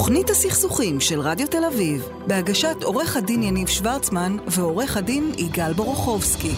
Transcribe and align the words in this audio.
תוכנית 0.00 0.30
הסכסוכים 0.30 1.00
של 1.00 1.20
רדיו 1.20 1.46
תל 1.46 1.64
אביב, 1.64 2.08
בהגשת 2.26 2.76
עורך 2.82 3.16
הדין 3.16 3.42
יניב 3.42 3.68
שוורצמן 3.68 4.36
ועורך 4.46 4.96
הדין 4.96 5.32
יגאל 5.38 5.72
בורוכובסקי. 5.72 6.52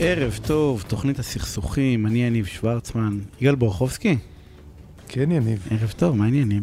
ערב 0.00 0.38
טוב, 0.46 0.84
תוכנית 0.88 1.18
הסכסוכים, 1.18 2.06
אני 2.06 2.24
יניב 2.24 2.46
שוורצמן. 2.46 3.18
יגאל 3.40 3.54
בורוכובסקי? 3.54 4.16
כן, 5.08 5.30
יניב. 5.30 5.68
ערב 5.70 5.92
טוב, 5.96 6.16
מה 6.16 6.24
העניינים? 6.24 6.62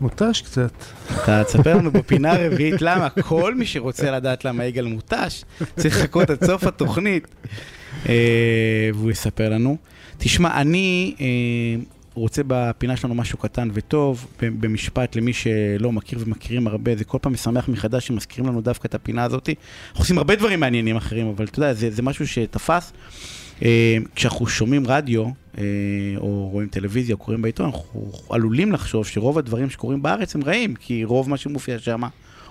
מותש 0.00 0.42
קצת. 0.42 0.72
אתה 1.06 1.44
תספר 1.44 1.76
לנו 1.76 1.90
בפינה 1.90 2.32
הרביעית 2.36 2.82
למה. 2.82 3.10
כל 3.10 3.54
מי 3.54 3.66
שרוצה 3.66 4.10
לדעת 4.10 4.44
למה 4.44 4.64
יגאל 4.64 4.86
מותש, 4.86 5.44
צריך 5.76 5.98
לחכות 6.00 6.30
עד 6.30 6.44
סוף 6.44 6.64
התוכנית, 6.64 7.26
אה, 8.08 8.90
והוא 8.94 9.10
יספר 9.10 9.48
לנו. 9.48 9.76
תשמע, 10.18 10.60
אני 10.60 11.14
אה, 11.20 11.26
רוצה 12.18 12.42
בפינה 12.46 12.96
שלנו 12.96 13.14
משהו 13.14 13.38
קטן 13.38 13.68
וטוב, 13.72 14.26
במשפט 14.40 15.16
למי 15.16 15.32
שלא 15.32 15.92
מכיר 15.92 16.18
ומכירים 16.22 16.66
הרבה, 16.66 16.96
זה 16.96 17.04
כל 17.04 17.18
פעם 17.22 17.32
משמח 17.32 17.68
מחדש 17.68 18.06
שמזכירים 18.06 18.50
לנו 18.50 18.60
דווקא 18.60 18.88
את 18.88 18.94
הפינה 18.94 19.24
הזאת. 19.24 19.48
אנחנו 19.90 20.02
עושים 20.02 20.18
הרבה 20.18 20.36
דברים 20.36 20.60
מעניינים 20.60 20.96
אחרים, 20.96 21.26
אבל 21.26 21.44
אתה 21.44 21.58
יודע, 21.58 21.74
זה, 21.74 21.90
זה 21.90 22.02
משהו 22.02 22.26
שתפס. 22.28 22.92
אה, 23.62 23.96
כשאנחנו 24.14 24.46
שומעים 24.46 24.86
רדיו, 24.86 25.24
אה, 25.58 25.64
או 26.16 26.48
רואים 26.52 26.68
טלוויזיה, 26.68 27.14
או 27.14 27.18
קוראים 27.18 27.42
בעיתון, 27.42 27.66
אנחנו 27.66 28.12
עלולים 28.30 28.72
לחשוב 28.72 29.06
שרוב 29.06 29.38
הדברים 29.38 29.70
שקורים 29.70 30.02
בארץ 30.02 30.34
הם 30.34 30.44
רעים, 30.44 30.74
כי 30.74 31.04
רוב 31.04 31.30
מה 31.30 31.36
שמופיע 31.36 31.78
שם 31.78 32.00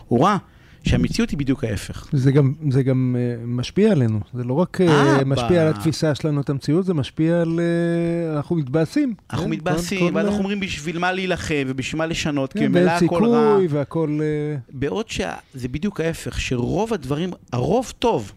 הוא 0.07 0.25
רע. 0.25 0.37
שהמציאות 0.87 1.29
היא 1.29 1.39
בדיוק 1.39 1.63
ההפך. 1.63 2.07
זה 2.11 2.31
גם, 2.31 2.53
זה 2.71 2.83
גם 2.83 3.15
uh, 3.15 3.47
משפיע 3.47 3.91
עלינו, 3.91 4.19
זה 4.33 4.43
לא 4.43 4.53
רק 4.53 4.81
uh, 4.81 5.25
משפיע. 5.25 5.61
על 5.61 5.67
התפיסה 5.67 6.15
שלנו 6.15 6.41
את 6.41 6.49
המציאות, 6.49 6.85
זה 6.85 6.93
משפיע 6.93 7.41
על... 7.41 7.59
Uh, 7.59 8.35
אנחנו 8.35 8.55
מתבאסים. 8.55 9.13
אנחנו 9.31 9.45
כן? 9.45 9.51
מתבאסים, 9.51 10.15
ואנחנו 10.15 10.37
אומרים 10.37 10.59
בשביל 10.59 10.99
מה 10.99 11.11
להילחם 11.11 11.63
ובשביל 11.67 11.97
מה 11.97 12.05
לשנות, 12.05 12.53
כי 12.53 12.67
ממילא 12.67 12.91
הכל 12.91 13.25
רע. 13.25 13.29
ואין 13.29 13.51
סיכוי 13.51 13.67
והכל... 13.77 14.19
Uh... 14.19 14.71
בעוד 14.73 15.09
שזה 15.09 15.67
בדיוק 15.67 16.01
ההפך, 16.01 16.41
שרוב 16.41 16.93
הדברים, 16.93 17.29
הרוב 17.51 17.93
טוב. 17.99 18.31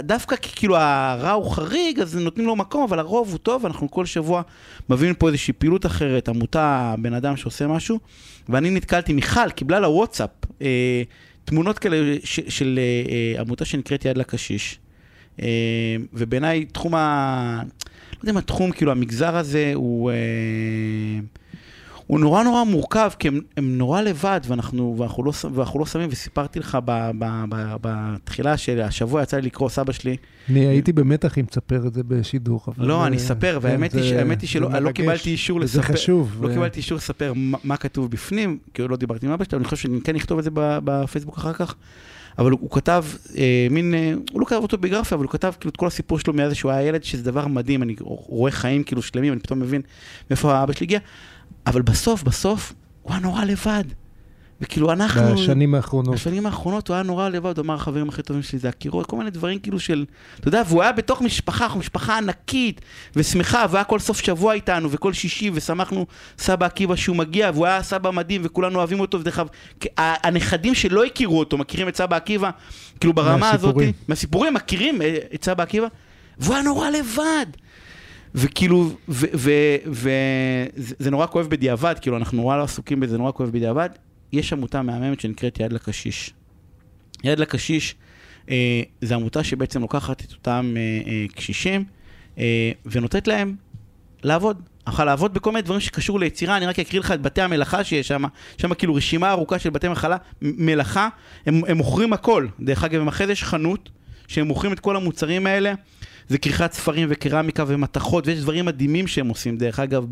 דווקא 0.00 0.36
כאילו 0.40 0.76
הרע 0.76 1.30
הוא 1.30 1.50
חריג, 1.50 2.00
אז 2.00 2.16
נותנים 2.16 2.46
לו 2.46 2.56
מקום, 2.56 2.82
אבל 2.82 2.98
הרוב 2.98 3.30
הוא 3.30 3.38
טוב, 3.38 3.66
אנחנו 3.66 3.90
כל 3.90 4.06
שבוע 4.06 4.42
מביאים 4.88 5.14
פה 5.14 5.28
איזושהי 5.28 5.52
פעילות 5.52 5.86
אחרת, 5.86 6.28
עמותה, 6.28 6.94
בן 6.98 7.12
אדם 7.12 7.36
שעושה 7.36 7.66
משהו, 7.66 7.98
ואני 8.48 8.70
נתקלתי, 8.70 9.12
מיכל 9.12 9.50
קיבלה 9.50 9.80
לוואטסאפ 9.80 10.30
אה, 10.62 11.02
תמונות 11.50 11.78
כאלה 11.78 12.16
ש, 12.24 12.40
של 12.48 12.78
אה, 12.78 13.12
אה, 13.12 13.40
עמותה 13.40 13.64
שנקראת 13.64 14.04
יד 14.04 14.18
לקשיש. 14.18 14.78
אה, 15.42 15.96
ובעיניי 16.12 16.64
תחום 16.64 16.94
ה... 16.94 17.62
לא 18.12 18.18
יודע 18.22 18.32
מה 18.32 18.40
תחום, 18.40 18.72
כאילו 18.72 18.92
המגזר 18.92 19.36
הזה 19.36 19.72
הוא... 19.74 20.10
אה, 20.10 20.16
הוא 22.10 22.20
נורא 22.20 22.42
נורא 22.42 22.64
מורכב, 22.64 23.10
כי 23.18 23.28
הם, 23.28 23.40
הם 23.56 23.78
נורא 23.78 24.00
לבד, 24.00 24.40
ואנחנו, 24.48 24.96
ואנחנו, 24.98 25.24
לא, 25.24 25.32
ואנחנו 25.54 25.80
לא 25.80 25.86
שמים, 25.86 26.08
וסיפרתי 26.12 26.58
לך 26.58 26.78
ב, 26.84 27.10
ב, 27.18 27.44
ב, 27.48 27.74
בתחילה 27.80 28.56
של 28.56 28.80
השבוע 28.80 29.22
יצא 29.22 29.36
לי 29.36 29.42
לקרוא 29.42 29.68
סבא 29.68 29.92
שלי. 29.92 30.16
אני 30.48 30.66
הייתי 30.66 30.92
במתח 30.92 31.38
אם 31.38 31.44
תספר 31.44 31.86
את 31.86 31.94
זה 31.94 32.02
בשידור. 32.02 32.60
לא, 32.78 33.06
אני 33.06 33.16
אספר, 33.16 33.58
כן, 33.62 33.66
והאמת 33.66 34.40
היא 34.40 34.48
שלא 34.48 34.78
לא 34.78 34.92
קיבלתי 34.92 35.30
אישור 35.30 35.60
לספר. 35.60 35.76
זה 35.76 35.82
חשוב. 35.82 36.38
לא 36.40 36.48
ו... 36.48 36.52
קיבלתי 36.52 36.76
אישור 36.76 36.96
לספר 36.96 37.32
מה, 37.36 37.58
מה 37.64 37.76
כתוב 37.76 38.10
בפנים, 38.10 38.58
כי 38.74 38.82
לא 38.88 38.96
דיברתי 38.96 39.26
עם 39.26 39.32
אבא 39.32 39.44
שלו, 39.44 39.58
אני 39.58 39.64
חושב 39.64 39.76
שאני 39.76 40.00
כן 40.00 40.16
אכתוב 40.16 40.38
את 40.38 40.44
זה 40.44 40.50
בפייסבוק 40.54 41.38
אחר 41.38 41.52
כך. 41.52 41.74
אבל 42.38 42.50
הוא, 42.50 42.60
הוא 42.62 42.70
כתב 42.70 43.04
אה, 43.38 43.66
מין, 43.70 43.94
אה, 43.94 44.12
הוא 44.32 44.40
לא 44.40 44.46
כתב 44.46 44.56
אותו 44.62 44.78
בגרפיה, 44.78 45.16
אבל 45.16 45.24
הוא 45.24 45.32
כתב 45.32 45.52
כאילו 45.60 45.70
את 45.70 45.76
כל 45.76 45.86
הסיפור 45.86 46.18
שלו 46.18 46.32
מאז 46.32 46.54
שהוא 46.54 46.72
היה 46.72 46.82
ילד, 46.82 47.04
שזה 47.04 47.22
דבר 47.22 47.46
מדהים, 47.46 47.82
אני 47.82 47.96
רואה 48.00 48.50
חיים 48.50 48.82
כאילו 48.82 49.02
שלמים, 49.02 49.32
אני 49.32 49.40
פתאום 49.40 49.60
מבין 49.60 49.82
מאיפה 50.30 50.54
האבא 50.54 50.72
שלי 50.72 50.84
הגיע. 50.84 50.98
אבל 51.66 51.82
בסוף, 51.82 52.22
בסוף, 52.22 52.72
הוא 53.02 53.12
היה 53.12 53.20
נורא 53.20 53.44
לבד. 53.44 53.84
וכאילו 54.60 54.92
אנחנו... 54.92 55.34
בשנים 55.34 55.74
האחרונות. 55.74 56.14
בשנים 56.14 56.46
האחרונות 56.46 56.88
הוא 56.88 56.94
היה 56.94 57.02
נורא 57.02 57.28
לבד, 57.28 57.58
הוא 57.58 57.64
אמר, 57.64 57.74
החברים 57.74 58.08
הכי 58.08 58.22
טובים 58.22 58.42
שלי 58.42 58.58
זה 58.58 58.68
הקירות, 58.68 59.06
כל 59.06 59.16
מיני 59.16 59.30
דברים 59.30 59.58
כאילו 59.58 59.80
של... 59.80 60.04
אתה 60.40 60.48
יודע, 60.48 60.62
והוא 60.66 60.82
היה 60.82 60.92
בתוך 60.92 61.22
משפחה, 61.22 61.64
אנחנו 61.64 61.80
משפחה 61.80 62.18
ענקית 62.18 62.80
ושמחה, 63.16 63.64
והוא 63.68 63.76
היה 63.76 63.84
כל 63.84 63.98
סוף 63.98 64.20
שבוע 64.20 64.52
איתנו, 64.52 64.90
וכל 64.90 65.12
שישי, 65.12 65.50
ושמחנו 65.54 66.06
סבא 66.38 66.66
עקיבא 66.66 66.96
שהוא 66.96 67.16
מגיע, 67.16 67.50
והוא 67.54 67.66
היה 67.66 67.82
סבא 67.82 68.10
מדהים, 68.10 68.40
וכולנו 68.44 68.78
אוהבים 68.78 69.00
אותו, 69.00 69.20
ודרך 69.20 69.38
אגב, 69.38 69.48
הנכדים 69.96 70.74
שלא 70.74 71.04
הכירו 71.04 71.38
אותו, 71.38 71.58
מכירים 71.58 71.88
את 71.88 71.96
סבא 71.96 72.16
עקיבא, 72.16 72.50
כאילו 73.00 73.12
ברמה 73.12 73.50
הזאת, 73.50 73.76
מהסיפורים, 74.08 74.54
מכירים 74.54 75.02
אה, 75.02 75.16
את 75.34 75.44
סבא 75.44 75.62
עקיבא, 75.62 75.86
והוא 76.38 76.54
היה 76.54 76.64
נורא 76.64 76.90
לבד. 76.90 77.46
וכאילו, 78.34 78.90
וזה 79.86 81.10
נורא 81.10 81.26
כואב 81.26 81.46
בדיעבד, 81.46 81.94
כאילו 82.00 82.16
אנחנו 82.16 82.36
נורא 82.36 82.56
לא 82.56 82.62
עסוקים 82.62 83.00
בזה, 83.00 83.18
נורא 83.18 83.32
כואב 83.32 83.50
בדיעבד. 83.50 83.88
יש 84.32 84.52
עמותה 84.52 84.82
מהממת 84.82 85.20
שנקראת 85.20 85.60
יד 85.60 85.72
לקשיש. 85.72 86.32
יד 87.24 87.38
לקשיש 87.38 87.94
אה, 88.50 88.82
זה 89.00 89.14
עמותה 89.14 89.44
שבעצם 89.44 89.80
לוקחת 89.80 90.24
את 90.24 90.32
אותם 90.32 90.74
אה, 90.76 91.12
אה, 91.12 91.26
קשישים 91.34 91.84
אה, 92.38 92.72
ונותנת 92.86 93.28
להם 93.28 93.56
לעבוד. 94.22 94.62
אבל 94.86 95.04
לעבוד 95.04 95.34
בכל 95.34 95.52
מיני 95.52 95.62
דברים 95.62 95.80
שקשור 95.80 96.20
ליצירה, 96.20 96.56
אני 96.56 96.66
רק 96.66 96.78
אקריא 96.78 97.00
לך 97.00 97.10
את 97.10 97.22
בתי 97.22 97.42
המלאכה 97.42 97.84
שיש 97.84 98.08
שם, 98.08 98.24
שם 98.58 98.74
כאילו 98.74 98.94
רשימה 98.94 99.30
ארוכה 99.30 99.58
של 99.58 99.70
בתי 99.70 99.88
מחלה, 99.88 100.16
מלאכה, 100.42 101.08
הם, 101.46 101.62
הם 101.68 101.76
מוכרים 101.76 102.12
הכל. 102.12 102.46
דרך 102.60 102.84
אגב, 102.84 103.08
אחרי 103.08 103.26
זה 103.26 103.32
יש 103.32 103.44
חנות 103.44 103.90
שהם 104.28 104.46
מוכרים 104.46 104.72
את 104.72 104.80
כל 104.80 104.96
המוצרים 104.96 105.46
האלה. 105.46 105.74
זה 106.30 106.38
כריכת 106.38 106.72
ספרים 106.72 107.08
וקרמיקה 107.10 107.64
ומתכות, 107.66 108.26
ויש 108.26 108.38
דברים 108.38 108.64
מדהימים 108.64 109.06
שהם 109.06 109.28
עושים. 109.28 109.56
דרך 109.56 109.80
אגב, 109.80 110.06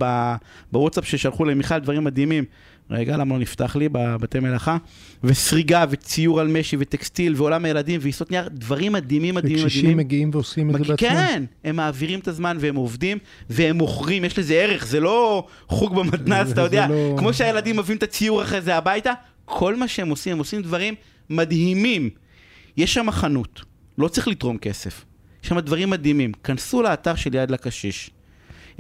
בוואטסאפ 0.72 1.04
ששלחו 1.04 1.44
למיכל 1.44 1.78
דברים 1.78 2.04
מדהימים. 2.04 2.44
רגע, 2.90 3.16
למה 3.16 3.34
לא 3.34 3.40
נפתח 3.40 3.76
לי 3.76 3.88
בבתי 3.92 4.40
מלאכה? 4.40 4.76
וסריגה, 5.24 5.84
וציור 5.90 6.40
על 6.40 6.48
משי, 6.48 6.76
וטקסטיל, 6.80 7.34
ועולם 7.36 7.64
הילדים, 7.64 8.00
ועיסות 8.02 8.30
נייר, 8.30 8.48
דברים 8.48 8.92
מדהימים, 8.92 9.34
מדהימים, 9.34 9.56
מדהימים. 9.56 9.66
וקשישים 9.66 9.96
מגיעים 9.96 10.30
ועושים 10.32 10.70
את 10.70 10.74
זה 10.74 10.78
בעצמם? 10.78 10.96
כן, 10.96 11.44
הם 11.64 11.76
מעבירים 11.76 12.18
את 12.18 12.28
הזמן, 12.28 12.56
והם 12.60 12.76
עובדים, 12.76 13.18
והם 13.50 13.76
מוכרים, 13.76 14.24
יש 14.24 14.38
לזה 14.38 14.54
ערך, 14.54 14.86
זה 14.86 15.00
לא 15.00 15.46
חוג 15.68 15.94
במתנ"ס, 15.94 16.50
אתה 16.52 16.60
יודע, 16.60 16.86
לא... 16.88 17.16
כמו 17.18 17.32
שהילדים 17.32 17.76
מביאים 17.76 17.98
את 17.98 18.02
הציור 18.02 18.42
אחרי 18.42 18.60
זה 18.60 18.76
הביתה, 18.76 19.12
כל 19.44 19.76
מה 19.76 19.88
שהם 19.88 20.08
עושים, 20.08 20.32
הם 20.32 20.38
עושים 20.38 20.62
דברים 20.62 20.94
מדהימים. 21.30 22.10
יש 22.76 22.94
שם 22.94 23.10
חנות, 23.10 23.62
לא 23.98 24.08
צריך 24.08 24.28
לתרום 24.28 24.58
כסף. 24.58 25.04
יש 25.42 25.48
שם 25.48 25.58
דברים 25.60 25.90
מדהימים. 25.90 26.32
כנסו 26.44 26.82
לאתר 26.82 27.14
של 27.14 27.34
יד 27.34 27.50
לקשיש. 27.50 28.10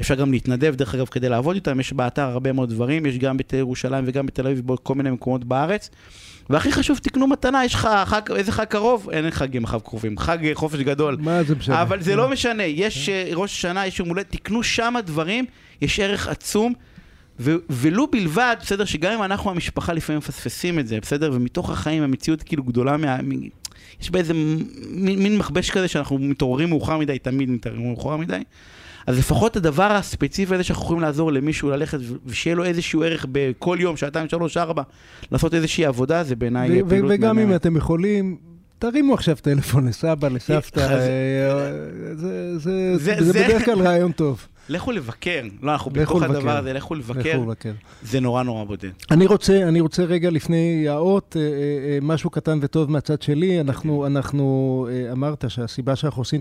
אפשר 0.00 0.14
גם 0.14 0.32
להתנדב, 0.32 0.74
דרך 0.74 0.94
אגב, 0.94 1.06
כדי 1.06 1.28
לעבוד 1.28 1.54
איתם, 1.54 1.80
יש 1.80 1.92
באתר 1.92 2.22
הרבה 2.22 2.52
מאוד 2.52 2.70
דברים, 2.70 3.06
יש 3.06 3.18
גם 3.18 3.36
בתל 3.36 3.56
ירושלים 3.56 4.04
וגם 4.06 4.26
בתל 4.26 4.46
אביב, 4.46 4.66
בכל 4.66 4.94
מיני 4.94 5.10
מקומות 5.10 5.44
בארץ. 5.44 5.90
והכי 6.50 6.72
חשוב, 6.72 6.98
תקנו 6.98 7.26
מתנה, 7.26 7.64
יש 7.64 7.74
לך 7.74 7.88
חג, 8.04 8.20
איזה 8.36 8.52
חג 8.52 8.64
קרוב? 8.64 9.10
אין 9.10 9.30
חגים 9.30 9.64
אחר 9.64 9.78
קרובים, 9.78 10.18
חג 10.18 10.38
חופש 10.54 10.80
גדול. 10.80 11.16
מה 11.20 11.42
זה 11.42 11.54
משנה? 11.54 11.82
אבל 11.82 12.02
זה 12.02 12.16
לא 12.16 12.28
משנה, 12.28 12.62
יש 12.62 13.08
אה, 13.08 13.30
ראש 13.32 13.52
השנה, 13.52 13.86
יש 13.86 13.98
יום 13.98 14.08
הולדת, 14.08 14.30
תקנו 14.30 14.62
שם 14.62 14.94
דברים, 15.06 15.44
יש 15.80 16.00
ערך 16.00 16.28
עצום. 16.28 16.72
ו- 17.40 17.54
ולו 17.70 18.06
בלבד, 18.06 18.56
בסדר, 18.60 18.84
שגם 18.84 19.12
אם 19.12 19.22
אנחנו 19.22 19.50
המשפחה 19.50 19.92
לפעמים 19.92 20.18
מפספסים 20.18 20.78
את 20.78 20.88
זה, 20.88 21.00
בסדר? 21.00 21.30
ומתוך 21.32 21.70
החיים 21.70 22.02
המציאות 22.02 22.42
כאילו 22.42 22.64
גדולה 22.64 22.96
מה... 22.96 23.16
יש 24.00 24.10
באיזה 24.10 24.34
מין, 24.34 25.22
מין 25.22 25.38
מכבש 25.38 25.70
כזה 25.70 25.88
שאנחנו 25.88 26.18
מתעוררים 26.18 26.68
מאוחר 26.68 26.98
מדי, 26.98 27.18
תמיד 27.18 27.50
מתעוררים 27.50 27.86
מאוחר 27.86 28.16
מדי. 28.16 28.42
אז 29.06 29.18
לפחות 29.18 29.56
הדבר 29.56 29.92
הספציפי 29.92 30.54
הזה 30.54 30.64
שאנחנו 30.64 30.84
יכולים 30.84 31.02
לעזור 31.02 31.32
למישהו 31.32 31.70
ללכת 31.70 31.98
ושיהיה 32.26 32.56
לו 32.56 32.64
איזשהו 32.64 33.02
ערך 33.02 33.26
בכל 33.32 33.76
יום, 33.80 33.96
שעתיים, 33.96 34.28
שלוש, 34.28 34.56
ארבע, 34.56 34.82
לעשות 35.32 35.54
איזושהי 35.54 35.84
עבודה, 35.84 36.24
זה 36.24 36.36
בעיניי 36.36 36.82
פעילות... 36.88 37.10
וגם 37.14 37.38
אם 37.38 37.54
אתם 37.54 37.76
יכולים, 37.76 38.36
תרימו 38.78 39.14
עכשיו 39.14 39.36
טלפון 39.42 39.88
לסבא, 39.88 40.28
לסבתא, 40.34 40.80
אה, 40.80 41.72
זה 43.20 43.32
בדרך 43.32 43.64
כלל 43.64 43.82
רעיון 43.82 44.12
טוב. 44.12 44.46
לכו 44.68 44.92
לבקר. 44.92 45.42
לא, 45.62 45.72
אנחנו 45.72 45.90
בתוך 45.90 46.22
הדבר 46.22 46.58
הזה, 46.58 46.72
לכו 46.72 46.94
לבקר. 46.94 47.20
לכו 47.34 47.42
לבקר. 47.42 47.72
זה 48.02 48.20
נורא 48.20 48.42
נורא 48.42 48.64
בודד. 48.64 48.90
אני 49.10 49.26
רוצה, 49.26 49.68
אני 49.68 49.80
רוצה 49.80 50.04
רגע 50.04 50.30
לפני 50.30 50.88
האות, 50.88 51.36
אה, 51.38 51.42
אה, 51.42 51.98
משהו 52.02 52.30
קטן 52.30 52.58
וטוב 52.62 52.90
מהצד 52.90 53.22
שלי. 53.22 53.60
אנחנו, 53.60 54.06
אנחנו 54.06 54.88
אמרת 55.12 55.44
שהסיבה 55.48 55.96
שאנחנו 55.96 56.20
עושים 56.20 56.40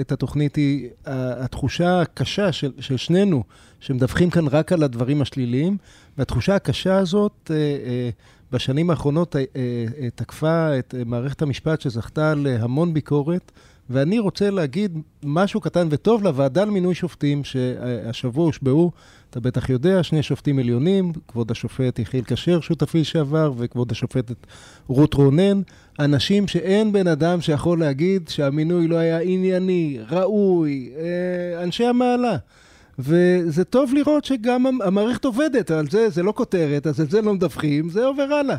את 0.00 0.12
התוכנית 0.12 0.56
היא 0.56 0.88
התחושה 1.06 2.00
הקשה 2.00 2.52
של, 2.52 2.72
של 2.80 2.96
שנינו, 2.96 3.42
שמדווחים 3.80 4.30
כאן 4.30 4.46
רק 4.46 4.72
על 4.72 4.82
הדברים 4.82 5.22
השליליים, 5.22 5.76
והתחושה 6.18 6.54
הקשה 6.54 6.96
הזאת... 6.96 7.50
בשנים 8.54 8.90
האחרונות 8.90 9.36
אה, 9.36 9.44
אה, 9.56 10.10
תקפה 10.14 10.78
את 10.78 10.94
מערכת 11.06 11.42
המשפט 11.42 11.80
שזכתה 11.80 12.34
להמון 12.34 12.94
ביקורת, 12.94 13.52
ואני 13.90 14.18
רוצה 14.18 14.50
להגיד 14.50 14.98
משהו 15.22 15.60
קטן 15.60 15.88
וטוב 15.90 16.22
לוועדה 16.22 16.64
למינוי 16.64 16.94
שופטים, 16.94 17.44
שהשבוע 17.44 18.44
הושבעו, 18.44 18.90
אתה 19.30 19.40
בטח 19.40 19.70
יודע, 19.70 20.02
שני 20.02 20.22
שופטים 20.22 20.58
עליונים, 20.58 21.12
כבוד 21.28 21.50
השופט 21.50 21.98
יחיאל 21.98 22.24
כשר, 22.26 22.60
שותפי 22.60 23.00
לשעבר, 23.00 23.52
וכבוד 23.56 23.92
השופטת 23.92 24.36
רות 24.88 25.14
רונן, 25.14 25.60
אנשים 26.00 26.48
שאין 26.48 26.92
בן 26.92 27.06
אדם 27.06 27.40
שיכול 27.40 27.80
להגיד 27.80 28.28
שהמינוי 28.28 28.88
לא 28.88 28.96
היה 28.96 29.18
ענייני, 29.18 29.98
ראוי, 30.10 30.90
אה, 30.96 31.62
אנשי 31.62 31.84
המעלה. 31.84 32.36
וזה 32.98 33.64
טוב 33.64 33.94
לראות 33.94 34.24
שגם 34.24 34.66
המערכת 34.82 35.24
עובדת, 35.24 35.70
על 35.70 35.90
זה, 35.90 36.10
זה 36.10 36.22
לא 36.22 36.32
כותרת, 36.36 36.86
אז 36.86 37.00
את 37.00 37.10
זה 37.10 37.22
לא 37.22 37.34
מדווחים, 37.34 37.90
זה 37.90 38.04
עובר 38.04 38.22
הלאה. 38.22 38.56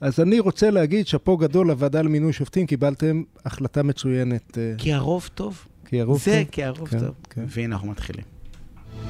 אז 0.00 0.20
אני 0.20 0.40
רוצה 0.40 0.70
להגיד, 0.70 1.06
שאפו 1.06 1.36
גדול 1.36 1.66
לוועדה 1.66 2.02
למינוי 2.02 2.32
שופטים, 2.32 2.66
קיבלתם 2.66 3.22
החלטה 3.44 3.82
מצוינת. 3.82 4.58
אה, 4.58 4.72
כי 4.78 4.92
הרוב 4.92 5.28
טוב. 5.34 5.66
כי 5.84 6.00
הרוב 6.00 6.18
זה 6.18 6.42
טוב. 6.44 6.52
כי 6.52 6.64
הרוב 6.64 6.88
כן, 6.88 6.98
טוב. 6.98 7.14
כן. 7.30 7.44
והנה 7.48 7.74
אנחנו 7.74 7.90
מתחילים. 7.90 8.24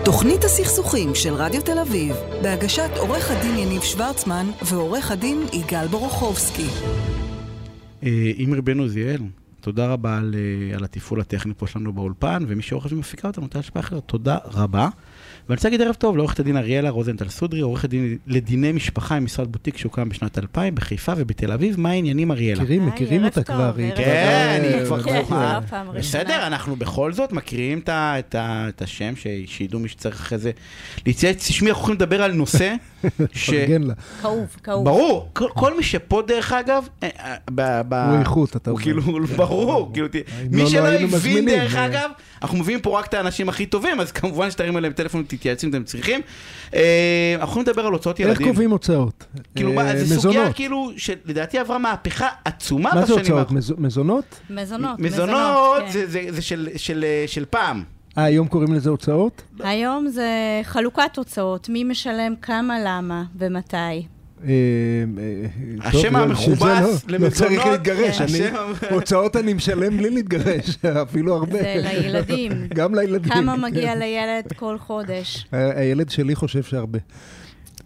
תוכנית 0.05 0.45
הסכסוכים 0.45 1.15
של 1.15 1.35
רדיו 1.35 1.63
תל 1.63 1.79
אביב, 1.79 2.17
בהגשת 2.43 2.91
עורך 2.99 3.31
הדין 3.31 3.57
יניב 3.57 3.83
שוורצמן 3.83 4.47
ועורך 4.63 5.11
הדין 5.11 5.47
יגאל 5.53 5.87
בורוכובסקי. 5.87 6.67
אה, 8.03 8.09
אימרי 8.39 8.63
בן 8.63 8.79
עוזיאל, 8.79 9.23
תודה 9.61 9.87
רבה 9.87 10.17
על, 10.17 10.35
אה, 10.35 10.77
על 10.77 10.85
התפעול 10.85 11.21
הטכני 11.21 11.53
פה 11.57 11.67
שלנו 11.67 11.93
באולפן, 11.93 12.45
ומי 12.49 12.63
שעורכת 12.63 12.93
ומפיקה 12.93 13.29
אותנו, 13.29 13.47
תודה 14.07 14.39
רבה. 14.45 14.89
ואני 15.49 15.57
רוצה 15.57 15.69
להגיד 15.69 15.81
ערב 15.83 15.95
טוב 15.95 16.17
לעורכת 16.17 16.41
הדין 16.41 16.57
אריאלה 16.57 16.91
רוזנטל 16.91 17.29
סודרי, 17.29 17.61
עורכת 17.61 17.89
דין 17.89 18.19
לדיני 18.27 18.73
משפחה 18.73 19.17
עם 19.17 19.25
משרד 19.25 19.53
בוטיק 19.53 19.77
שהוקם 19.77 20.09
בשנת 20.09 20.39
2000 20.39 20.75
בחיפה 20.75 21.13
ובתל 21.17 21.53
אביב. 21.53 21.81
מה 21.81 21.91
העניינים 21.91 22.31
אריאלה? 22.31 22.63
מכירים, 22.63 22.87
מכירים 22.87 23.25
אותה 23.25 23.43
טוב, 23.43 23.57
כבר. 23.57 23.73
כן, 23.97 24.61
היא 24.65 24.85
כבר 24.85 25.03
כן. 25.03 25.15
לא 25.15 25.21
ראשונה. 25.21 25.61
בסדר, 25.95 26.47
אנחנו 26.47 26.77
בכל 26.77 27.13
זאת 27.13 27.33
מכירים 27.33 27.81
את, 27.89 28.83
השם, 28.83 29.17
ש, 29.17 29.27
שידעו 29.47 29.81
מי 29.81 29.89
שצריך 29.89 30.21
אחרי 30.21 30.39
זה 30.39 30.51
להתייעץ. 31.07 31.49
תשמעי, 31.49 31.71
אנחנו 31.71 31.83
יכולים 31.83 31.97
לדבר 31.97 32.23
על 32.23 32.33
נושא 32.33 32.75
ש... 33.33 33.51
כאוב, 34.23 34.57
כאוב. 34.63 34.85
ברור, 34.85 35.29
כל, 35.33 35.77
מי 35.77 35.83
שפה 35.83 36.23
דרך 36.27 36.53
אגב, 36.53 36.89
אה, 37.03 37.09
אה, 37.61 37.81
הוא 38.11 38.21
איכות, 38.21 38.57
אתה 38.57 38.71
הוא 38.71 38.75
אומר. 38.75 38.85
כאילו, 38.85 39.27
ברור, 39.37 39.91
כאילו, 39.93 40.09
ת- 40.09 40.15
אם 40.15 40.21
מי 40.51 40.63
לא, 40.63 40.69
שלא 40.69 40.91
לא 40.91 41.17
הבין 41.17 41.47
דרך 41.47 41.77
אה. 41.77 41.87
אגב, 41.87 42.11
אנחנו 42.43 42.59
מביאים 42.59 42.81
פה 42.81 42.99
רק 42.99 43.07
את 43.07 43.15
האנשים 43.15 43.49
הכי 43.49 43.67
טובים, 43.67 44.01
אז 44.01 44.13
כמובן 44.13 44.51
שתרים 44.51 44.77
אליהם 44.77 44.93
טלפון 44.93 45.25
ותתייעצו 45.37 45.67
אם 45.67 45.73
אתם 45.73 45.85
צריכים. 45.85 46.21
אה, 46.75 46.81
אנחנו 47.35 47.51
יכולים 47.51 47.69
לדבר 47.69 47.87
על 47.87 47.93
הוצאות 47.93 48.21
איך 48.21 48.29
ילדים. 48.29 48.47
קובעים 48.49 48.71
הוצאות? 48.71 49.25
כאילו, 49.55 49.71
אה, 49.71 49.75
מה, 49.77 49.97
זו 50.05 50.21
סוגיה. 50.21 50.53
כאילו, 50.53 50.91
שלדעתי 50.97 51.59
עברה 51.59 51.79
מהפכה 51.79 52.29
עצומה 52.45 52.91
מה 52.95 53.01
זה 53.01 53.03
בשנים 53.03 53.19
הוצאות? 53.19 53.39
האחרונות. 53.39 53.53
מז- 53.65 53.75
מזונות? 53.79 54.41
מזונות, 54.51 54.99
מזונות 54.99 55.83
כן. 55.83 55.91
זה- 55.93 56.07
זה 56.07 56.21
זה 56.31 56.43
של- 56.43 56.69
של 56.77 57.05
של 57.27 57.45
פעם. 57.51 57.83
אה, 58.19 58.25
היום 58.25 58.49
קוראים 58.49 58.73
לזה 58.75 58.91
הוצאות? 58.91 59.43
היום 59.61 60.09
זה 60.09 60.31
חלוקת 60.63 61.17
הוצאות, 61.17 61.69
מי 61.69 61.85
משלם 61.85 62.35
כמה, 62.43 62.77
למה 62.85 63.25
ומתי. 63.39 63.77
אה, 64.45 64.51
אה, 65.19 65.89
השם 65.89 66.17
המכובס 66.17 66.59
שזה 66.59 66.65
לא- 66.67 66.81
לא 66.81 66.89
למזונות, 67.09 67.33
צריך 67.33 67.67
להתגרש, 67.67 68.23
כן. 68.23 68.55
הוצאות 68.91 69.37
אני 69.37 69.55
משלם 69.55 69.97
בלי 69.97 70.11
להתגרש, 70.11 70.77
אפילו 71.03 71.35
הרבה. 71.35 71.59
זה 71.59 71.81
לילדים. 71.85 72.53
גם 72.77 72.95
לילדים. 72.95 73.33
כמה 73.33 73.55
כן. 73.57 73.61
מגיע 73.61 73.95
לילד 73.95 74.53
כל 74.57 74.79
חודש. 74.79 75.47
הילד 75.53 76.11
שלי 76.11 76.35
חושב 76.35 76.63
שהרבה. 76.63 76.99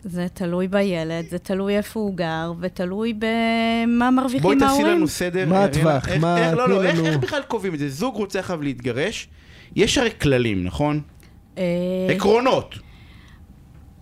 זה 0.04 0.26
תלוי 0.34 0.68
בילד, 0.68 1.24
זה 1.30 1.38
תלוי 1.38 1.76
איפה 1.76 2.00
הוא 2.00 2.16
גר, 2.16 2.52
ותלוי 2.60 3.12
במה 3.12 3.24
בואי 3.96 4.10
מרוויחים 4.10 4.52
תעשי 4.58 4.64
ההורים. 4.64 4.86
לנו 4.96 5.08
סדר. 5.08 5.46
מה 5.48 5.64
הטווח? 5.64 6.08
מה- 6.20 6.38
איך- 6.48 6.56
לא, 6.56 6.68
לא, 6.68 6.84
איך 6.84 7.16
בכלל 7.16 7.42
קובעים 7.48 7.74
את 7.74 7.78
זה? 7.78 7.88
זוג 7.88 8.14
רוצה 8.14 8.38
עכשיו 8.38 8.62
להתגרש, 8.62 9.28
יש 9.76 9.98
הרי 9.98 10.10
כללים, 10.22 10.64
נכון? 10.64 11.00
אה, 11.58 11.62
עקרונות. 12.10 12.74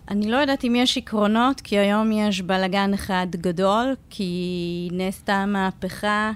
אני 0.09 0.31
לא 0.31 0.37
יודעת 0.37 0.65
אם 0.65 0.75
יש 0.75 0.97
עקרונות, 0.97 1.61
כי 1.61 1.77
היום 1.77 2.11
יש 2.11 2.41
בלגן 2.41 2.93
אחד 2.93 3.27
גדול, 3.31 3.95
כי 4.09 4.89
נעשתה 4.91 5.45
מהפכה. 5.45 6.31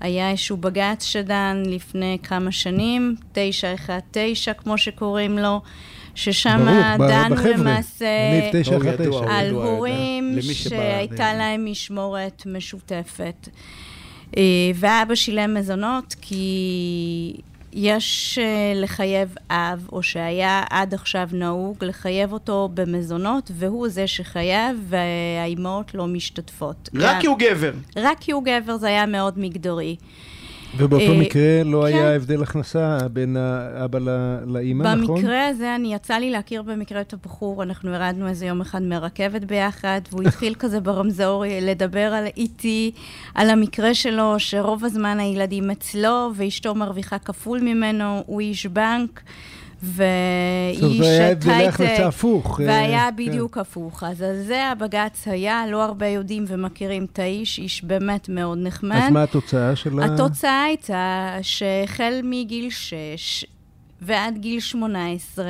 היה 0.00 0.30
איזשהו 0.30 0.56
בג"ץ 0.56 1.04
שדן 1.04 1.62
לפני 1.66 2.18
כמה 2.22 2.52
שנים, 2.52 3.14
919 3.32 4.54
כמו 4.54 4.78
שקוראים 4.78 5.38
לו, 5.38 5.60
ששם 6.14 6.66
דנו 6.98 7.34
בחבר'ה. 7.34 7.52
למעשה 7.56 8.06
אני 8.52 8.62
919. 8.62 9.04
ידוע, 9.06 9.20
הוא 9.20 9.30
על 9.30 9.50
הורים 9.50 10.38
שהייתה 10.42 11.34
להם 11.34 11.70
משמורת 11.70 12.42
משותפת. 12.46 13.48
אה, 14.36 14.42
ואבא 14.74 15.14
שילם 15.14 15.54
מזונות 15.54 16.14
כי 16.20 17.40
יש 17.72 18.38
אה, 18.42 18.72
לחייב 18.74 19.34
אב, 19.50 19.88
או 19.92 20.02
שהיה 20.02 20.62
עד 20.70 20.94
עכשיו 20.94 21.28
נהוג, 21.32 21.84
לחייב 21.84 22.32
אותו 22.32 22.68
במזונות, 22.74 23.50
והוא 23.54 23.88
זה 23.88 24.06
שחייב, 24.06 24.76
והאימהות 24.88 25.94
לא 25.94 26.06
משתתפות. 26.06 26.88
רק 26.94 27.20
כי 27.20 27.26
הוא 27.26 27.38
גבר. 27.38 27.72
רק 27.96 28.18
כי 28.20 28.32
הוא 28.32 28.44
גבר 28.44 28.76
זה 28.76 28.86
היה 28.86 29.06
מאוד 29.06 29.38
מגדרי. 29.38 29.96
ובאותו 30.76 31.12
אה, 31.12 31.20
מקרה 31.20 31.62
לא 31.64 31.80
כן. 31.80 31.86
היה 31.86 32.14
הבדל 32.14 32.42
הכנסה 32.42 32.98
בין 33.12 33.36
האבא 33.36 33.98
לאימא, 34.46 34.94
נכון? 34.94 35.16
במקרה 35.16 35.46
הזה, 35.46 35.74
אני 35.74 35.94
יצא 35.94 36.14
לי 36.14 36.30
להכיר 36.30 36.62
במקרה 36.62 37.00
את 37.00 37.12
הבחור, 37.12 37.62
אנחנו 37.62 37.90
ירדנו 37.90 38.28
איזה 38.28 38.46
יום 38.46 38.60
אחד 38.60 38.82
מהרכבת 38.82 39.44
ביחד, 39.44 40.00
והוא 40.12 40.22
התחיל 40.22 40.54
כזה 40.60 40.80
ברמזור 40.80 41.44
לדבר 41.60 42.14
על 42.14 42.24
איתי, 42.36 42.90
על 43.34 43.50
המקרה 43.50 43.94
שלו, 43.94 44.34
שרוב 44.38 44.84
הזמן 44.84 45.20
הילדים 45.20 45.70
אצלו, 45.70 46.30
ואשתו 46.34 46.74
מרוויחה 46.74 47.18
כפול 47.18 47.60
ממנו, 47.60 48.22
הוא 48.26 48.40
איש 48.40 48.66
בנק. 48.66 49.22
והיא 49.82 51.02
זה 51.02 51.08
היה 51.08 51.30
הבדלי 51.30 51.52
הייטק, 51.52 51.74
הכנסה 51.74 52.06
הפוך. 52.06 52.60
אה, 52.60 52.66
והיה 52.66 53.08
כן. 53.10 53.16
בדיוק 53.16 53.58
הפוך. 53.58 54.02
אז 54.02 54.22
על 54.22 54.42
זה 54.42 54.66
הבג"ץ 54.66 55.28
היה, 55.28 55.64
לא 55.70 55.84
הרבה 55.84 56.06
יודעים 56.06 56.44
ומכירים 56.48 57.06
את 57.12 57.18
האיש, 57.18 57.58
איש 57.58 57.84
באמת 57.84 58.28
מאוד 58.28 58.58
נחמד. 58.58 59.00
אז 59.02 59.12
מה 59.12 59.22
התוצאה 59.22 59.76
של 59.76 60.00
ה... 60.00 60.04
התוצאה 60.04 60.62
הייתה 60.62 61.36
שהחל 61.42 62.20
מגיל 62.24 62.70
6 62.70 63.44
ועד 64.02 64.38
גיל 64.38 64.60
18, 64.60 65.44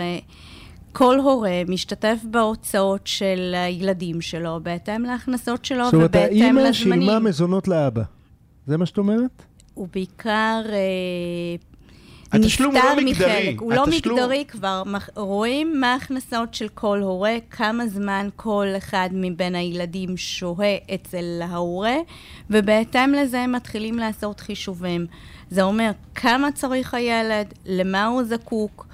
כל 0.92 1.19
הורה 1.19 1.62
משתתף 1.69 2.19
בהוצאות 2.30 3.06
של 3.06 3.54
הילדים 3.56 4.20
שלו, 4.20 4.60
בהתאם 4.62 5.02
להכנסות 5.02 5.64
שלו 5.64 5.84
זאת 5.84 5.94
אומרת, 5.94 6.10
ובהתאם 6.10 6.42
האימא 6.42 6.60
לזמנים. 6.60 7.02
שילמה 7.02 7.19
מזונות 7.19 7.69
לאבא. 7.69 8.02
זה 8.66 8.76
מה 8.76 8.86
שאת 8.86 8.98
אומרת? 8.98 9.42
הוא 9.75 9.88
בעיקר 9.92 10.62
אה, 10.69 10.76
התשלום 12.32 12.76
הוא 12.76 12.84
לא 12.84 12.96
מגדרי. 12.96 13.10
מחלק. 13.12 13.60
הוא 13.60 13.72
לא 13.72 13.84
התשלום- 13.84 14.19
מגדרי 14.19 14.44
כבר. 14.48 14.82
רואים 15.16 15.80
מה 15.80 15.92
ההכנסות 15.92 16.54
של 16.54 16.69
כל 16.69 17.00
הורה, 17.02 17.34
כמה 17.50 17.86
זמן 17.86 18.28
כל 18.36 18.66
אחד 18.76 19.08
מבין 19.12 19.54
הילדים 19.54 20.16
שוהה 20.16 20.76
אצל 20.94 21.40
ההורה, 21.48 21.94
ובהתאם 22.50 23.12
לזה 23.12 23.40
הם 23.40 23.52
מתחילים 23.52 23.96
לעשות 23.98 24.40
חישובים. 24.40 25.06
זה 25.50 25.62
אומר 25.62 25.90
כמה 26.14 26.52
צריך 26.52 26.94
הילד, 26.94 27.54
למה 27.66 28.06
הוא 28.06 28.25
זקוק. 28.25 28.86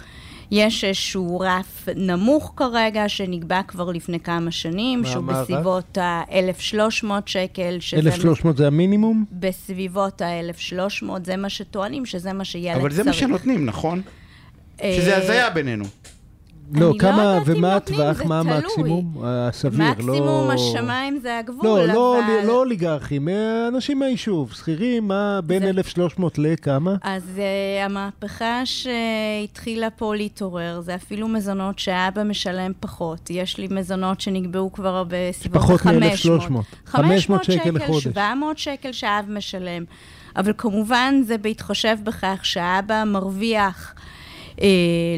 יש 0.50 0.84
איזשהו 0.84 1.40
רף 1.40 1.88
נמוך 1.96 2.52
כרגע, 2.56 3.08
שנקבע 3.08 3.60
כבר 3.68 3.90
לפני 3.90 4.20
כמה 4.20 4.50
שנים, 4.50 5.00
מה- 5.02 5.08
שהוא 5.08 5.24
מה? 5.24 5.42
בסביבות 5.42 5.98
ה-1,300 5.98 7.06
שקל. 7.26 7.76
שזה 7.80 8.08
1,300 8.08 8.56
זה 8.56 8.66
המינימום? 8.66 9.24
בסביבות 9.32 10.22
ה-1,300, 10.22 11.06
זה 11.24 11.36
מה 11.36 11.48
שטוענים, 11.48 12.06
שזה 12.06 12.32
מה 12.32 12.44
שילד 12.44 12.64
צריך. 12.72 12.80
אבל 12.80 12.90
זה 12.92 13.04
מה 13.04 13.12
שנותנים, 13.12 13.64
נכון? 13.66 14.02
אה, 14.82 14.96
שזה 15.00 15.16
הזיה 15.16 15.50
בינינו. 15.50 15.84
לא, 16.72 16.88
לא 16.88 16.94
כמה, 16.98 17.38
ומה 17.46 17.76
הטווח, 17.76 18.22
מה. 18.22 18.40
המקסימום? 18.40 19.22
הסביר, 19.24 19.80
לא... 19.80 19.90
מקסימום 19.90 20.50
השמיים 20.50 21.18
זה 21.22 21.38
הגבול, 21.38 21.66
לא, 21.66 21.86
לא, 21.86 22.18
אבל... 22.18 22.46
לא 22.46 22.58
אוליגרכים, 22.58 23.28
אה, 23.28 23.68
אנשים 23.68 23.98
מהיישוב, 23.98 24.52
שכירים, 24.52 25.08
מה 25.08 25.40
בין 25.46 25.62
זה- 25.62 25.68
1,300 25.70 26.38
לכמה? 26.38 26.96
אז 27.02 27.22
uh, 27.36 27.40
המהפכה 27.84 28.62
שהתחילה 28.64 29.90
פה 29.90 30.14
להתעורר, 30.14 30.80
זה 30.80 30.94
אפילו 30.94 31.28
מזונות 31.28 31.78
שהאבא 31.78 32.22
משלם 32.22 32.72
פחות. 32.80 33.30
יש 33.30 33.58
לי 33.58 33.68
מזונות 33.70 34.20
שנקבעו 34.20 34.72
כבר 34.72 35.04
בסביבות 35.08 35.62
פחות 35.62 35.86
ה-500. 35.86 35.92
מ-1,300. 35.92 36.86
500 36.86 37.44
שקל 37.44 37.70
לחודש. 37.70 38.04
700 38.04 38.58
שקל 38.58 38.92
שהאב 38.92 39.24
משלם. 39.28 39.84
אבל 40.36 40.52
כמובן 40.58 41.14
זה 41.26 41.38
בהתחשב 41.38 41.96
בכך 42.04 42.40
שהאבא 42.42 43.04
מרוויח 43.06 43.94
אה, 44.62 44.66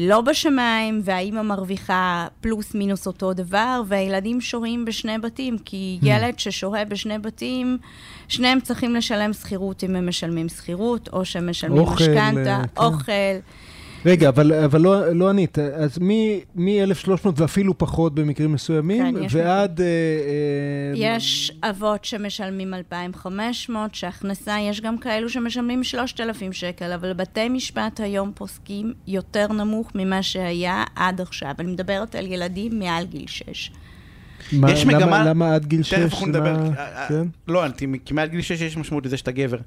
לא 0.01 0.21
בשמיים, 0.21 1.01
והאימא 1.03 1.41
מרוויחה 1.41 2.27
פלוס 2.41 2.75
מינוס 2.75 3.07
אותו 3.07 3.33
דבר, 3.33 3.81
והילדים 3.87 4.41
שוהים 4.41 4.85
בשני 4.85 5.17
בתים, 5.17 5.57
כי 5.65 5.99
Hmm. 6.01 6.05
ילד 6.07 6.39
ששוהה 6.39 6.85
בשני 6.85 7.19
בתים, 7.19 7.77
שניהם 8.27 8.59
צריכים 8.59 8.95
לשלם 8.95 9.33
שכירות 9.33 9.83
אם 9.83 9.95
הם 9.95 10.09
משלמים 10.09 10.49
שכירות, 10.49 11.09
או 11.13 11.25
שהם 11.25 11.49
משלמים 11.49 11.77
אוכל, 11.77 11.93
משכנתה, 11.93 12.49
אה, 12.49 12.61
כן. 12.75 12.83
אוכל. 12.83 13.11
רגע, 14.07 14.29
אבל, 14.29 14.53
אבל 14.53 14.81
לא, 14.81 15.09
לא 15.13 15.29
ענית. 15.29 15.59
אז 15.59 15.99
מ-1,300 15.99 17.09
ואפילו 17.35 17.77
פחות 17.77 18.15
במקרים 18.15 18.53
מסוימים, 18.53 19.15
כן, 19.15 19.23
יש 19.23 19.35
ועד... 19.35 19.81
אה, 19.81 19.85
אה, 19.85 21.17
יש 21.17 21.51
אבות 21.69 22.05
שמשלמים 22.05 22.73
2,500, 22.73 23.95
שהכנסה, 23.95 24.55
יש 24.69 24.81
גם 24.81 24.97
כאלו 24.97 25.29
שמשלמים 25.29 25.83
3,000 25.83 26.53
שקל, 26.53 26.91
אבל 26.91 27.13
בתי 27.13 27.49
משפט 27.49 27.99
היום 27.99 28.31
פוסקים 28.35 28.93
יותר 29.07 29.47
נמוך 29.53 29.91
ממה 29.95 30.23
שהיה 30.23 30.83
עד 30.95 31.21
עכשיו. 31.21 31.51
אני 31.59 31.71
מדברת 31.71 32.15
על 32.15 32.27
ילדים 32.27 32.79
מעל 32.79 33.05
גיל 33.05 33.27
6. 33.27 33.71
מה- 34.51 34.71
יש 34.71 34.83
למה- 34.85 34.97
מגמה- 34.97 35.23
למה 35.25 35.55
עד 35.55 35.65
גיל 35.65 35.83
שש? 35.83 35.93
תכף 35.93 36.03
אנחנו 36.03 36.27
נדבר, 36.27 36.57
מה- 36.57 36.69
אה, 36.77 37.05
כן? 37.09 37.27
לא, 37.47 37.65
אני- 37.65 37.73
כי 38.05 38.13
מעל 38.13 38.27
גיל 38.27 38.41
6 38.41 38.61
יש 38.61 38.77
משמעות 38.77 39.05
לזה 39.05 39.17
שאתה 39.17 39.31
גבר. 39.31 39.57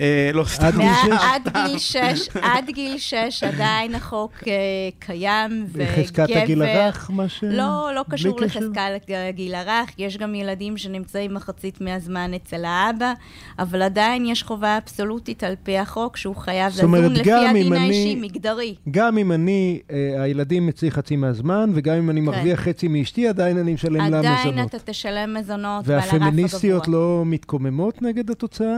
אה, 0.00 0.30
לא, 0.34 0.44
סתם. 0.44 0.64
עד 0.66 0.74
גיל 0.78 0.88
שש? 0.98 1.08
עד 1.22 1.42
גיל 1.66 1.78
שש, 1.78 2.28
עד 2.42 2.64
גיל 2.70 2.98
שש 2.98 3.44
עדיין 3.44 3.94
החוק 3.94 4.32
אה, 4.46 4.52
קיים, 4.98 5.66
וגבר... 5.72 6.02
חזקת 6.02 6.28
הגיל 6.36 6.62
הרך, 6.62 7.10
מה 7.14 7.28
ש... 7.28 7.44
לא, 7.44 7.90
לא 7.94 8.04
קשור? 8.10 8.40
לחזקת 8.40 9.00
הגיל 9.28 9.54
הרך, 9.54 9.90
יש 9.98 10.16
גם 10.16 10.34
ילדים 10.34 10.76
שנמצאים 10.76 11.34
מחצית 11.34 11.80
מהזמן 11.80 12.34
אצל 12.34 12.64
האבא, 12.64 13.12
אבל 13.58 13.82
עדיין 13.82 14.26
יש 14.26 14.42
חובה 14.42 14.78
אבסולוטית 14.78 15.44
על 15.44 15.54
פי 15.62 15.78
החוק 15.78 16.16
שהוא 16.16 16.36
חייב 16.36 16.72
לדון 16.78 17.12
לפי 17.12 17.32
הדין 17.32 17.72
אני- 17.72 17.78
האישי, 17.78 18.14
מגדרי. 18.14 18.74
גם 18.90 19.18
אם 19.18 19.32
אני, 19.32 19.80
אה, 19.90 20.22
הילדים 20.22 20.68
אצלי 20.68 20.90
חצי 20.90 21.16
מהזמן, 21.16 21.70
וגם 21.74 21.94
אם 21.96 22.10
אני 22.10 22.20
מרוויח 22.20 22.60
חצי 22.60 22.88
מאשתי, 22.88 23.28
עדיין 23.28 23.58
אני 23.58 23.74
משלם 23.74 23.94
לה 23.96 24.06
כן. 24.08 24.14
עדיין 24.14 24.48
מזונות. 24.48 24.74
אתה 24.74 24.92
תשלם 24.92 25.34
מזונות 25.38 25.88
ועל 25.88 25.98
הרף 25.98 26.08
הגבוה. 26.08 26.26
והפמיניסטיות 26.26 26.88
לא 26.88 27.22
מתקוממות 27.26 28.02
נגד 28.02 28.30
התוצאה 28.30 28.76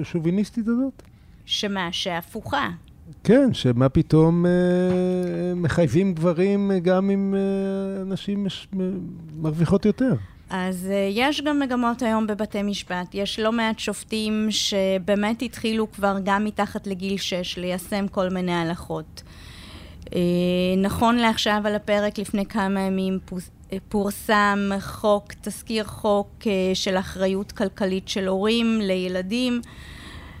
השוביניסטית 0.00 0.68
הזאת? 0.68 1.02
שמה, 1.44 1.88
שהפוכה. 1.92 2.70
כן, 3.24 3.54
שמה 3.54 3.88
פתאום 3.88 4.46
אה, 4.46 4.50
מחייבים 5.56 6.14
גברים 6.14 6.70
אה, 6.70 6.78
גם 6.78 7.10
אם 7.10 7.34
אה, 7.34 8.04
נשים 8.04 8.44
מש- 8.44 8.68
מ- 8.76 8.98
מרוויחות 9.42 9.84
יותר. 9.86 10.12
אז 10.50 10.88
uh, 10.90 10.92
יש 11.10 11.40
גם 11.40 11.60
מגמות 11.60 12.02
היום 12.02 12.26
בבתי 12.26 12.62
משפט. 12.62 13.14
יש 13.14 13.40
לא 13.40 13.52
מעט 13.52 13.78
שופטים 13.78 14.46
שבאמת 14.50 15.42
התחילו 15.42 15.92
כבר 15.92 16.16
גם 16.24 16.44
מתחת 16.44 16.86
לגיל 16.86 17.16
6 17.16 17.58
ליישם 17.58 18.08
כל 18.08 18.28
מיני 18.28 18.52
הלכות. 18.54 19.22
Uh, 20.04 20.08
נכון 20.82 21.16
לעכשיו 21.16 21.60
על 21.64 21.74
הפרק 21.74 22.18
לפני 22.18 22.46
כמה 22.46 22.80
ימים 22.80 23.18
פוס, 23.24 23.48
אה, 23.48 23.55
פורסם 23.88 24.58
חוק, 24.80 25.32
תזכיר 25.40 25.84
חוק 25.84 26.28
uh, 26.40 26.46
של 26.74 26.96
אחריות 26.98 27.52
כלכלית 27.52 28.08
של 28.08 28.26
הורים 28.28 28.80
לילדים. 28.80 29.60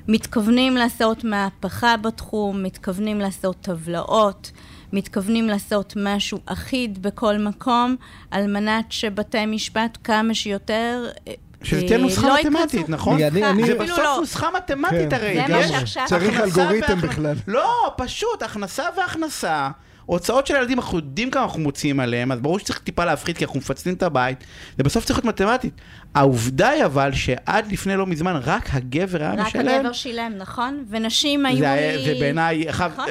מתכוונים 0.08 0.76
לעשות 0.76 1.24
מהפכה 1.24 1.96
בתחום, 1.96 2.62
מתכוונים 2.62 3.20
לעשות 3.20 3.56
טבלאות, 3.60 4.50
מתכוונים 4.92 5.48
לעשות 5.48 5.94
משהו 5.96 6.38
אחיד 6.46 7.02
בכל 7.02 7.38
מקום, 7.38 7.96
על 8.30 8.46
מנת 8.46 8.92
שבתי 8.92 9.46
משפט 9.46 9.98
כמה 10.04 10.34
שיותר... 10.34 11.06
אה, 11.28 11.32
שזה 11.62 11.80
אה, 11.80 11.86
תהיה 11.86 11.98
נוסחה 11.98 12.28
לא 12.28 12.34
מתמטית, 12.40 12.74
ייכנסו- 12.74 12.90
נכון? 12.92 13.22
אני- 13.22 13.44
אני- 13.50 13.64
זה 13.66 13.74
בסוף 13.74 13.98
לא. 13.98 14.16
נוסחה 14.20 14.48
מתמטית 14.56 15.10
כן, 15.10 15.16
הרי. 15.16 15.34
זה 15.46 15.54
מה 15.54 15.68
שעכשיו- 15.68 16.06
צריך 16.08 16.40
אלגוריתם 16.40 17.00
בכלל. 17.00 17.34
לא, 17.48 17.94
פשוט, 17.96 18.42
הכנסה 18.42 18.84
והכנסה. 18.96 19.68
הוצאות 20.06 20.46
של 20.46 20.54
ילדים, 20.54 20.78
אנחנו 20.78 20.98
יודעים 20.98 21.30
כמה 21.30 21.42
אנחנו 21.42 21.60
מוציאים 21.60 22.00
עליהם, 22.00 22.32
אז 22.32 22.40
ברור 22.40 22.58
שצריך 22.58 22.78
טיפה 22.78 23.04
להפחית, 23.04 23.38
כי 23.38 23.44
אנחנו 23.44 23.58
מפצלים 23.58 23.94
את 23.94 24.02
הבית, 24.02 24.44
ובסוף 24.78 25.04
צריך 25.04 25.18
להיות 25.18 25.40
מתמטית. 25.40 25.80
העובדה 26.14 26.68
היא 26.68 26.84
אבל 26.84 27.12
שעד 27.12 27.72
לפני 27.72 27.96
לא 27.96 28.06
מזמן 28.06 28.40
רק 28.44 28.68
הגבר 28.72 29.20
היה 29.22 29.32
רק 29.32 29.38
משלם. 29.46 29.68
הגבר 29.68 29.92
שילם, 29.92 30.32
נכון? 30.38 30.84
ונשים 30.90 31.46
היו 31.46 31.56
זה, 31.56 31.62
לי... 31.62 31.68
היה- 31.68 31.98
זה 32.04 32.20
בעיניי, 32.20 32.64
נכון. 32.68 33.04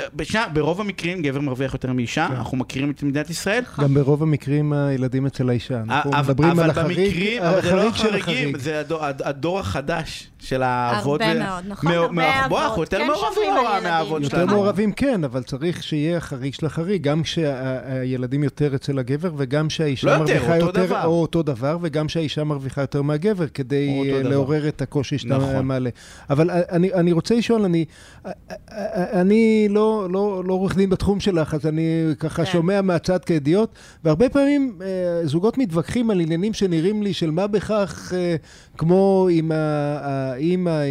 ברוב 0.54 0.82
המקרים 0.82 1.22
גבר 1.22 1.40
מרוויח 1.40 1.74
יותר 1.74 1.94
מאישה, 1.94 2.26
אנחנו 2.26 2.58
מכירים 2.58 2.92
את 2.92 3.04
מדינת 3.04 3.30
ישראל. 3.30 3.64
גם 3.82 3.94
ברוב 3.94 4.24
המקרים 4.24 4.74
הילדים 4.74 5.26
אצל 5.26 5.50
האישה. 5.50 5.82
אנחנו 5.82 6.12
אבל- 6.12 6.22
מדברים 6.22 6.52
אבל 6.52 6.64
על 6.64 6.70
החריג, 6.70 7.00
במקרים, 7.10 7.44
אבל 7.44 7.62
זה 7.62 7.76
לא 7.76 7.88
החריגים, 7.88 8.20
החריג. 8.20 8.58
זה 8.58 8.80
הדור- 8.80 9.06
הד- 9.06 9.22
הדור 9.22 9.60
החדש 9.60 10.28
של 10.40 10.64
האבות. 10.64 11.22
הרבה 11.22 11.34
ו- 11.36 11.40
מאוד, 11.44 11.64
נכון, 11.68 11.92
הרבה 11.92 12.48
בוא, 12.48 12.60
אנחנו 12.60 12.74
אבות, 12.76 12.94
יותר 12.94 12.98
כן 12.98 13.08
מעורבים 13.08 13.54
מהאבות 13.84 14.10
ילדים. 14.10 14.24
יותר 14.24 14.38
שלנו. 14.38 14.48
מעורבים 14.52 14.92
כן, 14.92 15.24
אבל 15.24 15.44
צריך 15.44 15.84
שיהיה 15.84 16.18
החריג 16.18 16.54
של 16.54 16.66
החריג, 16.66 17.04
גם 17.04 17.24
כשהילדים 17.24 18.44
יותר 18.44 18.76
אצל 18.76 19.00
הגבר, 19.00 19.32
וגם 19.38 19.70
שהאישה 19.70 20.08
לא 20.08 20.12
יותר, 20.12 20.24
מרוויחה 20.34 20.58
יותר. 20.58 21.04
או 21.04 21.22
אותו 21.22 21.44
דבר, 21.44 21.78
וגם 21.82 22.10
שהאישה 22.10 22.44
מרוויחה 22.44 22.84
יותר 22.86 23.02
מהגבר, 23.02 23.48
כדי 23.48 23.90
אה, 24.14 24.20
דבר. 24.22 24.30
לעורר 24.30 24.68
את 24.68 24.82
הקושי 24.82 25.18
שאתה 25.18 25.38
נכון. 25.38 25.66
מעלה. 25.66 25.90
אבל 26.30 26.50
אה, 26.50 26.62
אני, 26.72 26.94
אני 26.94 27.12
רוצה 27.12 27.36
לשאול, 27.36 27.62
אני, 27.62 27.86
אה, 28.26 28.32
אני 29.22 29.68
לא, 29.70 30.08
לא, 30.12 30.44
לא 30.46 30.54
עורך 30.54 30.76
דין 30.76 30.90
בתחום 30.90 31.20
שלך, 31.20 31.54
אז 31.54 31.66
אני 31.68 31.84
ככה 32.20 32.46
כן. 32.46 32.52
שומע 32.52 32.82
מהצד 32.82 33.26
כידיעות, 33.26 33.70
והרבה 34.04 34.30
פעמים 34.30 34.80
זוגות 35.24 35.58
מתווכחים 35.58 36.10
על 36.10 36.20
עניינים 36.20 36.54
שנראים 36.54 37.04
לי 37.04 37.14
של 37.14 37.32
מה 37.32 37.48
בכך, 37.48 38.14
כמו 38.78 39.28
אם 39.32 39.52
האימא 39.52 40.82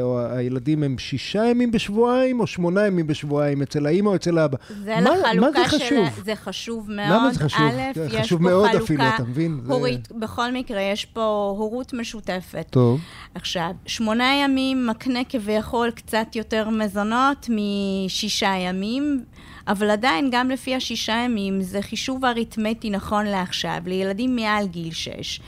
או 0.00 0.20
הילדים 0.20 0.82
הם 0.82 0.98
שישה 0.98 1.44
ימים 1.44 1.70
בשבועיים, 1.70 2.40
או 2.40 2.46
שמונה 2.46 2.86
ימים 2.86 3.06
בשבועיים, 3.06 3.62
אצל 3.62 3.86
האימא 3.86 4.08
או 4.08 4.14
אצל 4.14 4.38
האבא. 4.38 4.56
זה 4.84 4.94
מה- 5.00 5.00
לחלוקה 5.00 5.60
מה 5.60 5.68
זה 5.68 5.78
של... 5.78 5.84
חשוב? 5.84 6.24
זה 6.24 6.34
חשוב 6.34 6.90
מאוד. 6.90 7.08
למה 7.10 7.30
זה 7.32 7.38
חשוב? 7.40 7.60
א', 7.62 7.82
זה 7.94 8.04
יש 8.06 8.16
חשוב 8.16 8.38
פה 8.38 8.44
מאוד 8.44 8.68
חלוקה 8.70 8.84
אפילו, 8.84 9.04
אתה 9.14 9.22
מבין? 9.22 9.60
זה- 9.64 9.72
הורית. 9.72 10.12
בכל 10.12 10.52
מקרה, 10.52 10.80
יש 10.82 11.04
פה 11.04 11.20
הורות 11.58 11.92
משותפת. 11.92 12.66
טוב. 12.70 13.00
עכשיו, 13.34 13.70
שמונה 13.86 14.34
ימים 14.34 14.86
מקנה 14.86 15.24
כביכול 15.28 15.90
קצת 15.90 16.36
יותר 16.36 16.68
מזונות 16.70 17.48
משישה 17.50 18.54
ימים, 18.56 19.24
אבל 19.68 19.90
עדיין, 19.90 20.28
גם 20.32 20.50
לפי 20.50 20.74
השישה 20.74 21.12
ימים, 21.24 21.62
זה 21.62 21.82
חישוב 21.82 22.24
אריתמטי 22.24 22.90
נכון 22.90 23.26
לעכשיו, 23.26 23.78
לילדים 23.86 24.36
מעל 24.36 24.66
גיל 24.66 24.92
שש. 24.92 25.40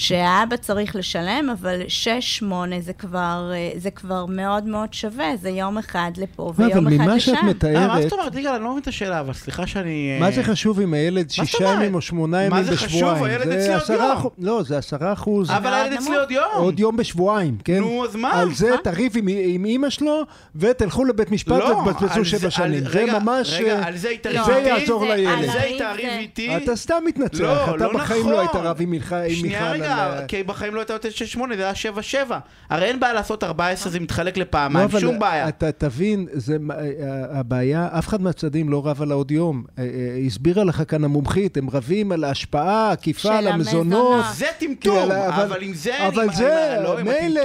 שהאבא 0.00 0.56
צריך 0.56 0.96
לשלם, 0.96 1.50
אבל 1.60 1.80
שש, 1.88 2.16
שמונה 2.20 2.80
זה 2.80 2.92
כבר, 2.92 3.50
אה, 3.54 3.70
זה 3.76 3.90
כבר 3.90 4.26
מאוד 4.26 4.64
מאוד 4.64 4.94
שווה, 4.94 5.36
זה 5.36 5.48
יום 5.50 5.78
אחד 5.78 6.10
לפה 6.16 6.52
אבל 6.56 6.64
ויום 6.66 6.86
אחד 6.86 6.96
ממה 6.96 7.20
שאת 7.20 7.34
לשם. 7.34 7.36
אה, 7.36 7.42
מה 7.42 7.50
מתארת, 7.50 8.02
זאת 8.02 8.12
אומרת? 8.12 8.34
יגאל, 8.34 8.52
אני 8.54 8.64
לא 8.64 8.70
מבין 8.70 8.82
את 8.82 8.86
השאלה, 8.88 9.20
אבל 9.20 9.32
סליחה 9.32 9.66
שאני... 9.66 10.16
מה 10.20 10.26
אה, 10.26 10.30
זה 10.30 10.42
חשוב 10.42 10.80
אם 10.80 10.94
הילד 10.94 11.30
שישה? 11.30 11.64
ימים 11.64 11.94
או 11.94 12.00
שמונה 12.00 12.48
מה 12.48 12.58
ימים 12.58 12.62
זה 12.70 12.76
חשוב? 12.76 12.88
בשבועיים? 12.88 13.24
הילד 13.24 13.48
אצלי 13.48 13.94
עוד 13.94 14.00
יום. 14.00 14.30
לא, 14.38 14.62
זה 14.62 14.78
עשרה 14.78 15.12
אחוז. 15.12 15.50
אבל 15.50 15.74
הילד 15.74 15.92
אצלי. 15.92 16.16
עוד 16.16 16.30
יום. 16.30 16.44
עוד 16.56 16.80
יום 16.80 16.96
בשבועיים, 16.96 17.56
כן? 17.64 17.78
נו, 17.78 18.04
אז 18.04 18.16
מה? 18.16 18.32
על 18.32 18.54
זה 18.54 18.68
נכון. 18.68 18.80
תריב 18.82 19.12
עם, 19.16 19.64
אימא 19.64 19.90
שלו, 19.90 20.22
ותלכו 20.56 21.04
לבית 21.04 21.30
משפט 21.30 21.52
לא, 21.52 21.84
ותבזבזו 21.86 22.24
שבע 22.24 22.38
זה- 22.38 22.50
שנים. 22.50 22.84
זה 22.92 23.06
ממש... 23.20 23.52
רגע, 23.52 23.78
אה, 23.78 23.86
על 23.86 23.96
זה 23.96 24.08
היא 24.08 24.18
תריב 24.18 24.36
לא, 24.36 24.44
זה 24.44 24.56
איתי? 24.56 24.68
יעזור 24.68 25.04
לילד. 25.04 25.38
על 25.38 25.46
זה 25.46 25.60
היא 25.60 25.78
תריב 25.78 26.08
איתי? 26.18 26.56
אתה 26.56 26.76
סתם 26.76 27.02
מתנצח, 27.06 27.40
לא, 27.40 27.64
אתה 27.64 27.76
לא 27.76 27.92
בחיים 27.94 28.20
נכון. 28.20 28.32
לא 28.32 28.40
היית 28.40 28.50
רב 28.54 28.76
עם 28.80 28.90
מיכל. 28.90 29.28
שנייה 29.34 29.70
רגע, 29.72 29.89
ה- 29.92 30.26
כי 30.28 30.42
בחיים 30.42 30.74
לא 30.74 30.80
הייתה 30.80 30.92
יותר 30.92 31.08
6-8, 31.08 31.38
זה 31.56 31.62
היה 31.62 31.72
7-7. 32.28 32.32
הרי 32.70 32.86
אין 32.86 33.00
בעיה 33.00 33.12
לעשות 33.12 33.44
14, 33.44 33.92
זה 33.92 34.00
מתחלק 34.00 34.36
לא, 34.36 34.42
לפעמיים, 34.42 34.88
שום 35.00 35.18
בעיה. 35.18 35.48
אתה 35.48 35.72
תבין, 35.72 36.26
זה, 36.32 36.56
אה, 36.70 36.78
הבעיה, 37.38 37.88
אף 37.98 38.08
אחד 38.08 38.22
מהצדדים 38.22 38.68
לא 38.68 38.86
רב 38.86 39.02
על 39.02 39.10
העוד 39.10 39.30
יום. 39.30 39.64
אה, 39.78 39.84
אה, 39.84 39.88
הסבירה 40.26 40.64
לך 40.64 40.82
כאן 40.88 41.04
המומחית, 41.04 41.56
הם 41.56 41.70
רבים 41.70 42.12
על 42.12 42.24
ההשפעה 42.24 42.88
העקיפה 42.88 43.38
על 43.38 43.46
המזונות. 43.48 44.24
זה 44.34 44.46
כי 44.58 44.66
טמטום, 44.66 45.10
אבל 45.10 45.62
עם 45.62 45.74
זה... 45.74 46.08
אבל 46.08 46.26
זה, 46.34 46.76
לא 46.82 46.96
מילא. 47.02 47.40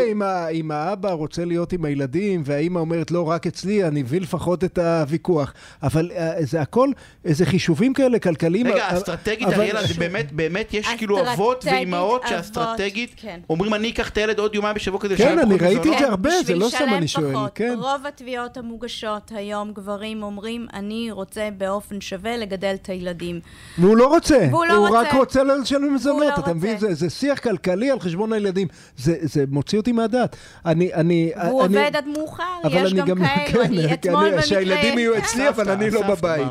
אם 0.52 0.72
האבא 0.72 1.12
רוצה 1.12 1.46
להיות 1.46 1.74
עם 1.74 1.86
הילדים, 1.86 2.42
והאימא 2.46 2.80
אומרת, 2.80 3.12
לא, 3.12 3.30
רק 3.30 3.48
אצלי, 3.48 3.84
אני 3.88 4.02
אביא 4.02 4.22
לפחות 4.22 4.64
את 4.64 4.78
הוויכוח. 4.78 5.54
אבל 5.84 6.12
אה, 6.16 6.34
זה 6.40 6.62
הכל, 6.62 6.90
איזה 7.26 7.46
חישובים 7.46 7.94
כאלה 7.94 8.20
כלכליים. 8.20 8.68
רגע, 8.68 8.98
אסטרטגית, 8.98 9.48
אריאלה, 9.48 9.88
זה 9.88 9.94
באמת, 9.94 10.32
באמת 10.32 10.74
יש 10.74 10.88
כאילו 10.98 11.32
אבות 11.34 11.66
ואימהות 11.66 12.22
שאסטרטגית 12.38 13.14
כן. 13.16 13.40
אומרים, 13.50 13.74
אני 13.74 13.90
אקח 13.90 14.10
את 14.10 14.18
הילד 14.18 14.40
עוד 14.40 14.56
יומיים 14.56 14.76
בשבוע 14.76 15.00
כדי 15.00 15.18
כן, 15.18 15.40
אני 15.40 15.58
ראיתי 15.58 15.78
את 15.78 15.80
מזונות"? 15.80 16.00
זה 16.00 16.08
הרבה, 16.08 16.30
זה 16.44 16.56
לא 16.56 16.70
סתם 16.70 16.94
אני 16.94 17.08
שואל, 17.08 17.34
פחות. 17.34 17.52
כן. 17.56 17.76
רוב 17.80 18.06
התביעות 18.06 18.58
המוגשות 18.58 19.32
היום, 19.36 19.72
גברים 19.74 20.24
אומרים, 20.24 20.68
אני 20.74 21.12
רוצה 21.12 21.50
באופן 21.58 22.02
שווה 22.02 22.38
לגדל 22.38 22.76
את 22.82 22.90
הילדים. 22.90 23.40
והוא 23.78 23.98
לא 23.98 24.08
רוצה, 24.08 24.48
והוא 24.50 24.66
לא 24.66 24.74
הוא 24.74 24.88
רוצה. 24.88 25.00
רק 25.02 25.14
רוצה 25.14 25.44
לשלם 25.44 25.96
מזונות, 25.96 26.34
לא 26.38 26.44
אתה. 26.44 26.54
מבין? 26.54 26.78
זה, 26.78 26.94
זה 26.94 27.10
שיח 27.10 27.40
כלכלי 27.40 27.92
על 27.92 28.00
חשבון 28.00 28.34
הילדים. 28.34 28.68
זה, 28.98 29.16
זה 29.22 29.44
מוציא 29.48 29.78
אותי 29.80 29.92
מהדעת. 29.92 30.36
אני, 30.66 30.94
אני, 30.94 31.32
והוא 31.46 31.66
אני, 31.66 31.78
עובד 31.78 31.96
עד 31.96 32.08
מאוחר, 32.08 32.44
אבל 32.64 32.86
יש 32.86 32.92
אני 32.94 33.02
גם 33.02 33.18
כאלו. 33.18 33.52
כן, 33.52 33.62
אני 33.62 33.88
כן, 33.88 33.94
אתמול 33.94 34.26
במקרה... 34.26 34.42
שהילדים 34.42 35.00
יהיו 35.00 35.14
כן. 35.14 35.20
אצלי, 35.20 35.50
אבל 35.50 35.70
אני 35.70 35.90
לא 35.90 36.02
בבית. 36.02 36.48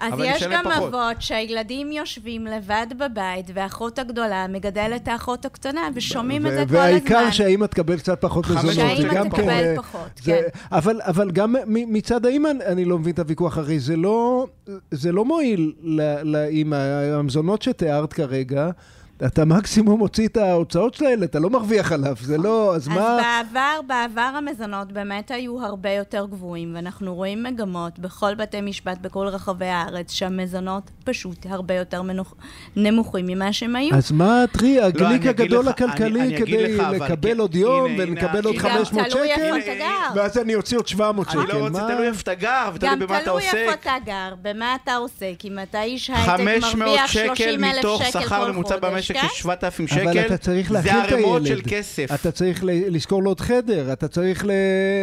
אז 0.00 0.12
יש 0.24 0.42
גם 0.42 0.64
פחות. 0.64 0.94
אבות 0.94 1.22
שהילדים 1.22 1.92
יושבים 1.92 2.46
לבד 2.46 2.86
בבית, 2.98 3.46
והאחות 3.54 3.98
הגדולה 3.98 4.46
מגדלת 4.48 5.02
את 5.02 5.08
האחות 5.08 5.44
הקטנה, 5.44 5.80
ושומעים 5.94 6.46
את 6.46 6.50
זה 6.52 6.56
כל 6.58 6.62
הזמן. 6.62 6.76
והעיקר 6.78 7.30
שהאימא 7.30 7.66
תקבל 7.66 7.98
קצת 7.98 8.20
פחות 8.20 8.44
מזונות. 8.50 8.74
שהאימא 8.74 9.14
גם 9.14 9.28
תקבל 9.28 9.44
כן, 9.44 9.74
פחות, 9.76 10.00
זה, 10.22 10.32
כן. 10.32 10.58
אבל, 10.76 11.00
אבל 11.02 11.30
גם 11.30 11.52
מ- 11.66 11.92
מצד 11.92 12.26
האימא 12.26 12.48
אני 12.66 12.84
לא 12.84 12.98
מבין 12.98 13.14
את 13.14 13.18
הוויכוח, 13.18 13.58
הרי 13.58 13.80
זה 13.80 13.96
לא, 13.96 14.46
זה 14.90 15.12
לא 15.12 15.24
מועיל 15.24 15.72
ל- 15.82 16.22
לאימא. 16.22 16.76
המזונות 17.18 17.62
שתיארת 17.62 18.12
כרגע, 18.12 18.70
אתה 19.26 19.44
מקסימום 19.44 19.98
מוציא 19.98 20.28
את 20.28 20.36
ההוצאות 20.36 20.94
של 20.94 21.06
הילד, 21.06 21.22
אתה 21.22 21.38
לא 21.38 21.50
מרוויח 21.50 21.92
עליו, 21.92 22.16
זה 22.20 22.38
לא, 22.38 22.74
אז, 22.74 22.82
אז 22.82 22.88
מה... 22.88 23.18
אז 23.40 23.46
בעבר, 23.52 23.80
בעבר 23.86 24.20
המזונות 24.20 24.92
באמת 24.92 25.30
היו 25.30 25.62
הרבה 25.62 25.90
יותר 25.90 26.26
גבוהים, 26.30 26.72
ואנחנו 26.74 27.14
רואים 27.14 27.42
מגמות 27.42 27.98
בכל 27.98 28.34
בתי 28.34 28.60
משפט 28.60 28.98
בכל 29.00 29.26
רחבי 29.26 29.66
הארץ, 29.66 30.12
שהמזונות 30.12 30.90
פשוט 31.04 31.46
הרבה 31.48 31.74
יותר 31.74 32.02
מנוח... 32.02 32.34
נמוכים 32.76 33.26
ממה 33.26 33.52
שהם 33.52 33.76
היו. 33.76 33.94
אז 33.94 34.12
מה 34.12 34.42
הטרי, 34.42 34.76
לא, 34.76 34.84
הגליק 34.84 35.24
לא, 35.24 35.30
הגדול 35.30 35.64
לך, 35.64 35.68
הכלכלי 35.68 36.20
אני, 36.20 36.36
אני 36.36 36.38
כדי 36.38 36.74
לך, 36.74 36.82
לקבל 36.92 37.30
אבל... 37.30 37.40
עוד 37.40 37.54
יום 37.54 37.86
הנה, 37.90 38.02
ולקבל 38.02 38.44
עוד 38.44 38.58
500 38.58 39.10
שקל? 39.10 39.34
תלוי 39.34 39.62
ואז 40.14 40.38
אני 40.38 40.54
אוציא 40.54 40.76
עוד 40.76 40.88
700 40.88 41.30
שקל. 41.30 41.40
אני 41.40 41.48
לא 41.48 41.66
רוצה, 41.66 41.86
תלוי 41.88 42.06
איפה 42.06 42.20
אתה 42.20 42.34
גר, 42.34 42.70
ותלוי 42.74 42.96
במה 42.96 43.22
אתה 43.22 43.30
עוסק. 43.30 43.46
גם 43.46 43.50
תלוי 43.50 43.62
איפה 43.62 43.74
אתה 43.74 43.94
גר, 44.04 44.34
במה 44.42 44.76
אתה 44.82 44.96
עוסק. 44.96 45.34
אם 45.44 45.58
אתה 45.62 45.82
איש 45.82 46.10
הייטק 46.10 46.74
מרוויח 46.76 47.06
30 47.06 47.64
אלף 47.64 47.86
שקל 47.98 48.28
כל 48.28 48.52
חודש. 48.52 49.07
שכ-7,000 49.08 49.86
שקל 49.86 50.36
זה 50.82 50.94
ערימות 50.94 51.46
של 51.46 51.60
כסף. 51.68 52.10
אתה 52.14 52.30
צריך 52.30 52.60
לשכור 52.64 53.22
לו 53.22 53.30
עוד 53.30 53.40
חדר, 53.40 53.92
אתה 53.92 54.08
צריך 54.08 54.44
ל... 54.44 54.50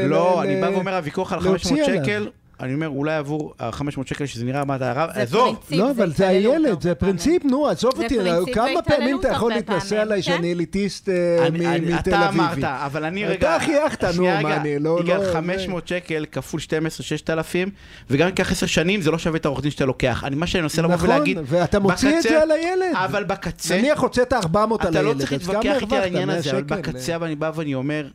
לא, 0.08 0.44
אני 0.44 0.62
בא 0.62 0.66
ואומר, 0.66 0.96
הוויכוח 0.96 1.34
על 1.34 1.40
500 1.40 1.80
שקל... 1.86 2.30
אני 2.60 2.74
אומר, 2.74 2.88
אולי 2.90 3.16
עבור 3.16 3.54
ה-500 3.60 3.84
שקל, 4.06 4.26
שזה 4.26 4.46
נראה 4.46 4.66
מה 4.66 4.76
אתה 4.76 4.92
הרב, 4.92 5.10
עזוב, 5.14 5.60
לא, 5.72 5.92
אבל 5.92 6.12
זה 6.14 6.28
הילד, 6.28 6.82
זה. 6.82 6.96
פרינציפ, 6.96 7.46
נו, 7.46 7.68
עזוב 7.68 7.92
אותי, 8.04 8.18
כמה 8.54 8.82
פעמים 8.82 9.20
אתה 9.20 9.28
יכול 9.28 9.54
להתנסה 9.54 10.02
עליי 10.02 10.24
כן? 10.24 10.32
שאני 10.32 10.54
אליטיסט 10.54 11.10
אה, 11.10 11.50
מתל 11.52 11.96
אתה 12.00 12.30
אביבי? 12.30 12.44
אמרת, 12.44 12.64
אבל 12.64 13.04
אני 13.06 13.26
אתה 13.26 13.32
רגע... 13.34 13.60
חייכת, 13.60 14.04
נו, 14.04 14.24
מה 14.26 14.38
רגע, 14.40 14.56
אני, 14.56 14.80
לא- 14.80 15.00
יגאל, 15.04 15.18
לא- 15.18 15.34
500 15.34 15.88
שקל 15.88 16.26
כפול 16.32 16.60
12, 16.60 17.06
6,000, 17.06 17.70
וגם 18.10 18.22
אם 18.22 18.30
ייקח 18.30 18.52
10 18.52 18.66
שנים, 18.66 19.02
זה 19.02 19.12
לא 19.12 19.18
שווה 19.18 19.38
את 19.38 19.46
העורך 19.46 19.62
דין 19.62 19.72
שאתה 19.72 19.86
לוקח. 19.86 20.24
אני, 20.24 20.36
מה 20.36 20.48
שאני 20.48 20.62
מנסה 20.62 20.82
לבוא 20.82 20.96
נכון, 20.96 21.10
ולהגיד... 21.10 21.38
ואתה 21.46 21.80
מוציא 21.80 22.18
את 22.18 22.24
זה 22.24 22.42
על 22.42 22.52
הילד. 22.52 22.94
אבל 22.94 23.24
בקצה... 23.24 23.78
נניח 23.78 24.00
הוצאת 24.00 24.34
400 24.34 24.82
על 24.86 24.92
אתה 24.92 25.00
הילד, 25.00 25.14
לא 25.14 25.20
צריך 25.20 25.32
להתווכח 25.32 25.82
איתי 25.82 25.96
על? 25.96 26.02
העניין 26.04 26.28
100 26.28 26.38
הזה, 26.38 26.52
אבל? 26.52 26.62
בקצה 26.62 27.16
אני 27.16 27.36
בא 27.36 27.52
ואני 27.56 27.74
אומר, 27.74 28.08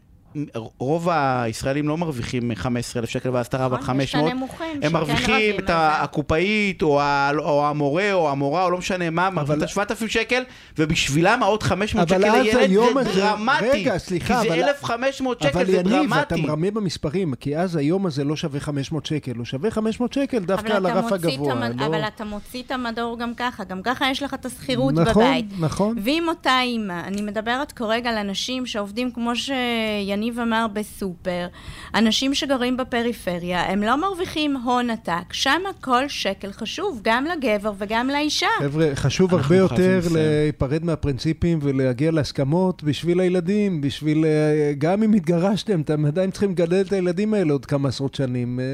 רוב 0.79 1.09
הישראלים 1.13 1.89
לא 1.89 1.97
מרוויחים 1.97 2.55
15,000 2.55 3.11
שקל 3.11 3.31
ואז 3.31 3.47
אתה 3.47 3.57
רב 3.65 3.73
על 3.75 3.81
נכון, 3.81 4.01
יש 4.01 4.11
את 4.11 4.15
500. 4.15 4.33
הנמוכים 4.33 4.81
הם 4.83 4.93
מרוויחים 4.93 5.59
את. 5.59 5.71
הקופאית, 5.73 6.83
או 6.83 7.01
ה- 7.01 7.31
או 7.39 7.67
המורה, 7.67 8.13
או 8.13 8.31
המורה, 8.31 8.65
או 8.65 8.71
לא 8.71 8.79
משנה 8.79 9.11
מה, 9.11 9.31
מרוויחים 9.31 9.83
את 9.83 9.91
ה-7,000 9.91 10.09
שקל, 10.09 10.43
ובשבילם 10.79 11.43
העוד 11.43 11.63
500 11.63 12.13
אבל 12.13 12.21
שקל 12.23 12.31
אז 12.31 12.45
לילד 12.47 12.57
היום 12.71 12.95
זה 12.95 13.01
הזה- 13.11 13.21
דרמטי. 13.21 13.65
רגע, 13.71 13.99
סליחה, 13.99 14.41
כי 14.43 14.49
זה 14.49 14.55
אבל- 14.55 14.63
1,500 14.69 15.41
שקל, 15.43 15.49
אבל 15.59 15.67
זה 15.67 15.77
יניב, 15.77 16.13
אתה 16.15 16.25
דרמטי. 16.37 16.41
מרמה 16.47 16.71
במספרים, 16.71 17.35
כי 17.35 17.57
אז 17.57 17.77
היום 17.77 18.07
הזה 18.07 18.25
לא 18.25 18.37
שווה 18.37 18.61
500 18.61 19.07
שקל, 19.07 19.33
הוא 19.37 19.45
שווה 19.45 19.71
500 19.71 20.13
שקל 20.13 20.39
דווקא 20.39 20.67
אבל 20.67 20.77
על 20.77 20.87
הרף 20.87 21.13
הגבוה. 21.13 21.53
המד- 21.53 21.81
לא- 21.81 21.87
אבל 21.87 22.01
אתה 22.15 22.25
מוציא 22.25 22.63
את 22.63 22.71
המדור 22.71 23.19
גם 23.19 23.33
ככה, 23.37 23.65
גם 23.65 23.83
ככה 23.83 24.11
יש 24.11 24.23
לך 24.23 24.35
את 24.35 24.47
השכירות 24.47 24.95
נכון, 24.95 25.25
בבית. 25.25 25.47
נכון. 25.61 25.97
ואם 26.05 26.25
אותה 26.29 26.61
אימא, 26.61 27.01
אני 27.05 27.23
מדברת 27.23 27.73
כרגע 27.73 28.11
על 28.11 28.17
אנשים 28.17 28.67
שעובדים, 28.67 29.11
כמו 29.13 29.31
שיניב 29.37 30.20
אמר, 30.29 30.67
בסופר, 30.73 31.47
אנשים 31.95 32.35
שגרים 32.35 32.77
בפריפריה, 32.77 33.61
הם 33.73 33.83
לא 33.83 34.01
מרוויחים 34.01 34.57
הון 34.57 34.91
עתק, 34.91 35.33
שם 35.33 35.51
כל 35.81 36.09
שקל 36.09 36.53
חשוב, 36.53 37.01
גם 37.05 37.25
לגבר 37.25 37.73
וגם 37.79 38.09
לאישה. 38.09 38.47
חבר'ה, 38.59 38.87
חשוב 38.95 39.35
הרבה 39.35 39.57
יותר. 39.57 40.01
להיפרד 40.13 40.85
מהפרינציפים 40.85 41.59
ולהגיע 41.63 42.11
להסכמות 42.11 42.83
בשביל 42.83 43.21
הילדים, 43.21 43.81
בשביל... 43.81 44.25
אה, 44.25 44.31
גם 44.79 45.03
אם 45.03 45.13
התגרשתם, 45.13 45.81
אתם 45.81 46.05
עדיין 46.07 46.31
צריכים 46.31 46.51
לגדל 46.51 46.81
את 46.81 46.93
הילדים 46.93 47.35
האלה 47.35 47.53
עוד 47.53 47.67
כמה 47.67 47.89
עשרות 47.89 48.15
שנים. 48.15 48.61
אה, 48.61 48.65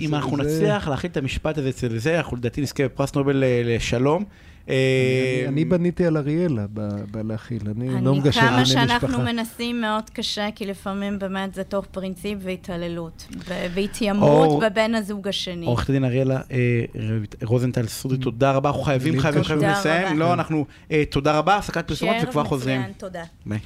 אם 0.00 0.08
זה- 0.10 0.16
אנחנו 0.16 0.36
זה- 0.36 0.42
נצליח 0.42 0.88
להכיל 0.88 1.10
את 1.10 1.16
המשפט 1.16 1.58
הזה 1.58 1.68
אצל 1.68 1.98
זה, 1.98 2.16
אנחנו 2.18 2.36
לדעתי 2.36 2.60
נזכה 2.60 2.84
בפרס 2.84 3.14
נובל 3.14 3.44
אה, 3.44 3.62
לשלום. 3.64 4.24
אני- 4.68 5.48
אני 5.48 5.64
בניתי 5.64 6.06
על 6.06 6.16
אריאלה 6.16 6.62
ב- 6.74 7.04
בלהכיל, 7.10 7.60
אני 7.76 8.04
לא 8.04 8.14
מגשר 8.14 8.40
כמה 8.40 8.50
בענייני 8.50 8.66
שאנחנו 8.66 9.08
משפחה. 9.08 9.22
מנסים 9.32 9.80
מאוד 9.80 10.10
קשה, 10.12 10.48
כי 10.54 10.66
לפעמים 10.66 11.18
באמת 11.18 11.54
זה 11.54 11.64
תוך 11.64 11.86
פרינציפ 11.90 12.38
והתעללות, 12.42 13.26
והתיימרות 13.74 14.62
בבן 14.62 14.94
הזוג 14.94 15.28
השני. 15.28 15.66
עורכת 15.66 15.88
הדין 15.90 16.04
אריאלה 16.04 16.40
אה, 16.50 16.84
רוזנטל 17.44 17.86
סודי, 17.86 18.16
תודה 18.16 18.52
רבה, 18.52 18.68
אנחנו 18.68 18.82
חייבים, 18.82 19.20
חייבים. 19.20 19.44
חייבים 19.44 19.68
לסיים. 19.68 20.18
לא, 20.18 20.32
אנחנו, 20.32 20.64
אה, 20.90 21.04
תודה 21.10 21.38
רבה, 21.38 21.56
הפסקת 21.56 21.88
פרסומות 21.88 22.16
וכבר 22.28 22.44
חוזרים. 22.44 22.80
מצוין, 22.80 22.92
תודה. 22.98 23.22
ביי. 23.46 23.58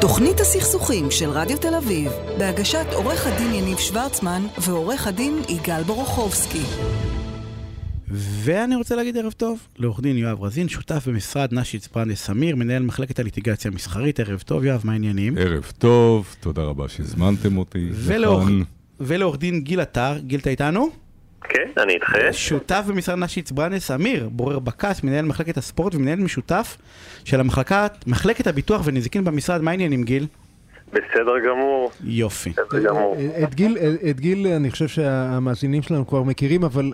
תוכנית 0.00 0.40
הסכסוכים 0.40 1.10
של 1.10 1.30
רדיו 1.30 1.58
תל 1.58 1.74
אביב, 1.74 2.12
בהגשת 2.38 2.86
עורך 2.92 3.26
הדין 3.26 3.54
יניב 3.54 3.78
שוורצמן 3.78 4.42
ועורך 4.58 5.06
הדין 5.06 5.42
יגאל 5.48 5.82
בורוכובסקי. 5.82 6.62
ואני 8.08 8.76
רוצה 8.76 8.96
להגיד 8.96 9.16
ערב 9.16 9.32
טוב 9.32 9.58
לעורך 9.78 10.00
דין 10.00 10.16
יואב 10.16 10.42
רזין, 10.42 10.68
שותף 10.68 11.08
במשרד 11.08 11.48
נשיץ 11.54 11.86
ברנדס 11.86 12.24
אמיר, 12.24 12.56
מנהל 12.56 12.82
מחלקת 12.82 13.18
הליטיגציה 13.18 13.70
המסחרית. 13.70 14.20
ערב 14.20 14.40
טוב, 14.40 14.64
יואב, 14.64 14.80
מה 14.84 14.92
העניינים? 14.92 15.38
ערב 15.38 15.72
טוב, 15.78 16.36
תודה 16.40 16.62
רבה 16.62 16.88
שהזמנתם 16.88 17.56
אותי. 17.58 17.88
ולעורך- 19.00 19.38
דין 19.38 19.60
גיל 19.60 19.80
עטר, 19.80 20.18
גיל, 20.18 20.40
אתה 20.40 20.50
איתנו? 20.50 20.88
כן, 21.48 21.82
אני 21.82 21.92
איתכם. 21.92 22.32
שותף 22.32 22.84
במשרד 22.88 23.18
נשיץ 23.18 23.50
ברנס 23.50 23.90
אמיר, 23.90 24.28
בורר 24.28 24.58
בקס, 24.58 25.02
מנהל 25.02 25.24
מחלקת 25.24 25.56
הספורט 25.58 25.94
ומנהל 25.94 26.18
משותף 26.18 26.76
של 27.24 27.40
המחלקה, 27.40 27.86
מחלקת 28.06 28.46
הביטוח 28.46 28.82
ונזיקין 28.84 29.24
במשרד. 29.24 29.60
מה 29.60 29.70
העניינים, 29.70 30.04
גיל? 30.04 30.26
בסדר 30.94 31.38
גמור, 31.46 31.90
יופי. 32.04 32.50
בסדר 32.50 32.78
גמור. 32.88 33.16
את 33.42 33.54
גיל, 33.54 33.78
את 34.10 34.20
גיל, 34.20 34.46
אני 34.46 34.70
חושב 34.70 34.88
שהמאזינים 34.88 35.82
שלנו 35.82 36.06
כבר 36.06 36.22
מכירים, 36.22 36.64
אבל 36.64 36.92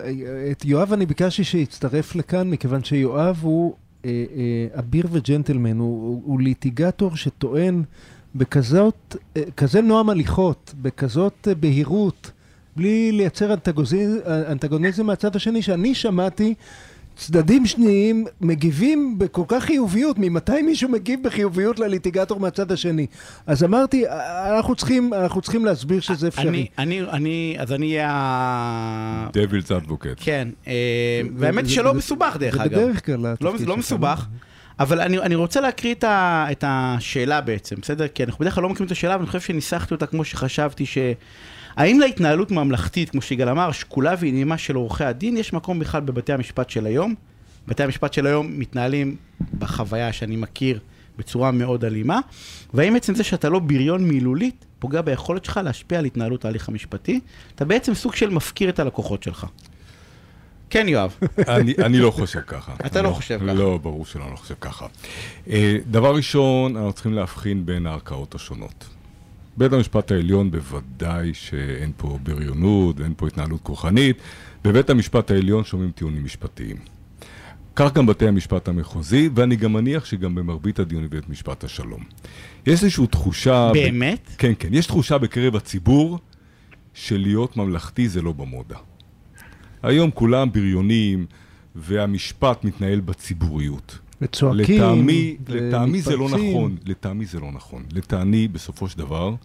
את 0.51 0.65
יואב 0.65 0.93
אני 0.93 1.05
ביקשתי 1.05 1.43
שיצטרף 1.43 2.15
לכאן, 2.15 2.49
מכיוון 2.49 2.83
שיואב 2.83 3.37
הוא 3.41 3.75
אה, 4.05 4.09
אה, 4.09 4.79
אביר 4.79 5.05
וג'נטלמן, 5.11 5.77
הוא, 5.77 6.07
הוא, 6.07 6.21
הוא 6.25 6.41
ליטיגטור 6.41 7.15
שטוען 7.15 7.83
בכזאת, 8.35 9.15
אה, 9.37 9.41
כזה 9.57 9.81
נועם 9.81 10.09
הליכות, 10.09 10.73
בכזאת 10.81 11.47
אה, 11.47 11.55
בהירות, 11.55 12.31
בלי 12.75 13.11
לייצר 13.11 13.53
אנטגוניזם 14.27 15.05
מהצד 15.05 15.35
השני, 15.35 15.61
שאני 15.61 15.95
שמעתי 15.95 16.53
צדדים 17.21 17.65
שניים 17.65 18.25
מגיבים 18.41 19.19
בכל 19.19 19.43
כך 19.47 19.63
חיוביות, 19.63 20.15
ממתי 20.19 20.61
מישהו 20.61 20.89
מגיב 20.89 21.23
בחיוביות 21.23 21.79
לליטיגטור 21.79 22.39
מהצד 22.39 22.71
השני? 22.71 23.05
אז 23.47 23.63
אמרתי, 23.63 24.05
אנחנו 24.57 24.75
צריכים, 24.75 25.13
אנחנו 25.13 25.41
צריכים 25.41 25.65
להסביר 25.65 25.99
שזה 25.99 26.27
אפשרי. 26.27 26.47
אני, 26.47 26.67
אני, 26.77 27.01
אני, 27.01 27.55
אז 27.59 27.71
אני 27.71 27.85
אהיה 27.85 28.09
ה... 28.11 29.29
דבילס 29.33 29.71
אדבוקט. 29.71 30.09
כן, 30.15 30.47
אה, 30.67 31.21
והאמת 31.37 31.65
היא 31.65 31.75
שלא 31.75 31.93
מסובך 31.93 32.37
דרך 32.39 32.55
זה 32.55 32.63
אגב. 32.63 32.79
בדרך 32.79 33.05
כלל 33.05 33.35
לא, 33.41 33.53
לא 33.65 33.77
מסובך, 33.77 34.25
אבל 34.79 35.01
אני, 35.01 35.19
אני 35.19 35.35
רוצה 35.35 35.61
להקריא 35.61 35.93
את, 35.93 36.03
ה, 36.03 36.45
את 36.51 36.63
השאלה 36.67 37.41
בעצם, 37.41 37.75
בסדר? 37.81 38.07
כי 38.07 38.23
אנחנו 38.23 38.39
בדרך 38.39 38.55
כלל 38.55 38.63
לא 38.63 38.69
מכירים 38.69 38.85
את 38.85 38.91
השאלה, 38.91 39.15
ואני 39.15 39.27
חושב 39.27 39.39
שניסחתי 39.39 39.93
אותה 39.93 40.05
כמו 40.05 40.25
שחשבתי, 40.25 40.85
ש... 40.85 40.97
האם 41.75 41.99
להתנהלות 41.99 42.51
ממלכתית, 42.51 43.09
כמו 43.09 43.21
שיגאל 43.21 43.49
אמר, 43.49 43.71
שקולה 43.71 44.15
ועניימה 44.19 44.57
של 44.57 44.75
עורכי 44.75 45.03
הדין, 45.03 45.37
יש 45.37 45.53
מקום 45.53 45.79
בכלל 45.79 46.01
בבתי 46.01 46.33
המשפט 46.33 46.69
של 46.69 46.85
היום? 46.85 47.15
בתי 47.67 47.83
המשפט 47.83 48.13
של 48.13 48.27
היום 48.27 48.59
מתנהלים 48.59 49.15
בחוויה 49.59 50.13
שאני 50.13 50.35
מכיר 50.35 50.79
בצורה 51.17 51.51
מאוד 51.51 51.85
אלימה, 51.85 52.19
והאם 52.73 52.95
עצם 52.95 53.15
זה 53.15 53.23
שאתה 53.23 53.49
לא 53.49 53.59
בריון 53.59 54.03
מילולית, 54.07 54.65
פוגע 54.79 55.01
ביכולת 55.01 55.45
שלך 55.45 55.59
להשפיע 55.63 55.99
על 55.99 56.05
התנהלות 56.05 56.45
ההליך 56.45 56.69
המשפטי, 56.69 57.19
אתה 57.55 57.65
בעצם 57.65 57.93
סוג 57.93 58.15
של 58.15 58.29
מפקיר 58.29 58.69
את 58.69 58.79
הלקוחות 58.79 59.23
שלך. 59.23 59.45
כן, 60.69 60.87
יואב. 60.87 61.15
אני, 61.47 61.73
אני 61.85 61.99
לא 61.99 62.11
חושב 62.11 62.39
ככה. 62.47 62.73
אתה 62.85 63.01
לא 63.01 63.07
אני 63.07 63.15
חושב 63.15 63.39
ככה. 63.43 63.53
לא, 63.53 63.79
ברור 63.81 64.05
שלא, 64.05 64.23
אני 64.23 64.31
לא 64.31 64.35
חושב 64.35 64.55
ככה. 64.61 64.85
אה, 65.49 65.77
דבר 65.87 66.15
ראשון, 66.15 66.75
אנחנו 66.75 66.93
צריכים 66.93 67.13
להבחין 67.13 67.65
בין 67.65 67.87
הערכאות 67.87 68.35
השונות. 68.35 68.85
בית 69.61 69.73
המשפט 69.73 70.11
העליון 70.11 70.51
בוודאי 70.51 71.33
שאין 71.33 71.91
פה 71.97 72.19
בריונות, 72.23 73.01
אין 73.01 73.13
פה 73.17 73.27
התנהלות 73.27 73.61
כוחנית. 73.61 74.17
בבית 74.63 74.89
המשפט 74.89 75.31
העליון 75.31 75.63
שומעים 75.63 75.91
טיעונים 75.91 76.25
משפטיים. 76.25 76.77
כך 77.75 77.93
גם 77.93 78.05
בתי 78.05 78.27
המשפט 78.27 78.67
המחוזי, 78.67 79.29
ואני 79.35 79.55
גם 79.55 79.73
מניח 79.73 80.05
שגם 80.05 80.35
במרבית 80.35 80.79
הדיונים 80.79 81.09
בבית 81.09 81.29
משפט 81.29 81.63
השלום. 81.63 82.03
יש 82.65 82.83
איזושהי 82.83 83.07
תחושה... 83.07 83.71
באמת? 83.73 84.29
כן, 84.37 84.53
כן. 84.59 84.69
יש 84.71 84.85
תחושה 84.85 85.17
בקרב 85.17 85.55
הציבור 85.55 86.19
שלהיות 86.93 87.57
ממלכתי 87.57 88.09
זה 88.09 88.21
לא 88.21 88.31
במודה. 88.31 88.77
היום 89.83 90.11
כולם 90.11 90.51
בריונים, 90.51 91.25
והמשפט 91.75 92.63
מתנהל 92.63 92.99
בציבוריות. 92.99 93.99
וצועקים, 94.21 94.81
לטעמי, 94.81 95.37
לטעמי 95.47 96.01
זה 96.01 96.17
לא. 96.17 96.29
נכון, 96.29 96.75
לטעמי 96.85 97.25
זה 97.25 97.39
לא 97.39 97.51
נכון. 97.51 97.83
לטעמי, 97.91 98.47
בסופו 98.47 98.87
של 98.87 98.97
דבר, 98.97 99.35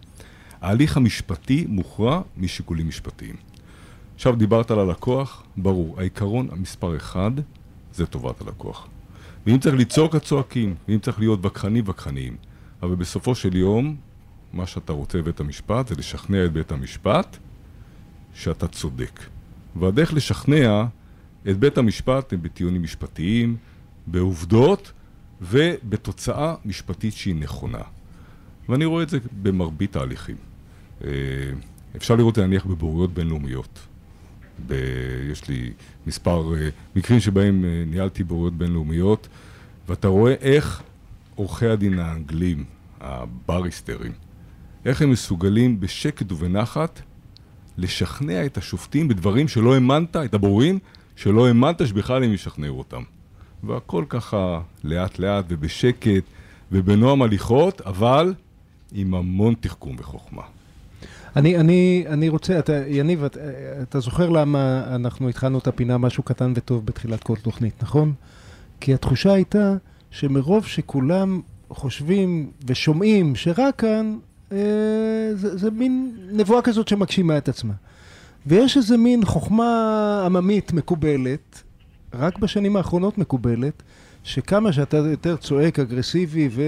ההליך 0.61 0.97
המשפטי 0.97 1.65
מוכרע 1.69 2.21
משיקולים 2.37 2.87
משפטיים. 2.87 3.35
עכשיו 4.15 4.35
דיברת 4.35 4.71
על 4.71 4.79
הלקוח, 4.79 5.43
ברור, 5.57 5.99
העיקרון 5.99 6.47
המספר 6.51 6.95
אחד 6.95 7.31
זה 7.93 8.05
טובת 8.05 8.41
הלקוח. 8.41 8.87
ואם 9.47 9.59
צריך 9.59 9.75
לצעוק, 9.75 10.15
אז 10.15 10.21
צועקים, 10.21 10.75
ואם 10.87 10.99
צריך 10.99 11.19
להיות 11.19 11.45
וכחנים, 11.45 11.83
וכחניים. 11.87 12.35
אבל 12.83 12.95
בסופו 12.95 13.35
של 13.35 13.55
יום, 13.55 13.95
מה 14.53 14.67
שאתה 14.67 14.93
רוצה 14.93 15.17
בבית 15.17 15.39
המשפט 15.39 15.87
זה 15.87 15.95
לשכנע 15.95 16.45
את 16.45 16.53
בית 16.53 16.71
המשפט 16.71 17.37
שאתה 18.33 18.67
צודק. 18.67 19.19
והדרך 19.75 20.13
לשכנע 20.13 20.85
את 21.49 21.57
בית 21.57 21.77
המשפט 21.77 22.33
הם 22.33 22.41
בטיעונים 22.41 22.83
משפטיים, 22.83 23.57
בעובדות 24.07 24.91
ובתוצאה 25.41 26.55
משפטית 26.65 27.13
שהיא 27.13 27.35
נכונה. 27.35 27.81
ואני 28.69 28.85
רואה 28.85 29.03
את 29.03 29.09
זה 29.09 29.17
במרבית 29.41 29.95
ההליכים. 29.95 30.35
אה, 31.03 31.09
אפשר 31.95 32.15
לראות 32.15 32.31
את 32.31 32.35
זה 32.35 32.47
נניח 32.47 32.65
בבוררויות 32.65 33.13
בינלאומיות. 33.13 33.79
ב... 34.67 34.73
יש 35.31 35.47
לי 35.47 35.71
מספר 36.07 36.53
uh, 36.53 36.57
מקרים 36.95 37.19
שבהם 37.19 37.63
uh, 37.63 37.89
ניהלתי 37.89 38.23
בוררויות 38.23 38.53
בינלאומיות, 38.53 39.27
ואתה 39.87 40.07
רואה 40.07 40.33
איך 40.33 40.83
עורכי 41.35 41.67
הדין 41.67 41.99
האנגלים, 41.99 42.63
הבריסטרים, 43.01 44.11
איך 44.85 45.01
הם 45.01 45.11
מסוגלים 45.11 45.79
בשקט 45.79 46.31
ובנחת 46.31 47.01
לשכנע 47.77 48.45
את 48.45 48.57
השופטים 48.57 49.07
בדברים 49.07 49.47
שלא 49.47 49.73
האמנת, 49.73 50.15
את 50.15 50.33
הבוררים, 50.33 50.79
שלא 51.15 51.47
האמנת 51.47 51.87
שבכלל 51.87 52.23
הם 52.23 52.33
ישכנעו 52.33 52.77
אותם. 52.77 53.03
והכל 53.63 54.05
ככה 54.09 54.59
לאט 54.83 55.19
לאט 55.19 55.45
ובשקט 55.47 56.23
ובנועם 56.71 57.21
הליכות, 57.21 57.81
אבל 57.81 58.33
עם 58.91 59.13
המון 59.13 59.53
תחכום 59.59 59.95
וחוכמה. 59.99 60.41
אני, 61.35 61.57
אני, 61.57 62.05
אני 62.07 62.29
רוצה, 62.29 62.59
אתה, 62.59 62.73
יניב, 62.87 63.23
אתה, 63.23 63.39
אתה 63.81 63.99
זוכר 63.99 64.29
למה 64.29 64.83
אנחנו 64.95 65.29
התחלנו 65.29 65.57
את 65.57 65.67
הפינה 65.67 65.97
משהו 65.97 66.23
קטן 66.23 66.53
וטוב 66.55 66.85
בתחילת 66.85 67.23
כל 67.23 67.35
תוכנית, 67.35 67.83
נכון? 67.83 68.13
כי 68.81 68.93
התחושה 68.93 69.33
הייתה 69.33 69.75
שמרוב 70.11 70.65
שכולם 70.65 71.41
חושבים 71.69 72.51
ושומעים 72.65 73.35
שרק 73.35 73.75
כאן, 73.75 74.17
אה, 74.51 74.57
זה, 75.33 75.57
זה 75.57 75.71
מין 75.71 76.17
נבואה 76.31 76.61
כזאת 76.61 76.87
שמגשימה 76.87 77.37
את 77.37 77.49
עצמה. 77.49 77.73
ויש 78.45 78.77
איזה 78.77 78.97
מין 78.97 79.25
חוכמה 79.25 80.23
עממית 80.25 80.73
מקובלת, 80.73 81.63
רק 82.17 82.39
בשנים 82.39 82.75
האחרונות 82.75 83.17
מקובלת, 83.17 83.83
שכמה 84.23 84.73
שאתה 84.73 84.97
יותר 84.97 85.35
צועק, 85.35 85.79
אגרסיבי 85.79 86.49
ו... 86.51 86.61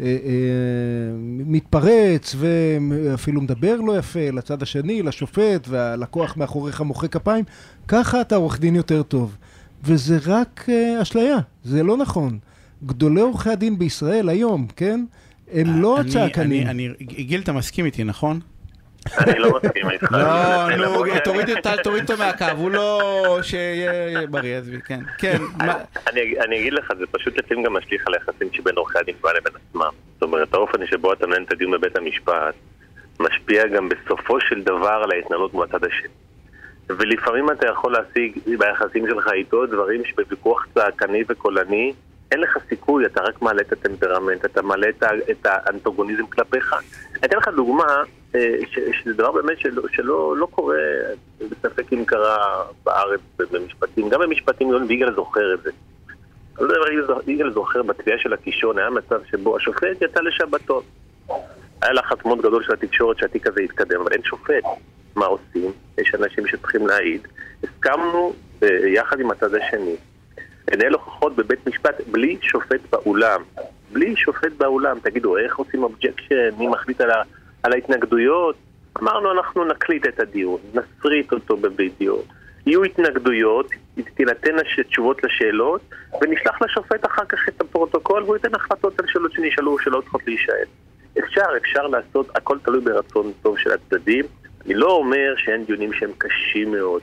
אה, 0.00 0.06
אה, 0.06 1.12
מתפרץ 1.46 2.36
ואפילו 2.38 3.40
מדבר 3.40 3.76
לא 3.76 3.98
יפה 3.98 4.30
לצד 4.30 4.62
השני, 4.62 5.02
לשופט, 5.02 5.68
והלקוח 5.68 6.36
מאחוריך 6.36 6.80
מוחא 6.80 7.06
כפיים, 7.06 7.44
ככה 7.88 8.20
אתה 8.20 8.36
עורך 8.36 8.60
דין 8.60 8.76
יותר 8.76 9.02
טוב. 9.02 9.36
וזה 9.84 10.18
רק 10.26 10.66
אה, 10.68 11.02
אשליה, 11.02 11.36
זה 11.64 11.82
לא 11.82 11.96
נכון. 11.96 12.38
גדולי 12.86 13.20
עורכי 13.20 13.50
הדין 13.50 13.78
בישראל 13.78 14.28
היום, 14.28 14.66
כן? 14.76 15.04
הם 15.52 15.82
לא 15.82 15.98
צעקנים. 16.08 16.66
גיל, 17.02 17.40
אתה 17.40 17.52
מסכים 17.52 17.84
איתי, 17.84 18.04
נכון? 18.04 18.40
אני 19.18 19.38
לא 19.38 19.48
מסכים 19.56 19.90
איתך. 19.90 20.12
לא, 20.12 20.76
נו, 20.76 21.04
תוריד 21.82 22.10
אותו 22.10 22.16
מהקו, 22.18 22.44
הוא 22.56 22.70
לא... 22.70 23.38
שיהיה 23.42 24.26
בריא, 24.26 24.56
עזבי, 24.56 24.80
כן. 24.80 25.00
כן. 25.18 25.38
אני 26.44 26.60
אגיד 26.60 26.72
לך, 26.72 26.92
זה 26.98 27.04
פשוט 27.10 27.38
לפעמים 27.38 27.64
גם 27.64 27.72
משליך 27.72 28.06
על 28.06 28.14
היחסים 28.14 28.48
שבין 28.52 28.76
עורכי 28.76 28.98
הדין 28.98 29.14
לבין 29.24 29.52
עצמם. 29.68 29.90
זאת 30.12 30.22
אומרת, 30.22 30.54
האופן 30.54 30.86
שבו 30.86 31.12
אתה 31.12 31.26
מנהל 31.26 31.42
את 31.42 31.52
הדיון 31.52 31.70
בבית 31.70 31.96
המשפט 31.96 32.54
משפיע 33.20 33.66
גם 33.66 33.88
בסופו 33.88 34.40
של 34.40 34.62
דבר 34.62 35.00
על 35.04 35.10
ההתנהלות 35.12 35.54
מול 35.54 35.64
הצד 35.64 35.84
השני. 35.84 36.08
ולפעמים 36.88 37.50
אתה 37.50 37.66
יכול 37.66 37.92
להשיג 37.92 38.38
ביחסים 38.58 39.06
שלך 39.08 39.28
איתו 39.32 39.66
דברים 39.66 40.04
שבוויכוח 40.04 40.66
צעקני 40.74 41.22
וקולני 41.28 41.92
אין 42.32 42.40
לך 42.40 42.58
סיכוי, 42.68 43.06
אתה 43.06 43.22
רק 43.22 43.42
מעלה 43.42 43.60
את 43.60 43.72
הטמפרמנט, 43.72 44.44
אתה 44.44 44.62
מעלה 44.62 44.86
את 45.30 45.46
האנטוגוניזם 45.46 46.26
כלפיך. 46.26 46.72
אני 46.72 47.26
אתן 47.26 47.36
לך 47.36 47.48
דוגמה, 47.48 48.02
אה, 48.34 48.54
שזה 48.70 49.14
דבר 49.14 49.32
באמת 49.32 49.58
שלא, 49.58 49.82
שלא 49.92 50.36
לא 50.36 50.46
קורה, 50.46 50.76
בספק 51.40 51.92
אם 51.92 52.04
קרה 52.04 52.64
בארץ 52.84 53.20
במשפטים, 53.52 54.08
גם 54.08 54.20
במשפטים, 54.20 54.68
ויגאל 54.88 55.14
זוכר 55.14 55.54
את 55.54 55.62
זה. 55.62 55.70
אני 56.58 56.68
לא 56.68 56.72
יודע 56.74 57.14
אם 57.24 57.30
יגאל 57.30 57.52
זוכר 57.52 57.82
בתביעה 57.82 58.18
של 58.18 58.32
הקישון, 58.32 58.78
היה 58.78 58.90
מצב 58.90 59.20
שבו 59.30 59.56
השופט 59.56 60.02
יצא 60.02 60.20
לשבתון. 60.20 60.82
היה 61.82 61.92
לחץ 61.92 62.24
מאוד 62.24 62.38
גדול 62.38 62.64
של 62.64 62.72
התקשורת 62.72 63.18
שהתיק 63.18 63.46
הזה 63.46 63.62
יתקדם, 63.62 64.00
אבל 64.00 64.12
אין 64.12 64.22
שופט. 64.22 64.64
מה 65.16 65.26
עושים? 65.26 65.72
יש 65.98 66.14
אנשים 66.14 66.46
שצריכים 66.46 66.86
להעיד. 66.86 67.28
הסכמנו 67.64 68.32
אה, 68.62 68.68
יחד 68.68 69.20
עם 69.20 69.30
הצד 69.30 69.54
השני 69.54 69.96
לנהל 70.70 70.92
הוכחות 70.92 71.36
בבית 71.36 71.66
משפט 71.66 72.00
בלי 72.10 72.38
שופט 72.42 72.80
באולם. 72.92 73.42
בלי 73.92 74.16
שופט 74.16 74.52
באולם. 74.58 74.98
תגידו, 75.02 75.38
איך 75.38 75.56
עושים 75.56 75.82
objection? 75.82 76.50
מי 76.58 76.68
מחליט 76.68 77.00
על, 77.00 77.10
ה, 77.10 77.22
על 77.62 77.72
ההתנגדויות? 77.72 78.56
אמרנו, 79.02 79.32
אנחנו 79.32 79.64
נקליט 79.64 80.06
את 80.06 80.20
הדיון, 80.20 80.58
נסריט 80.74 81.32
אותו 81.32 81.56
בווידאו. 81.56 82.22
יהיו 82.66 82.84
התנגדויות, 82.84 83.70
תינתן 84.14 84.56
תשובות 84.88 85.24
לשאלות, 85.24 85.80
ונשלח 86.22 86.62
לשופט 86.62 87.06
אחר 87.06 87.24
כך 87.24 87.48
את 87.48 87.60
הפרוטוקול, 87.60 88.22
והוא 88.22 88.36
ייתן 88.36 88.54
החלטות 88.54 89.00
על 89.00 89.06
שאלות 89.08 89.32
שנשאלו 89.32 89.78
שלא 89.78 90.00
צריכות 90.00 90.20
להישאל. 90.26 90.66
אפשר, 91.18 91.46
אפשר 91.56 91.86
לעשות, 91.86 92.30
הכל 92.36 92.58
תלוי 92.64 92.80
ברצון 92.80 93.32
טוב 93.42 93.58
של 93.58 93.70
הצדדים. 93.72 94.24
אני 94.66 94.74
לא 94.74 94.92
אומר 94.92 95.34
שאין 95.36 95.64
דיונים 95.64 95.92
שהם 95.92 96.10
קשים 96.18 96.72
מאוד. 96.72 97.02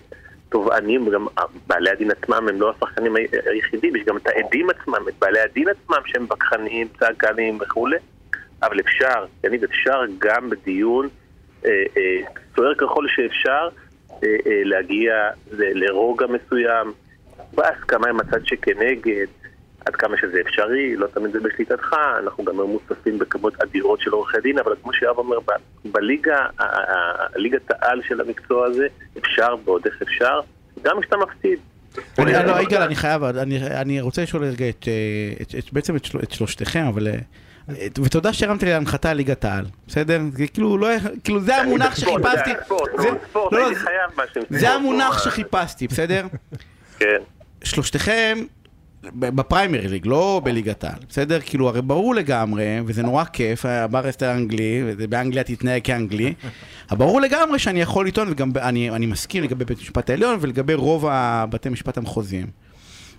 תובענים, 0.49 1.10
גם 1.10 1.27
בעלי 1.67 1.89
הדין 1.89 2.12
עצמם 2.12 2.47
הם 2.49 2.62
לא 2.62 2.73
השחקנים 2.75 3.15
היחידים, 3.45 3.95
יש 3.95 4.03
גם 4.03 4.17
את 4.17 4.27
העדים 4.27 4.69
עצמם, 4.69 5.07
את 5.10 5.13
בעלי 5.19 5.39
הדין 5.39 5.67
עצמם 5.69 5.97
שהם 6.05 6.25
וכחניים, 6.25 6.88
צעקנים 6.99 7.57
וכולי, 7.62 7.97
אבל 8.63 8.79
אפשר, 8.79 9.25
יניב, 9.43 9.63
אפשר 9.63 10.01
גם 10.17 10.49
בדיון 10.49 11.07
אה, 11.65 11.71
אה, 11.97 12.19
סוער 12.55 12.75
ככל 12.75 13.05
שאפשר 13.07 13.67
אה, 14.23 14.36
אה, 14.47 14.62
להגיע 14.63 15.13
לרוגע 15.51 16.25
מסוים, 16.27 16.93
בהסכמה 17.53 18.10
עם 18.10 18.19
הצד 18.19 18.45
שכנגד, 18.45 19.27
עד 19.88 19.95
כמה 19.95 20.17
שזה 20.17 20.38
אפשרי, 20.41 20.95
לא 20.95 21.08
תמיד 21.08 21.32
זה 21.32 21.39
בשליטתך, 21.39 21.95
אנחנו 22.23 22.45
גם 22.45 22.56
מוספים 22.56 23.19
בכמות 23.19 23.62
אדירות 23.62 24.00
של 24.02 24.12
עורכי 24.12 24.38
דין, 24.43 24.60
אבל 24.60 24.76
כמו 24.84 24.93
שיואב 24.93 25.17
אומר, 25.17 25.38
בליגה, 25.86 26.45
ליגת 27.36 27.71
העל 27.71 28.02
של 28.08 28.21
המקצוע 28.21 28.65
הזה, 28.65 28.88
אפשר 29.17 29.56
ועוד 29.65 29.82
איך 29.86 30.02
אפשר, 30.02 30.39
גם 30.82 31.02
כשאתה 31.02 31.15
מפסיד. 31.17 31.60
אני, 32.19 32.34
לא, 32.34 32.62
יגאל, 32.62 32.82
אני 32.82 32.95
חייב, 32.95 33.23
אני 33.23 34.02
רוצה 34.02 34.21
לשאול 34.21 34.43
רגע 34.43 34.65
בעצם 35.71 35.95
את 35.95 36.32
שלושתכם, 36.32 36.86
אבל... 36.88 37.08
אה, 37.08 37.13
ותודה 38.04 38.34
שהרמת 38.34 38.63
לי 38.63 38.69
להנחתה 38.69 39.13
ליגת 39.13 39.45
העל, 39.45 39.65
בסדר? 39.88 40.19
זה 40.34 40.47
כאילו 40.47 40.78
לא, 40.78 40.88
כאילו 41.23 41.39
זה 41.41 41.56
המונח 41.56 41.95
שחיפשתי, 41.95 42.52
זה 44.50 44.69
המונח 44.69 45.23
שחיפשתי, 45.23 45.88
בסדר? 45.88 46.26
כן. 47.00 47.21
שלושתכם 47.63 48.38
בפריימרי 49.03 49.88
ליג, 49.88 50.07
לא 50.07 50.41
בליגת 50.43 50.83
העל, 50.83 50.99
בסדר? 51.10 51.39
כאילו, 51.45 51.69
הרי 51.69 51.81
ברור 51.81 52.15
לגמרי, 52.15 52.65
וזה 52.86 53.03
נורא 53.03 53.23
כיף, 53.23 53.65
הברסט 53.65 54.23
האנגלי, 54.23 54.81
ובאנגליה 54.86 55.43
תתנהג 55.43 55.81
כאנגלי, 55.83 56.33
ברור 56.91 57.21
לגמרי 57.21 57.60
שאני 57.60 57.81
יכול 57.81 58.07
לטעון, 58.07 58.27
וגם 58.31 58.51
אני, 58.62 58.89
אני 58.89 59.05
מסכים 59.05 59.43
לגבי 59.43 59.65
בית 59.65 59.77
המשפט 59.79 60.10
העליון 60.10 60.38
ולגבי 60.41 60.73
רוב 60.73 61.05
הבתי 61.10 61.69
משפט 61.69 61.97
המחוזיים. 61.97 62.47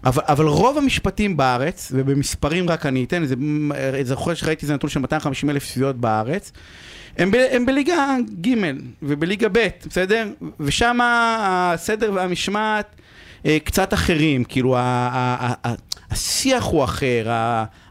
אבל, 0.05 0.23
אבל 0.27 0.47
רוב 0.47 0.79
המשפטים 0.79 1.37
בארץ, 1.37 1.93
ובמספרים 1.95 2.71
רק 2.71 2.87
אני 2.87 3.05
אתן, 3.05 3.23
אני 3.95 4.05
זוכר 4.05 4.35
שראיתי 4.35 4.63
איזה 4.63 4.75
נתון 4.75 4.91
של 4.91 5.01
250 5.01 5.51
אלף 5.51 5.73
תביעות 5.73 5.97
בארץ, 5.97 6.53
הם, 7.19 7.31
ב, 7.31 7.35
הם 7.51 7.67
בליגה 7.67 8.17
ג' 8.41 8.55
ובליגה 9.03 9.49
ב', 9.53 9.67
בסדר? 9.87 10.29
ושם 10.61 10.99
הסדר 11.03 12.13
והמשמעת... 12.15 12.95
אה, 13.47 13.59
קצת 13.65 13.95
אחרים, 13.95 14.45
כאילו 14.45 14.77
השיח 16.11 16.65
הוא 16.65 16.85
אחר, 16.85 17.27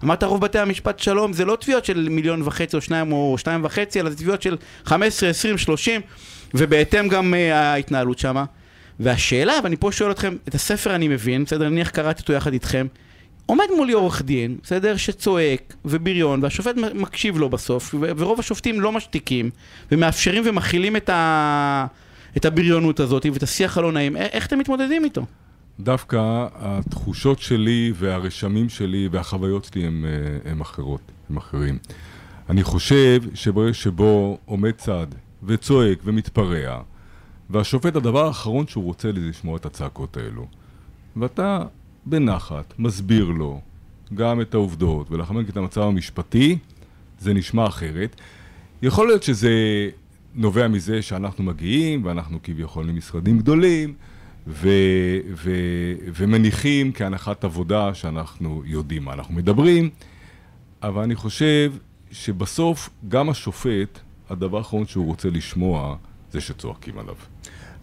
אמרת 0.03 0.23
רוב 0.23 0.41
בתי 0.41 0.59
המשפט 0.59 0.99
שלום 0.99 1.33
זה 1.33 1.45
לא 1.45 1.57
תביעות 1.61 1.85
של 1.85 2.07
מיליון 2.09 2.41
וחצי 2.45 2.75
או 2.75 2.81
שניים 2.81 3.11
או 3.11 3.35
שניים 3.37 3.65
וחצי, 3.65 3.99
אלא 3.99 4.09
זה 4.09 4.15
תביעות 4.15 4.41
של 4.41 4.57
15, 4.85 5.29
20, 5.29 5.57
30 5.57 6.01
ובהתאם 6.53 7.07
גם 7.07 7.33
אה, 7.33 7.59
ההתנהלות 7.59 8.19
שמה. 8.19 8.45
והשאלה, 8.99 9.53
ואני 9.63 9.77
פה 9.77 9.91
שואל 9.91 10.11
אתכם, 10.11 10.35
את 10.47 10.55
הספר 10.55 10.95
אני 10.95 11.07
מבין, 11.07 11.43
בסדר, 11.43 11.69
נניח 11.69 11.89
קראתי 11.89 12.21
אותו 12.21 12.33
יחד 12.33 12.53
איתכם, 12.53 12.87
עומד 13.45 13.65
מולי 13.77 13.93
עורך 13.93 14.21
דין, 14.21 14.57
בסדר, 14.63 14.97
שצועק 14.97 15.73
ובריון, 15.85 16.43
והשופט 16.43 16.75
מקשיב 16.93 17.37
לו 17.37 17.49
בסוף, 17.49 17.95
ורוב 17.99 18.39
השופטים 18.39 18.81
לא 18.81 18.91
משתיקים, 18.91 19.49
ומאפשרים 19.91 20.43
ומכילים 20.45 20.95
את 20.95 21.09
ה... 21.09 21.85
את 22.37 22.45
הבריונות 22.45 22.99
הזאת 22.99 23.25
ואת 23.33 23.43
השיח 23.43 23.77
הלא 23.77 23.91
נעים, 23.91 24.17
איך 24.17 24.47
אתם 24.47 24.59
מתמודדים 24.59 25.03
איתו? 25.03 25.25
דווקא 25.79 26.47
התחושות 26.55 27.39
שלי 27.39 27.93
והרשמים 27.95 28.69
שלי 28.69 29.09
והחוויות 29.11 29.65
שלי 29.65 29.85
הם, 29.85 30.05
אה, 30.05 30.51
הם 30.51 30.61
אחרות, 30.61 31.01
הם 31.29 31.37
אחרים. 31.37 31.77
אני 32.49 32.63
חושב 32.63 33.21
שברגע 33.33 33.73
שבו 33.73 34.37
עומד 34.45 34.71
צד 34.71 35.07
וצועק 35.43 35.99
ומתפרע, 36.03 36.81
והשופט, 37.49 37.95
הדבר 37.95 38.27
האחרון 38.27 38.67
שהוא 38.67 38.83
רוצה 38.83 39.11
זה 39.11 39.19
לשמוע 39.19 39.57
את 39.57 39.65
הצעקות 39.65 40.17
האלו. 40.17 40.47
ואתה 41.15 41.63
בנחת 42.05 42.73
מסביר 42.79 43.25
לו 43.25 43.61
גם 44.13 44.41
את 44.41 44.53
העובדות 44.53 45.11
ולאחר 45.11 45.33
מכן 45.33 45.51
את 45.51 45.57
המצב 45.57 45.81
המשפטי, 45.81 46.57
זה 47.19 47.33
נשמע 47.33 47.67
אחרת. 47.67 48.15
יכול 48.81 49.07
להיות 49.07 49.23
שזה 49.23 49.51
נובע 50.37 50.67
מזה 50.67 51.01
שאנחנו 51.01 51.43
מגיעים, 51.43 52.05
ואנחנו 52.05 52.39
כביכול 52.43 52.85
למשרדים 52.87 53.37
גדולים, 53.37 53.93
ו, 54.47 54.69
ו, 55.33 55.51
ומניחים 56.15 56.91
כהנחת 56.93 57.43
עבודה 57.43 57.93
שאנחנו 57.93 58.61
יודעים 58.65 59.03
מה 59.03 59.13
אנחנו 59.13 59.33
מדברים, 59.33 59.89
אבל 60.83 61.03
אני 61.03 61.15
חושב 61.15 61.73
שבסוף 62.11 62.89
גם 63.07 63.29
השופט, 63.29 63.99
הדבר 64.29 64.57
האחרון 64.57 64.85
שהוא 64.87 65.05
רוצה 65.05 65.29
לשמוע 65.29 65.95
זה 66.31 66.41
שצועקים 66.41 66.99
עליו. 66.99 67.15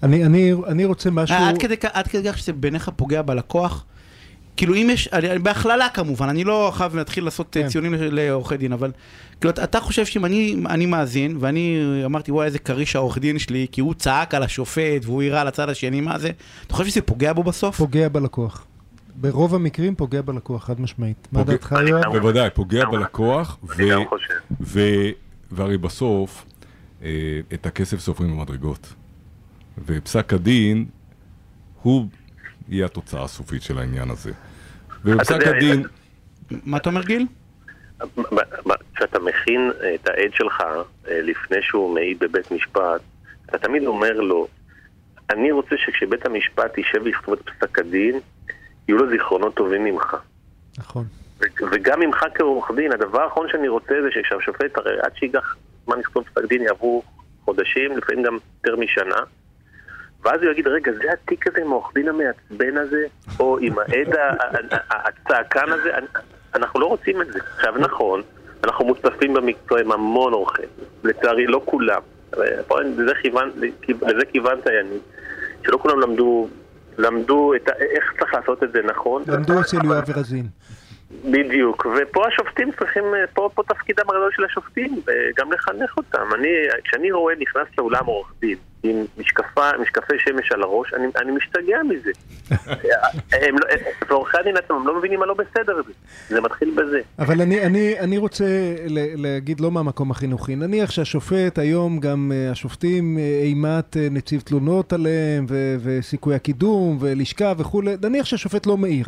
אני, 0.02 0.24
אני, 0.26 0.52
אני 0.66 0.84
רוצה 0.84 1.10
משהו... 1.10 1.36
עד 1.36 1.58
כדי, 1.58 1.76
כך- 1.76 1.90
עד 1.92 2.06
כדי 2.08 2.28
כך 2.32 2.38
שזה 2.38 2.52
בעיניך 2.52 2.90
פוגע 2.96 3.22
בלקוח? 3.22 3.84
כאילו 4.56 4.74
אם 4.74 4.88
יש, 4.90 5.08
אני- 5.08 5.38
בהכללה 5.38 5.88
כמובן, 5.88 6.28
אני 6.28 6.44
לא 6.44 6.72
חייב 6.74 6.96
להתחיל 6.96 7.24
לעשות 7.24 7.46
כן. 7.50 7.62
כן. 7.62 7.68
ציונים 7.68 7.94
לעורכי 7.98 8.56
דין, 8.56 8.72
אבל 8.72 8.90
כאילו 9.40 9.50
אתה- 9.50 9.64
אתה 9.64 9.80
חושב 9.80 10.06
שאם 10.06 10.24
אני, 10.24 10.56
אני 10.66 10.86
מאזין, 10.86 11.36
ואני 11.40 11.78
אמרתי 12.04 12.32
וואי 12.32 12.46
איזה 12.46 12.58
כריש 12.58 12.96
העורך 12.96 13.18
דין 13.18 13.38
שלי, 13.38 13.66
כי 13.72 13.80
הוא 13.80 13.94
צעק 13.94 14.34
על 14.34 14.42
השופט 14.42 14.80
והוא 15.04 15.22
על 15.22 15.48
הצד 15.48 15.68
השני, 15.68 16.00
מה 16.00 16.18
זה? 16.18 16.30
אתה 16.66 16.74
חושב 16.74 16.90
שזה 16.90 17.00
פוגע 17.02 17.32
בו 17.32 17.42
בסוף? 17.42 17.76
פוגע 17.76 18.08
בלקוח. 18.08 18.66
ברוב 19.16 19.54
המקרים 19.54 19.94
פוגע 19.94 20.22
בלקוח, 20.22 20.64
חד 20.64 20.80
משמעית. 20.80 21.28
מה 21.32 21.42
דעתך, 21.44 21.74
יואב? 21.88 22.04
בוודאי, 22.18 22.50
פוגע 22.54 22.84
בלקוח, 22.84 23.58
ו, 23.64 23.68
חושב. 24.08 24.34
ו, 24.60 24.80
והרי 25.52 25.78
בסוף 25.78 26.44
אה, 27.02 27.08
את 27.54 27.66
הכסף 27.66 28.00
סופרים 28.00 28.30
במדרגות. 28.36 28.94
ופסק 29.86 30.32
הדין 30.32 30.84
הוא 31.82 32.06
יהיה 32.74 32.86
התוצאה 32.86 33.24
הסופית 33.24 33.62
של 33.62 33.78
העניין 33.78 34.10
הזה. 34.10 34.32
ובפסק 35.04 35.46
הדין... 35.46 35.82
מה 36.50 36.76
אתה 36.76 36.88
אומר 36.88 37.02
גיל? 37.02 37.26
כשאתה 38.94 39.18
מכין 39.18 39.70
את 39.94 40.08
העד 40.08 40.32
שלך 40.32 40.60
אה, 40.60 41.20
לפני 41.22 41.56
שהוא 41.62 41.94
מעיד 41.94 42.18
בבית 42.18 42.50
משפט, 42.50 43.00
אתה 43.48 43.58
תמיד 43.58 43.86
אומר 43.86 44.12
לו, 44.12 44.48
אני 45.30 45.52
רוצה 45.52 45.76
שכשבית 45.76 46.26
המשפט 46.26 46.78
יישב 46.78 47.02
ויכתוב 47.04 47.34
את 47.34 47.50
פסק 47.50 47.78
הדין, 47.78 48.20
יהיו 48.88 48.98
לו 48.98 49.10
זיכרונות 49.10 49.54
טובים 49.54 49.84
ממך. 49.84 50.16
נכון. 50.78 51.04
וגם 51.72 52.00
ממך 52.00 52.24
כעורך 52.34 52.70
דין, 52.76 52.92
הדבר 52.92 53.20
האחרון 53.22 53.46
שאני 53.52 53.68
רוצה 53.68 53.94
זה 54.02 54.08
שהשופט, 54.28 54.76
הרי 54.78 55.00
עד 55.00 55.16
שייקח 55.16 55.56
זמן 55.84 55.98
לכתוב 55.98 56.24
פסק 56.24 56.44
דין 56.48 56.62
יעברו 56.62 57.02
חודשים, 57.44 57.96
לפעמים 57.96 58.22
גם 58.22 58.38
יותר 58.56 58.80
משנה, 58.80 59.16
ואז 60.24 60.42
הוא 60.42 60.50
יגיד, 60.50 60.66
רגע, 60.68 60.92
זה 60.92 61.12
התיק 61.12 61.46
הזה 61.46 61.60
עם 61.60 61.72
העורך 61.72 61.90
דין 61.94 62.08
המעצבן 62.08 62.76
הזה, 62.76 63.06
או 63.40 63.58
עם 63.60 63.74
העד 63.78 64.14
הצעקן 64.90 65.72
הזה, 65.72 65.98
אנ- 65.98 66.20
אנחנו 66.54 66.80
לא 66.80 66.86
רוצים 66.86 67.22
את 67.22 67.26
זה. 67.32 67.38
עכשיו, 67.56 67.74
נכון, 67.78 68.22
אנחנו 68.64 68.84
מוצפים 68.84 69.34
במקצוע 69.34 69.80
עם 69.80 69.92
המון 69.92 70.32
עורכי, 70.32 70.62
לצערי 71.04 71.46
לא 71.46 71.62
כולם. 71.64 72.00
לזה 72.80 73.12
כיוון- 73.22 73.50
לזה 74.02 74.24
כיוונת, 74.32 74.66
יניב, 74.66 75.00
שלא 75.66 75.76
כולם 75.78 76.00
למדו, 76.00 76.48
למדו 76.98 77.54
את 77.54 77.68
איך 77.68 78.12
צריך 78.18 78.34
לעשות 78.34 78.62
את 78.62 78.72
זה 78.72 78.80
נכון. 78.84 79.22
למדו 79.26 79.60
אצל 79.60 79.76
יואב 79.84 80.04
ורזין. 80.08 80.46
בדיוק, 81.24 81.86
ופה 81.86 82.26
השופטים 82.28 82.70
צריכים, 82.78 83.04
פה, 83.34 83.50
פה 83.54 83.62
תפקידם 83.68 84.02
הגדול 84.08 84.30
של 84.36 84.44
השופטים, 84.44 85.00
גם 85.36 85.52
לחנך 85.52 85.96
אותם. 85.96 86.34
אני, 86.34 86.48
כשאני 86.84 87.12
רואה 87.12 87.34
נכנס 87.40 87.66
לאולם 87.78 88.06
עורך 88.06 88.32
דין 88.40 88.56
עם 88.84 89.04
משקפה, 89.18 89.70
משקפי 89.82 90.14
שמש 90.18 90.52
על 90.52 90.62
הראש, 90.62 90.94
אני, 90.94 91.06
אני 91.16 91.32
משתגע 91.32 91.78
מזה. 91.88 92.10
הם 93.46 93.54
לא- 93.58 93.68
ועורכי 94.08 94.36
הדין 94.40 94.56
עצמם 94.56 94.76
הם 94.76 94.86
לא 94.86 94.98
מבינים 94.98 95.20
מה 95.20 95.26
לא 95.26 95.34
בסדר 95.34 95.82
בזה. 95.82 95.92
זה 96.28 96.40
מתחיל 96.40 96.70
בזה. 96.76 97.00
אבל 97.18 97.40
אני, 97.40 97.66
אני, 97.66 98.00
אני 98.00 98.18
רוצה 98.18 98.44
להגיד 99.16 99.60
לא 99.60 99.70
מהמקום 99.70 100.10
החינוכי. 100.10 100.56
נניח 100.56 100.90
שהשופט, 100.90 101.58
היום 101.58 101.98
גם 102.00 102.32
אה, 102.34 102.50
השופטים, 102.50 103.18
אה, 103.18 103.40
אימת 103.44 103.96
אה, 103.96 104.08
נציב 104.10 104.40
תלונות 104.40 104.92
עליהם, 104.92 105.46
ו- 105.48 105.76
וסיכוי 105.82 106.34
הקידום, 106.34 106.98
ולשכה 107.00 107.52
וכולי, 107.58 107.94
נניח 108.02 108.26
שהשופט 108.26 108.66
לא 108.66 108.76
מעיר. 108.76 109.06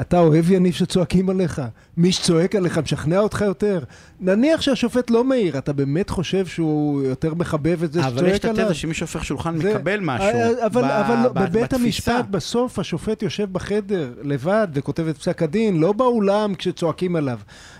אתה 0.00 0.18
אוהב 0.18 0.50
יניב 0.50 0.72
שצועקים 0.74 1.30
עליך? 1.30 1.62
מי 1.96 2.12
שצועק 2.12 2.54
עליך 2.56 2.78
משכנע 2.78 3.18
אותך 3.18 3.40
יותר? 3.40 3.78
נניח 4.20 4.60
שהשופט 4.60 5.10
לא 5.10 5.24
מעיר, 5.24 5.58
אתה 5.58 5.72
באמת 5.72 6.10
חושב 6.10 6.46
שהוא 6.46 7.02
יותר 7.02 7.34
מחבב 7.34 7.82
את 7.82 7.92
זה 7.92 8.00
אבל 8.06 8.26
יש 8.26 8.36
שצועק 8.36 8.36
את 8.36 8.44
עליו? 8.44 8.62
התזה 8.62 8.74
שמי 8.74 8.94
שהופך 8.94 9.24
שולחן 9.24 9.56
זה- 9.58 9.74
מקבל 9.74 10.00
משהו. 10.02 10.26
אה, 10.26 10.66
אבל, 10.66 10.82
ב- 10.82 10.84
אבל 10.84 11.22
לא, 11.22 11.28
ב- 11.28 11.38
בבית 11.38 11.62
בתפיסה. 11.62 11.76
המשפט 12.16 12.30
בסוף 12.30 12.78
השופט 12.78 13.22
יושב 13.22 13.52
בחדר 13.52 14.12
לבד 14.22 14.68
וכותב 14.74 15.06
את 15.06 15.18
פסק 15.18 15.42
הדין, 15.42 15.80
לא 15.80 15.92
באולם 15.92 16.54
כשצועקים 16.54 17.16
עליו. 17.16 17.38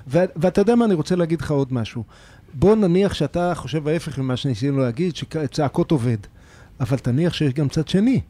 ו- 0.09 0.25
ואתה 0.37 0.61
יודע 0.61 0.75
מה, 0.75 0.85
אני 0.85 0.95
רוצה 0.95 1.17
להגיד 1.17 1.41
לך 1.41 1.51
עוד 1.51 1.73
משהו. 1.73 2.05
בוא 2.55 2.77
נניח 2.77 3.15
שאתה 3.15 3.53
חושב 3.55 3.89
ההפך 3.89 4.19
ממה 4.19 4.37
שניסינו 4.37 4.79
להגיד, 4.79 5.17
שצעקות 5.17 5.91
עובד. 5.91 6.17
אבל 6.81 6.99
תניח 6.99 7.35
שיש 7.35 7.53
גם 7.53 7.69
צד 7.69 7.89
שני. 7.89 8.21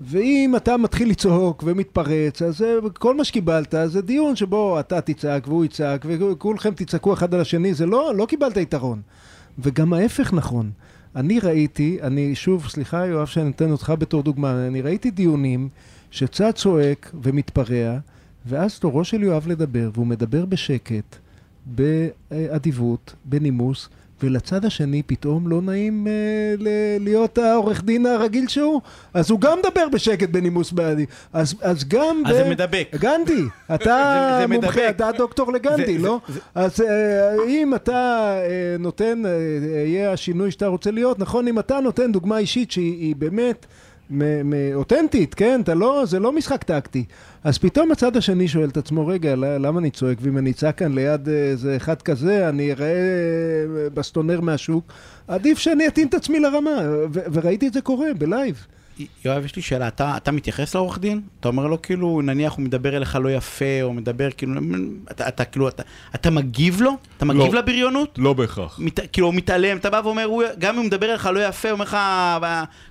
ואם 0.00 0.54
אתה 0.56 0.76
מתחיל 0.76 1.10
לצעוק 1.10 1.62
ומתפרץ, 1.66 2.42
אז 2.42 2.58
זה- 2.58 2.74
כל 2.98 3.16
מה 3.16 3.24
שקיבלת 3.24 3.74
זה 3.86 4.02
דיון 4.02 4.36
שבו 4.36 4.80
אתה 4.80 5.00
תצעק 5.00 5.48
והוא 5.48 5.64
יצעק 5.64 6.04
וכולכם 6.08 6.74
תצעקו 6.74 7.12
אחד 7.12 7.34
על 7.34 7.40
השני, 7.40 7.74
זה 7.74 7.86
לא, 7.86 8.12
לא 8.16 8.26
קיבלת 8.26 8.56
יתרון. 8.56 9.00
וגם 9.58 9.92
ההפך 9.92 10.32
נכון. 10.32 10.70
אני 11.16 11.38
ראיתי, 11.40 11.98
אני 12.02 12.34
שוב, 12.34 12.68
סליחה 12.68 13.06
יואב 13.06 13.26
שאני 13.26 13.44
נותן 13.46 13.70
אותך 13.70 13.92
בתור 13.98 14.22
דוגמה, 14.22 14.66
אני 14.66 14.80
ראיתי 14.82 15.10
דיונים 15.10 15.68
שצד 16.10 16.50
צועק 16.50 17.10
ומתפרע, 17.22 17.98
ואז 18.46 18.78
תורו 18.78 19.04
של 19.04 19.22
יואב 19.22 19.48
לדבר, 19.48 19.90
והוא 19.94 20.06
מדבר 20.06 20.44
בשקט, 20.46 21.16
באדיבות, 21.66 23.14
בנימוס, 23.24 23.88
ולצד 24.22 24.64
השני 24.64 25.02
פתאום 25.06 25.48
לא 25.48 25.62
נעים 25.62 26.06
אה, 26.06 26.12
ל- 26.58 26.68
להיות 27.04 27.38
העורך 27.38 27.84
דין 27.84 28.06
הרגיל 28.06 28.48
שהוא, 28.48 28.80
אז 29.14 29.30
הוא 29.30 29.40
גם 29.40 29.58
מדבר 29.58 29.88
בשקט 29.92 30.28
בנימוס 30.28 30.72
בעדי. 30.72 31.06
אז, 31.32 31.54
אז 31.62 31.88
גם... 31.88 32.22
אז 32.26 32.36
זה 32.36 32.50
מדבק. 32.50 32.88
גנדי, 32.94 33.42
אתה 33.74 33.84
זה- 34.34 34.40
זה 34.40 34.46
מומחה, 34.46 34.70
מדבק. 34.70 34.86
אתה 34.96 35.10
דוקטור 35.18 35.52
לגנדי, 35.52 35.98
זה- 35.98 36.04
לא? 36.06 36.20
זה- 36.28 36.40
אז 36.54 36.80
אה, 36.80 37.44
אם 37.48 37.74
אתה 37.74 37.92
אה, 38.42 38.76
נותן, 38.78 39.22
אה, 39.26 39.30
יהיה 39.86 40.12
השינוי 40.12 40.50
שאתה 40.50 40.66
רוצה 40.66 40.90
להיות, 40.90 41.18
נכון? 41.18 41.48
אם 41.48 41.58
אתה 41.58 41.80
נותן 41.80 42.12
דוגמה 42.12 42.38
אישית 42.38 42.70
שהיא 42.70 42.92
היא 43.00 43.16
באמת 43.16 43.66
אותנטית, 44.74 45.34
כן? 45.34 45.60
אתה 45.64 45.74
לא, 45.74 46.02
זה 46.06 46.18
לא 46.18 46.32
משחק 46.32 46.62
טקטי. 46.62 47.04
אז 47.44 47.58
פתאום 47.58 47.92
הצד 47.92 48.16
השני 48.16 48.48
שואל 48.48 48.68
את 48.68 48.76
עצמו, 48.76 49.06
רגע, 49.06 49.34
למה 49.36 49.80
אני 49.80 49.90
צועק? 49.90 50.18
ואם 50.20 50.38
אני 50.38 50.50
אצעק 50.50 50.78
כאן 50.78 50.94
ליד 50.94 51.28
אה, 51.28 51.34
איזה 51.34 51.76
אחד 51.76 52.02
כזה, 52.02 52.48
אני 52.48 52.72
אראה 52.72 52.86
אה, 52.86 53.90
בסטונר 53.94 54.40
מהשוק. 54.40 54.92
עדיף 55.28 55.58
שאני 55.58 55.86
אתאים 55.86 56.08
את 56.08 56.14
עצמי 56.14 56.40
לרמה, 56.40 56.80
ו- 57.12 57.20
וראיתי 57.32 57.68
את 57.68 57.72
זה 57.72 57.80
קורה 57.80 58.06
בלייב. 58.18 58.66
יואב, 59.24 59.44
יש 59.44 59.56
לי 59.56 59.62
שאלה, 59.62 59.88
אתה, 59.88 60.16
אתה 60.16 60.32
מתייחס 60.32 60.74
לעורך 60.74 60.98
דין? 60.98 61.20
אתה 61.40 61.48
אומר 61.48 61.66
לו 61.66 61.82
כאילו, 61.82 62.20
נניח 62.22 62.52
הוא 62.52 62.62
מדבר 62.64 62.96
אליך 62.96 63.18
לא 63.22 63.28
יפה, 63.28 63.82
או 63.82 63.92
מדבר 63.92 64.30
כאילו, 64.30 64.60
אתה, 65.10 65.28
אתה 65.28 65.44
כאילו, 65.44 65.68
אתה, 65.68 65.82
אתה 66.14 66.30
מגיב 66.30 66.82
לו? 66.82 66.96
אתה 67.16 67.24
מגיב 67.24 67.54
לא. 67.54 67.60
לבריונות? 67.60 68.18
לא 68.18 68.32
בהכרח. 68.32 68.78
מת, 68.78 69.00
כאילו 69.12 69.26
הוא 69.26 69.34
מתעלם, 69.34 69.76
אתה 69.76 69.90
בא 69.90 70.00
ואומר, 70.04 70.24
הוא, 70.24 70.42
גם 70.58 70.74
אם 70.74 70.80
הוא 70.80 70.86
מדבר 70.86 71.10
אליך 71.10 71.26
לא 71.26 71.40
יפה, 71.40 71.70
אומר 71.70 71.84
לך, 71.84 71.96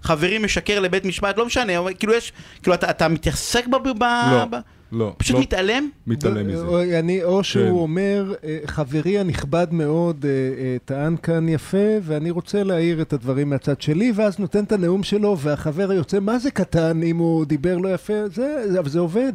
חברי 0.03 0.37
משקר 0.37 0.79
לבית 0.79 1.05
משפט, 1.05 1.37
לא 1.37 1.45
משנה, 1.45 1.73
כאילו 1.99 2.13
יש, 2.13 2.33
כאילו 2.63 2.73
אתה, 2.73 2.89
אתה 2.89 3.07
מתעסק 3.07 3.67
ב... 3.67 3.75
ב 3.75 4.03
לא, 4.31 4.45
ב 4.45 4.55
לא. 4.91 5.13
פשוט 5.17 5.35
לא, 5.35 5.41
מתעלם? 5.41 5.89
מתעלם 6.07 6.47
ו- 6.47 6.51
מזה. 6.51 6.65
או, 6.65 6.83
אני, 6.83 7.23
או 7.23 7.43
שהוא 7.43 7.65
כן. 7.65 7.71
אומר, 7.71 8.33
אה, 8.43 8.59
חברי 8.65 9.19
הנכבד 9.19 9.67
מאוד 9.71 10.25
אה, 10.25 10.29
אה, 10.29 10.77
טען 10.85 11.15
כאן 11.23 11.49
יפה, 11.49 11.87
ואני 12.01 12.31
רוצה 12.31 12.63
להעיר 12.63 13.01
את 13.01 13.13
הדברים 13.13 13.49
מהצד 13.49 13.81
שלי, 13.81 14.11
ואז 14.15 14.39
נותן 14.39 14.63
את 14.63 14.71
הנאום 14.71 15.03
שלו, 15.03 15.37
והחבר 15.37 15.93
יוצא, 15.93 16.19
מה 16.19 16.39
זה 16.39 16.51
קטן 16.51 17.03
אם 17.03 17.17
הוא 17.17 17.45
דיבר 17.45 17.77
לא 17.77 17.93
יפה? 17.93 18.29
זה, 18.33 18.79
אבל 18.79 18.89
זה 18.89 18.99
עובד. 18.99 19.33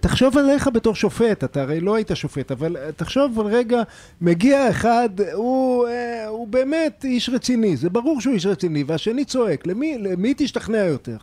תחשוב 0.00 0.38
עליך 0.38 0.68
בתור 0.74 0.94
שופט, 0.94 1.44
אתה 1.44 1.62
הרי 1.62 1.80
לא 1.80 1.94
היית 1.94 2.10
שופט, 2.14 2.52
אבל 2.52 2.76
אה, 2.76 2.92
תחשוב 2.92 3.40
על 3.40 3.46
רגע, 3.46 3.82
מגיע 4.20 4.70
אחד, 4.70 5.08
הוא, 5.32 5.88
אה, 5.88 6.26
הוא 6.26 6.48
באמת 6.48 7.04
איש 7.04 7.28
רציני, 7.28 7.76
זה 7.76 7.90
ברור 7.90 8.20
שהוא 8.20 8.34
איש 8.34 8.46
רציני, 8.46 8.84
והשני 8.86 9.24
צועק, 9.24 9.66
למי, 9.66 9.98
למי 9.98 10.34
תשתכנע 10.36 10.78
יותר? 10.78 11.16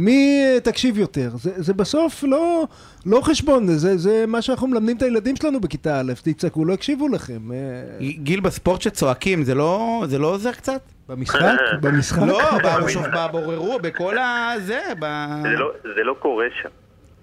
מי 0.00 0.42
אה, 0.44 0.60
תקשיב 0.60 0.98
יותר? 0.98 1.30
זה, 1.34 1.50
זה 1.56 1.74
בסוף 1.74 2.24
לא, 2.24 2.64
לא 3.06 3.20
חשבון, 3.20 3.66
זה, 3.66 3.96
זה 3.98 4.24
מה 4.26 4.42
שאנחנו 4.42 4.66
מלמדים 4.66 4.96
את 4.96 5.02
הילדים 5.02 5.36
שלנו 5.36 5.60
בכיתה 5.60 6.00
א', 6.00 6.12
תצעקו, 6.22 6.64
לא 6.64 6.72
יקשיבו 6.72 7.08
לכם. 7.08 7.52
אה, 7.52 7.56
גיל 8.00 8.40
בספורט 8.40 8.82
שצועקים, 8.82 9.42
זה 9.42 9.54
לא, 9.54 10.02
זה 10.08 10.18
לא 10.18 10.26
עוזר 10.26 10.52
קצת? 10.52 10.80
במשחק? 11.08 11.40
במשחק? 11.82 12.22
לא, 12.26 12.40
בשוף- 12.86 13.06
בבוררות, 13.16 13.82
בכל 13.82 14.16
הזה, 14.18 14.80
ב... 14.98 15.04
זה 15.42 15.48
לא, 15.48 15.70
זה 15.82 16.02
לא 16.04 16.14
קורה 16.18 16.46
שם. 16.62 16.68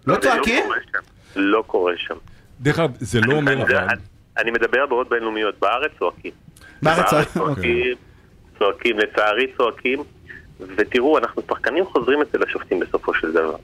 לא 0.07 0.15
זה 0.15 0.21
צועקים? 0.21 0.63
לא 1.35 1.63
קורה 1.67 1.93
שם. 1.97 2.15
דרך 2.61 2.79
אגב, 2.79 2.91
זה 2.99 3.19
לא 3.21 3.33
אומר 3.35 3.65
זה- 3.67 3.83
אבל... 3.83 3.95
אני 4.37 4.51
מדבר 4.51 4.79
על 4.79 4.87
בעיות 4.87 5.09
בינלאומיות. 5.09 5.55
בארץ 5.59 5.91
צועקים. 5.99 6.31
בארץ 6.83 7.09
צועקים. 7.09 7.33
צועקים, 7.33 7.95
צועקים, 8.59 8.97
לצערי 8.99 9.47
צועקים, 9.57 9.99
ותראו, 10.59 11.17
אנחנו 11.17 11.41
שחקנים 11.49 11.85
חוזרים 11.85 12.21
אצל 12.21 12.43
השופטים 12.43 12.79
בסופו 12.79 13.13
של 13.13 13.31
דבר. 13.31 13.55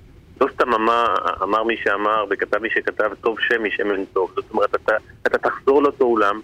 לא 0.41 0.47
סתם 0.54 0.73
אמר, 0.73 1.15
אמר 1.43 1.63
מי 1.63 1.77
שאמר 1.77 2.25
וכתב 2.30 2.58
מי 2.58 2.69
שכתב, 2.69 3.12
טוב 3.21 3.39
שם 3.39 3.63
משם 3.63 4.06
טוב. 4.13 4.32
זאת 4.36 4.45
אומרת, 4.51 4.75
אתה, 4.75 4.95
אתה 5.27 5.38
תחזור 5.38 5.84
לאותו 5.84 6.06
אולם, 6.06 6.41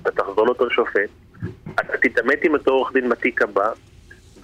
אתה 0.00 0.10
תחזור 0.10 0.46
לאותו 0.46 0.70
שופט, 0.70 1.10
אתה 1.74 1.96
תתעמת 2.02 2.38
עם 2.44 2.52
אותו 2.52 2.70
עורך 2.70 2.92
דין 2.92 3.08
בתיק 3.08 3.42
הבא, 3.42 3.72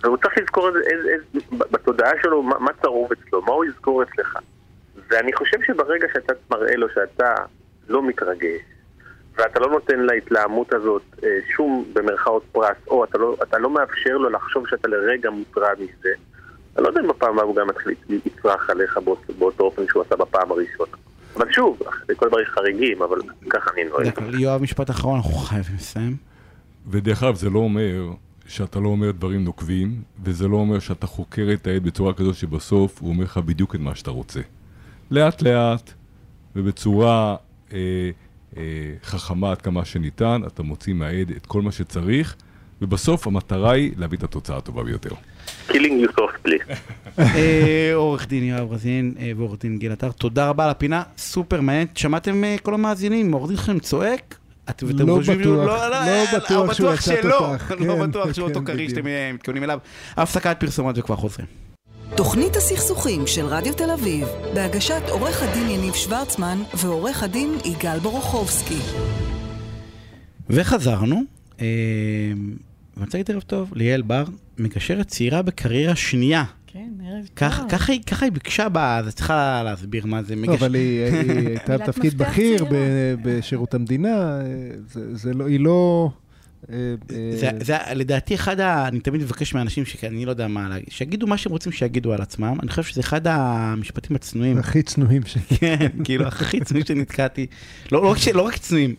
והוא 0.02 0.16
צריך 0.16 0.38
לזכור 0.38 0.68
איזה, 0.68 0.78
איזה, 0.78 1.08
איזה, 1.10 1.46
בתודעה 1.70 2.10
שלו 2.22 2.42
מה, 2.42 2.58
מה 2.58 2.70
צרוב 2.82 3.12
אצלו, 3.12 3.42
מה 3.42 3.52
הוא 3.52 3.64
יזכור 3.64 4.02
אצלך. 4.02 4.38
ואני 5.10 5.32
חושב 5.32 5.62
שברגע 5.66 6.08
שאתה 6.12 6.32
מראה 6.50 6.76
לו 6.76 6.88
שאתה 6.94 7.34
לא 7.88 8.02
מתרגש, 8.02 8.60
ואתה 9.36 9.60
לא 9.60 9.70
נותן 9.70 10.00
להתלהמות 10.00 10.74
הזאת 10.74 11.02
אה, 11.24 11.28
שום 11.56 11.84
במרכאות 11.92 12.42
פרס, 12.52 12.76
או 12.88 13.04
אתה 13.04 13.18
לא, 13.18 13.36
אתה 13.42 13.58
לא 13.58 13.70
מאפשר 13.70 14.16
לו 14.16 14.30
לחשוב 14.30 14.68
שאתה 14.68 14.88
לרגע 14.88 15.30
מוטרד 15.30 15.76
מזה, 15.78 16.12
אני 16.76 16.84
לא 16.84 16.88
יודע 16.88 17.00
אם 17.00 17.08
בפעם 17.08 17.32
הבאה 17.32 17.44
הוא 17.44 17.56
גם 17.56 17.66
מתחיל 17.66 17.94
לצרח 18.08 18.70
עליך 18.70 18.98
באותו, 19.04 19.32
באותו 19.38 19.64
אופן 19.64 19.82
שהוא 19.88 20.02
עשה 20.02 20.16
בפעם 20.16 20.50
הראשונה. 20.50 20.96
אבל 21.36 21.52
שוב, 21.52 21.78
לכל 22.08 22.28
דבר 22.28 22.40
יש 22.40 22.48
חריגים, 22.48 23.02
אבל 23.02 23.18
ככה 23.50 23.70
אני 23.74 23.84
נוהג. 23.84 24.12
יואב, 24.38 24.62
משפט 24.62 24.90
אחרון, 24.90 25.16
אנחנו 25.16 25.32
חייבים 25.32 25.74
לסיים. 25.76 26.16
ודרך 26.90 27.22
אגב, 27.22 27.34
זה 27.34 27.50
לא 27.50 27.58
אומר 27.58 28.10
שאתה 28.46 28.80
לא 28.80 28.88
אומר 28.88 29.10
דברים 29.10 29.44
נוקבים, 29.44 30.02
וזה 30.24 30.48
לא 30.48 30.56
אומר 30.56 30.78
שאתה 30.78 31.06
חוקר 31.06 31.48
את 31.54 31.66
העד 31.66 31.84
בצורה 31.84 32.14
כזאת 32.14 32.34
שבסוף 32.34 33.00
הוא 33.00 33.10
אומר 33.10 33.24
לך 33.24 33.38
בדיוק 33.38 33.74
את 33.74 33.80
מה 33.80 33.94
שאתה 33.94 34.10
רוצה. 34.10 34.40
לאט 35.10 35.42
לאט 35.42 35.92
ובצורה 36.56 37.36
אה, 37.72 38.10
חכמה 39.04 39.50
עד 39.50 39.62
כמה 39.62 39.84
שניתן, 39.84 40.40
אתה 40.46 40.62
מוציא 40.62 40.94
מהעד 40.94 41.30
את 41.36 41.46
כל 41.46 41.62
מה 41.62 41.72
שצריך, 41.72 42.36
ובסוף 42.82 43.26
המטרה 43.26 43.72
היא 43.72 43.92
להביא 43.96 44.18
את 44.18 44.24
התוצאה 44.24 44.56
הטובה 44.56 44.82
ביותר. 44.84 45.10
Killing 45.68 45.72
you 45.74 46.20
softly. 46.20 46.74
אה, 47.18 47.90
עורך 47.94 48.28
דין 48.28 48.44
יואב 48.44 48.72
רזין 48.72 49.14
אה, 49.18 49.32
ועורך 49.36 49.60
דין 49.60 49.78
גיל 49.78 49.92
עטר, 49.92 50.12
תודה 50.12 50.48
רבה 50.48 50.64
על 50.64 50.70
הפינה, 50.70 51.02
סופר 51.18 51.60
מעניין. 51.60 51.86
שמעתם 51.94 52.44
אה, 52.44 52.56
כל 52.62 52.74
המאזינים, 52.74 53.32
עורך 53.32 53.48
דין 53.48 53.56
שלכם 53.56 53.78
צועק? 53.78 54.34
לא 54.82 55.18
בטוח, 55.18 55.28
לא, 55.28 55.66
לא 55.66 55.94
אה, 55.94 56.24
בטוח 56.36 56.68
אה, 56.68 56.74
שהוא 56.74 56.92
יצא 56.92 57.22
תותח, 57.22 57.70
לא 57.70 57.94
כן, 57.94 58.10
בטוח 58.10 58.32
שהוא 58.32 58.48
אותו 58.48 58.60
כריש. 58.64 58.90
שאתם 58.90 59.06
אה, 59.06 59.30
מתכוונים 59.34 59.64
אליו. 59.64 59.78
הפסקת 60.16 60.56
פרסומות 60.60 60.98
וכבר 60.98 61.16
חוזרים. 61.16 61.71
תוכנית 62.16 62.56
הסכסוכים 62.56 63.26
של 63.26 63.46
רדיו 63.46 63.74
תל 63.74 63.90
אביב, 63.90 64.26
בהגשת 64.54 65.02
עורך 65.08 65.42
הדין 65.42 65.68
יניב 65.70 65.94
שוורצמן 65.94 66.58
ועורך 66.76 67.22
הדין 67.22 67.54
יגאל 67.64 67.98
בורוכובסקי. 67.98 68.78
וחזרנו, 70.50 71.22
אה, 71.60 71.66
ואני 72.96 73.04
רוצה 73.06 73.18
להגיד 73.18 73.30
ערב 73.30 73.42
טוב 73.42 73.70
ליעל 73.74 74.02
בר, 74.02 74.24
מגשרת 74.58 75.06
צעירה 75.08 75.42
בקריירה 75.42 75.96
שנייה. 75.96 76.44
כן, 76.66 76.88
ערב 77.06 77.24
כך- 77.36 77.58
טוב. 77.60 77.68
ככה 77.70 77.92
היא- 77.92 78.02
ככה 78.02 78.24
היא 78.26 78.32
ביקשה 78.32 78.68
בה, 78.68 78.96
אז 78.98 79.08
את 79.08 79.14
צריכה 79.14 79.62
להסביר 79.64 80.06
מה 80.06 80.22
זה 80.22 80.34
לא, 80.34 80.42
מגשר. 80.42 80.54
אבל 80.54 80.74
היא 80.74 81.04
היא 81.12 81.48
הייתה 81.48 81.78
בתפקיד 81.78 82.18
בכיר 82.18 82.64
בשירות 83.22 83.74
המדינה, 83.74 84.08
אה, 84.40 84.44
זה 84.92 85.16
זה 85.16 85.34
לא, 85.34 85.46
היא 85.46 85.60
לא... 85.60 86.10
אה, 86.70 86.94
אה, 87.10 87.36
זה, 87.36 87.50
זה 87.60 87.76
לדעתי 87.94 88.34
אחד 88.34 88.60
ה... 88.60 88.88
אני 88.88 89.00
תמיד 89.00 89.22
מבקש 89.22 89.54
מאנשים 89.54 89.84
שאני 89.84 90.24
לא 90.24 90.30
יודע 90.30 90.48
מה 90.48 90.68
להגיד, 90.68 90.88
שיגידו 90.90 91.26
מה 91.26 91.36
שהם 91.36 91.52
רוצים 91.52 91.72
שיגידו 91.72 92.12
על 92.12 92.22
עצמם. 92.22 92.56
אני 92.62 92.70
חושב 92.70 92.82
שזה 92.82 93.00
אחד 93.00 93.26
המשפטים 93.26 94.16
הצנועים. 94.16 94.58
הכי 94.58 94.82
צנועים 94.82 95.22
ש... 95.26 95.36
כן, 95.60 95.88
כאילו, 96.04 96.26
הכי 96.26 96.60
צנועים 96.60 96.86
שנתקעתי. 96.86 97.46
לא, 97.92 98.02
לא, 98.02 98.14
לא 98.34 98.42
רק 98.42 98.56
צנועים, 98.56 98.94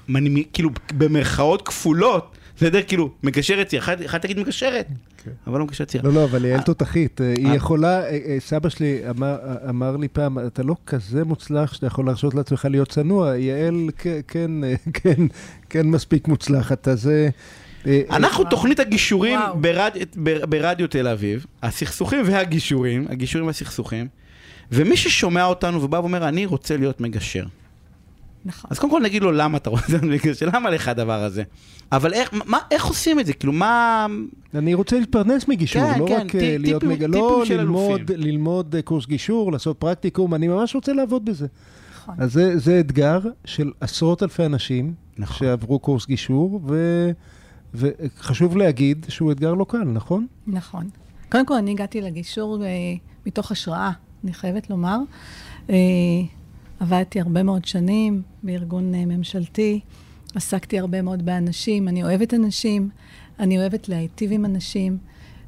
כאילו, 0.54 0.70
במרכאות 0.98 1.68
כפולות, 1.68 2.38
זה 2.60 2.70
דרך 2.70 2.88
כאילו, 2.88 3.10
מגשרת 3.24 3.68
צעירה, 3.68 3.84
אחד- 3.86 4.02
אחד 4.02 4.18
תגיד 4.18 4.40
מגשרת, 4.40 4.88
כן. 5.24 5.32
אבל 5.48 5.60
לא 5.60 5.66
מגשרת 5.66 5.88
צעירה. 5.88 6.08
לא, 6.10 6.14
לא, 6.16 6.24
אבל 6.24 6.46
יעל 6.46 6.62
תותחית, 6.62 7.22
אה, 7.22 7.34
היא 7.38 7.48
אה. 7.48 7.56
יכולה, 7.56 8.04
אה, 8.04 8.20
אה, 8.28 8.38
סבא 8.40 8.70
שלי 8.70 9.00
אמר- 9.10 9.38
אמר 9.70 9.98
לי 9.98 10.08
פעם, 10.08 10.40
אתה 10.40 10.64
לא 10.64 10.76
כזה 10.86 11.24
מוצלח 11.24 11.74
שאתה 11.74 11.88
יכול 11.88 12.06
להרשות 12.06 12.34
לעצמך 12.34 12.68
להיות 12.70 12.90
צנוע, 12.90 13.38
יעל 13.38 13.90
כן, 14.28 14.52
כן, 15.04 15.22
כן 15.70 15.88
מספיק 15.88 16.28
מוצלחת, 16.28 16.88
אז... 16.88 17.10
אנחנו 18.10 18.44
תוכנית 18.44 18.80
הגישורים 18.80 19.40
ברדיו 20.50 20.88
תל 20.88 21.08
אביב, 21.08 21.46
הסכסוכים 21.64 22.20
והגישורים, 22.26 23.06
הגישורים 23.10 23.48
והסכסוכים, 23.48 24.08
ומי 24.72 24.98
ששומע 24.98 25.46
אותנו 25.46 25.84
ובא 25.84 25.98
ואומר, 25.98 26.28
אני 26.28 26.46
רוצה 26.46 26.78
להיות 26.78 27.02
מגשר. 27.02 27.44
נכון. 28.46 28.68
אז 28.72 28.80
קודם 28.80 28.92
כל 28.94 29.02
נגיד 29.04 29.24
לו 29.24 29.32
למה 29.32 29.58
אתה 29.58 29.70
רוצה 29.70 29.98
למה 30.54 30.70
לך 30.70 30.88
הדבר 30.88 31.24
הזה? 31.24 31.44
אבל 31.92 32.14
איך, 32.14 32.30
מה, 32.46 32.58
איך 32.72 32.86
עושים 32.86 33.20
את 33.20 33.26
זה? 33.26 33.34
כאילו, 33.34 33.54
מה... 33.54 34.08
אני 34.56 34.74
רוצה 34.74 35.00
להתפרנס 35.00 35.48
מגישור, 35.48 35.94
כן, 35.94 36.00
לא 36.00 36.08
כן, 36.08 36.14
רק 36.26 36.36
אה, 36.36 36.42
טיפ- 36.42 36.62
להיות 36.62 36.82
טיפים- 36.82 36.96
מג... 36.98 37.04
לא 37.04 37.30
טיפים 37.40 37.46
של 37.46 37.58
ללמוד, 37.62 38.00
אלופים. 38.00 38.20
ללמוד 38.28 38.76
אה, 38.76 38.82
קורס 38.82 39.06
גישור, 39.06 39.52
לעשות 39.52 39.78
פרקטיקום, 39.78 40.34
אני 40.34 40.48
ממש 40.48 40.76
רוצה 40.76 40.94
לעבוד 40.94 41.26
בזה. 41.26 41.48
נכון. 41.98 42.16
אז 42.18 42.34
זה, 42.34 42.58
זה 42.58 42.80
אתגר 42.80 43.20
של 43.46 43.72
עשרות 43.82 44.24
אלפי 44.24 44.46
אנשים 44.46 44.94
נכון. 45.18 45.38
שעברו 45.48 45.80
קורס 45.80 46.08
גישור, 46.08 46.62
ו... 46.68 47.10
וחשוב 47.74 48.58
להגיד 48.58 49.06
שהוא 49.10 49.32
אתגר 49.32 49.54
לא 49.54 49.66
קל, 49.70 49.84
נכון? 49.84 50.28
נכון. 50.48 50.90
קודם 51.32 51.46
כל, 51.46 51.54
אני 51.54 51.72
הגעתי 51.72 52.02
לגישור 52.02 52.64
אה, 52.64 52.70
מתוך 53.26 53.52
השראה, 53.52 53.92
אני 54.24 54.34
חייבת 54.34 54.70
לומר. 54.70 54.98
עבדתי 56.84 57.22
הרבה 57.22 57.44
מאוד 57.44 57.66
שנים 57.66 58.22
בארגון 58.44 58.96
אה, 58.96 59.06
ממשלתי, 59.06 59.80
עסקתי 60.36 60.80
הרבה 60.80 61.02
מאוד 61.02 61.26
באנשים, 61.26 61.88
אני 61.88 62.04
אוהבת 62.04 62.34
אנשים, 62.34 62.90
אני 63.40 63.58
אוהבת 63.58 63.90
להיטיב 63.90 64.32
עם 64.34 64.46
אנשים 64.46 64.98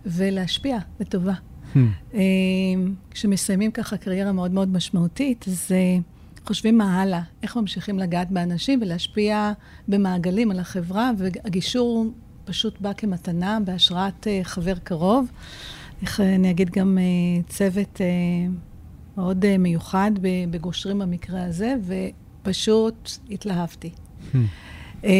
ולהשפיע 0.05 0.77
לטובה. 0.99 1.33
אה, 2.13 2.21
כשמסיימים 3.11 3.71
ככה 3.71 3.97
קריירה 3.97 4.31
מאוד 4.31 4.51
מאוד 4.51 4.69
משמעותית, 4.69 5.45
אז 5.47 5.71
אה, 5.71 5.97
חושבים 6.45 6.77
מה 6.77 7.01
הלאה, 7.01 7.21
איך 7.43 7.57
ממשיכים 7.57 7.99
לגעת 7.99 8.31
באנשים 8.31 8.81
ולהשפיע 8.81 9.51
במעגלים 9.87 10.51
על 10.51 10.59
החברה, 10.59 11.11
והגישור 11.17 12.05
פשוט 12.45 12.81
בא 12.81 12.93
כמתנה 12.93 13.59
בהשראת 13.65 14.27
חבר 14.43 14.75
קרוב. 14.83 15.31
איך 16.01 16.19
אני 16.19 16.51
אגיד 16.51 16.69
גם 16.69 16.97
צוות 17.47 18.01
מאוד 19.17 19.45
אה, 19.45 19.57
מיוחד 19.57 20.11
בגושרים 20.49 20.99
במקרה 20.99 21.43
הזה, 21.43 21.75
ופשוט 21.85 23.11
התלהבתי. 23.31 23.89
אה, 25.05 25.11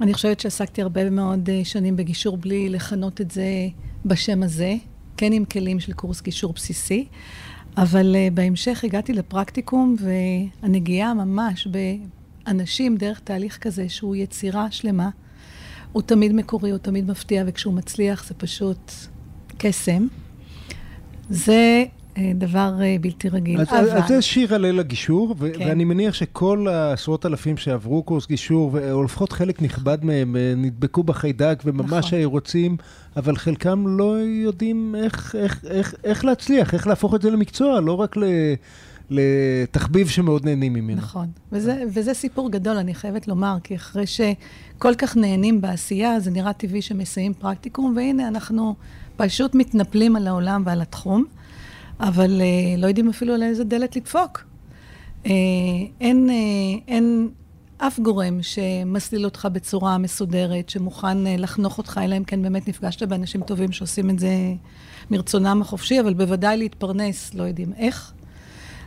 אני 0.00 0.14
חושבת 0.14 0.40
שעסקתי 0.40 0.82
הרבה 0.82 1.10
מאוד 1.10 1.50
אה, 1.50 1.60
שנים 1.64 1.96
בגישור 1.96 2.36
בלי 2.36 2.68
לכנות 2.68 3.20
את 3.20 3.30
זה 3.30 3.68
בשם 4.04 4.42
הזה, 4.42 4.74
כן 5.16 5.32
עם 5.32 5.44
כלים 5.44 5.80
של 5.80 5.92
קורס 5.92 6.22
גישור 6.22 6.52
בסיסי, 6.52 7.06
אבל 7.76 8.16
uh, 8.16 8.34
בהמשך 8.34 8.84
הגעתי 8.84 9.12
לפרקטיקום, 9.12 9.96
והנגיעה 10.00 11.14
ממש 11.14 11.68
באנשים 12.46 12.96
דרך 12.96 13.20
תהליך 13.20 13.58
כזה 13.58 13.88
שהוא 13.88 14.16
יצירה 14.16 14.70
שלמה. 14.70 15.10
הוא 15.92 16.02
תמיד 16.02 16.32
מקורי, 16.32 16.70
הוא 16.70 16.78
תמיד 16.78 17.10
מפתיע, 17.10 17.44
וכשהוא 17.46 17.74
מצליח 17.74 18.24
זה 18.24 18.34
פשוט 18.34 18.92
קסם. 19.58 20.06
זה 21.30 21.84
uh, 21.86 21.99
דבר 22.34 22.72
uh, 22.78 23.02
בלתי 23.02 23.28
רגיל. 23.28 23.60
אז, 23.60 23.68
אבל... 23.68 23.90
אז 23.90 24.08
זה 24.08 24.22
שיר 24.22 24.54
הלל 24.54 24.80
הגישור, 24.80 25.34
ו- 25.38 25.48
כן. 25.52 25.68
ואני 25.68 25.84
מניח 25.84 26.14
שכל 26.14 26.66
העשרות 26.68 27.26
אלפים 27.26 27.56
שעברו 27.56 28.02
קורס 28.02 28.26
גישור, 28.26 28.78
או 28.92 29.02
לפחות 29.02 29.32
חלק 29.32 29.62
נכבד 29.62 30.04
מהם, 30.04 30.36
אה, 30.36 30.52
נדבקו 30.56 31.02
בחיידק 31.02 31.62
וממש 31.64 32.06
נכון. 32.06 32.24
רוצים, 32.24 32.76
אבל 33.16 33.36
חלקם 33.36 33.84
לא 33.86 34.16
יודעים 34.18 34.94
איך, 34.98 35.34
איך, 35.38 35.64
איך, 35.70 35.94
איך 36.04 36.24
להצליח, 36.24 36.74
איך 36.74 36.86
להפוך 36.86 37.14
את 37.14 37.22
זה 37.22 37.30
למקצוע, 37.30 37.80
לא 37.80 38.00
רק 38.00 38.16
ל- 38.16 38.54
לתחביב 39.10 40.08
שמאוד 40.08 40.44
נהנים 40.44 40.72
ממנו. 40.72 40.96
נכון, 40.96 41.26
וזה, 41.52 41.82
וזה 41.94 42.14
סיפור 42.14 42.50
גדול, 42.50 42.76
אני 42.76 42.94
חייבת 42.94 43.28
לומר, 43.28 43.56
כי 43.64 43.76
אחרי 43.76 44.04
שכל 44.06 44.94
כך 44.98 45.16
נהנים 45.16 45.60
בעשייה, 45.60 46.20
זה 46.20 46.30
נראה 46.30 46.52
טבעי 46.52 46.82
שמסיימים 46.82 47.34
פרקטיקום, 47.34 47.94
והנה 47.96 48.28
אנחנו 48.28 48.74
פשוט 49.16 49.54
מתנפלים 49.54 50.16
על 50.16 50.26
העולם 50.26 50.62
ועל 50.66 50.80
התחום, 50.80 51.24
אבל 52.00 52.40
אה, 52.40 52.76
לא 52.78 52.86
יודעים 52.86 53.08
אפילו 53.08 53.34
על 53.34 53.42
איזה 53.42 53.64
דלת 53.64 53.96
לדפוק. 53.96 54.44
אה, 55.26 55.32
אין, 56.00 56.30
אה, 56.30 56.34
אין 56.88 57.28
אף 57.78 57.98
גורם 58.00 58.42
שמסליל 58.42 59.24
אותך 59.24 59.48
בצורה 59.52 59.98
מסודרת, 59.98 60.68
שמוכן 60.68 61.26
אה, 61.26 61.36
לחנוך 61.36 61.78
אותך, 61.78 62.00
אלא 62.04 62.16
אם 62.16 62.24
כן 62.24 62.42
באמת 62.42 62.68
נפגשת 62.68 63.02
באנשים 63.02 63.42
טובים 63.42 63.72
שעושים 63.72 64.10
את 64.10 64.18
זה 64.18 64.30
מרצונם 65.10 65.62
החופשי, 65.62 66.00
אבל 66.00 66.14
בוודאי 66.14 66.56
להתפרנס, 66.56 67.34
לא 67.34 67.42
יודעים 67.42 67.72
איך. 67.76 68.12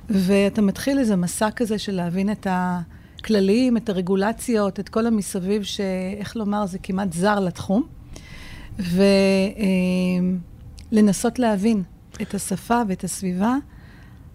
ואתה 0.10 0.62
מתחיל 0.62 1.00
איזה 1.00 1.16
מסע 1.16 1.52
כזה 1.52 1.78
של 1.78 1.96
להבין 1.96 2.32
את 2.32 2.48
הכללים, 2.50 3.78
את 3.78 3.90
הרגולציות, 3.90 4.80
את 4.80 4.90
כל 4.90 5.06
המסביב, 5.06 5.64
שאיך 5.64 6.36
לומר, 6.36 6.66
זה 6.66 6.78
כמעט 6.80 7.14
זר 7.14 7.40
לתחום. 7.40 7.84
ולנסות 10.92 11.40
להבין 11.40 11.84
את 12.22 12.34
השפה 12.34 12.82
ואת 12.88 13.04
הסביבה. 13.04 13.56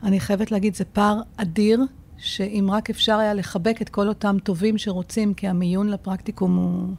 אני 0.03 0.21
חייבת 0.21 0.51
להגיד, 0.51 0.75
זה 0.75 0.85
פער 0.85 1.21
אדיר, 1.37 1.81
שאם 2.19 2.69
רק 2.73 2.91
אפשר 2.91 3.19
היה 3.19 3.35
לחבק 3.35 3.83
את 3.83 3.89
כל 3.89 4.09
אותם 4.09 4.37
טובים 4.43 4.79
שרוצים, 4.79 5.35
כי 5.35 5.49
המיון 5.49 5.89
לפרקטיקום 5.89 6.57
הוא 6.57 6.95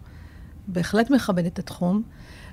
בהחלט 0.68 1.10
מכבד 1.10 1.46
את 1.46 1.60
התחום, 1.60 2.02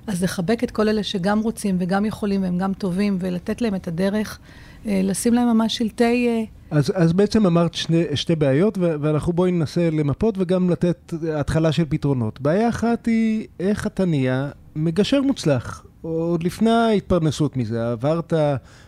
אז 0.07 0.23
לחבק 0.23 0.63
את 0.63 0.71
כל 0.71 0.89
אלה 0.89 1.03
שגם 1.03 1.39
רוצים 1.39 1.77
וגם 1.79 2.05
יכולים 2.05 2.43
והם 2.43 2.57
גם 2.57 2.73
טובים, 2.73 3.17
ולתת 3.19 3.61
להם 3.61 3.75
את 3.75 3.87
הדרך, 3.87 4.39
אה, 4.85 5.01
לשים 5.03 5.33
להם 5.33 5.47
ממש 5.47 5.77
שלטי... 5.77 6.27
אה, 6.27 6.43
אז, 6.77 6.91
אז 6.95 7.13
בעצם 7.13 7.45
אמרת 7.45 7.73
שני, 7.73 8.03
שתי 8.15 8.35
בעיות, 8.35 8.77
ואנחנו 8.77 9.33
בואי 9.33 9.51
ננסה 9.51 9.89
למפות 9.89 10.35
וגם 10.37 10.69
לתת 10.69 11.13
התחלה 11.35 11.71
של 11.71 11.85
פתרונות. 11.89 12.41
בעיה 12.41 12.69
אחת 12.69 13.05
היא 13.05 13.47
איך 13.59 13.87
אתה 13.87 14.05
נהיה 14.05 14.49
מגשר 14.75 15.21
מוצלח. 15.21 15.86
עוד 16.01 16.43
לפני 16.43 16.69
ההתפרנסות 16.69 17.57
מזה, 17.57 17.91
עברת 17.91 18.33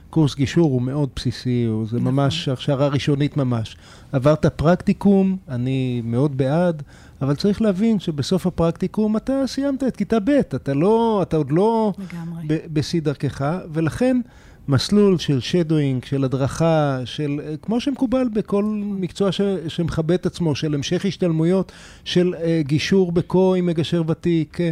קורס 0.10 0.36
גישור, 0.36 0.72
הוא 0.72 0.82
מאוד 0.82 1.10
בסיסי, 1.16 1.66
הוא, 1.66 1.88
זה 1.88 1.98
נכון. 2.00 2.14
ממש 2.14 2.50
הכשרה 2.50 2.88
ראשונית 2.88 3.38
ממש. 3.38 3.78
עברת 4.12 4.46
פרקטיקום, 4.46 5.38
אני 5.50 6.02
מאוד 6.06 6.38
בעד, 6.38 6.84
אבל 7.22 7.36
צריך 7.36 7.62
להבין 7.62 8.00
שבסוף 8.00 8.48
הפרקטיקום 8.48 9.18
אתה 9.18 9.44
סיימת 9.48 9.84
את 9.84 9.98
כיתה 9.98 10.20
ב', 10.20 10.30
אתה 10.30 10.74
לא, 10.74 11.20
אתה 11.22 11.38
עוד 11.38 11.52
לא 11.52 11.94
לגמרי. 11.98 12.44
ב- 12.48 12.74
בשיא 12.74 13.02
דרכך, 13.02 13.58
ולכן 13.74 14.22
מסלול 14.68 15.18
של 15.18 15.40
שדואינג, 15.40 16.06
של 16.06 16.24
הדרכה, 16.24 17.00
של, 17.06 17.40
כמו 17.62 17.80
שמקובל 17.80 18.28
בכל 18.34 18.64
מקצוע 18.84 19.32
ש, 19.32 19.42
שמכבד 19.68 20.12
את 20.12 20.26
עצמו, 20.26 20.56
של 20.56 20.74
המשך 20.74 21.06
השתלמויות, 21.06 21.72
של 22.04 22.34
uh, 22.34 22.68
גישור 22.68 23.12
בקו 23.12 23.56
עם 23.56 23.66
מגשר 23.66 24.04
ותיק. 24.08 24.58
Uh, 24.58 24.64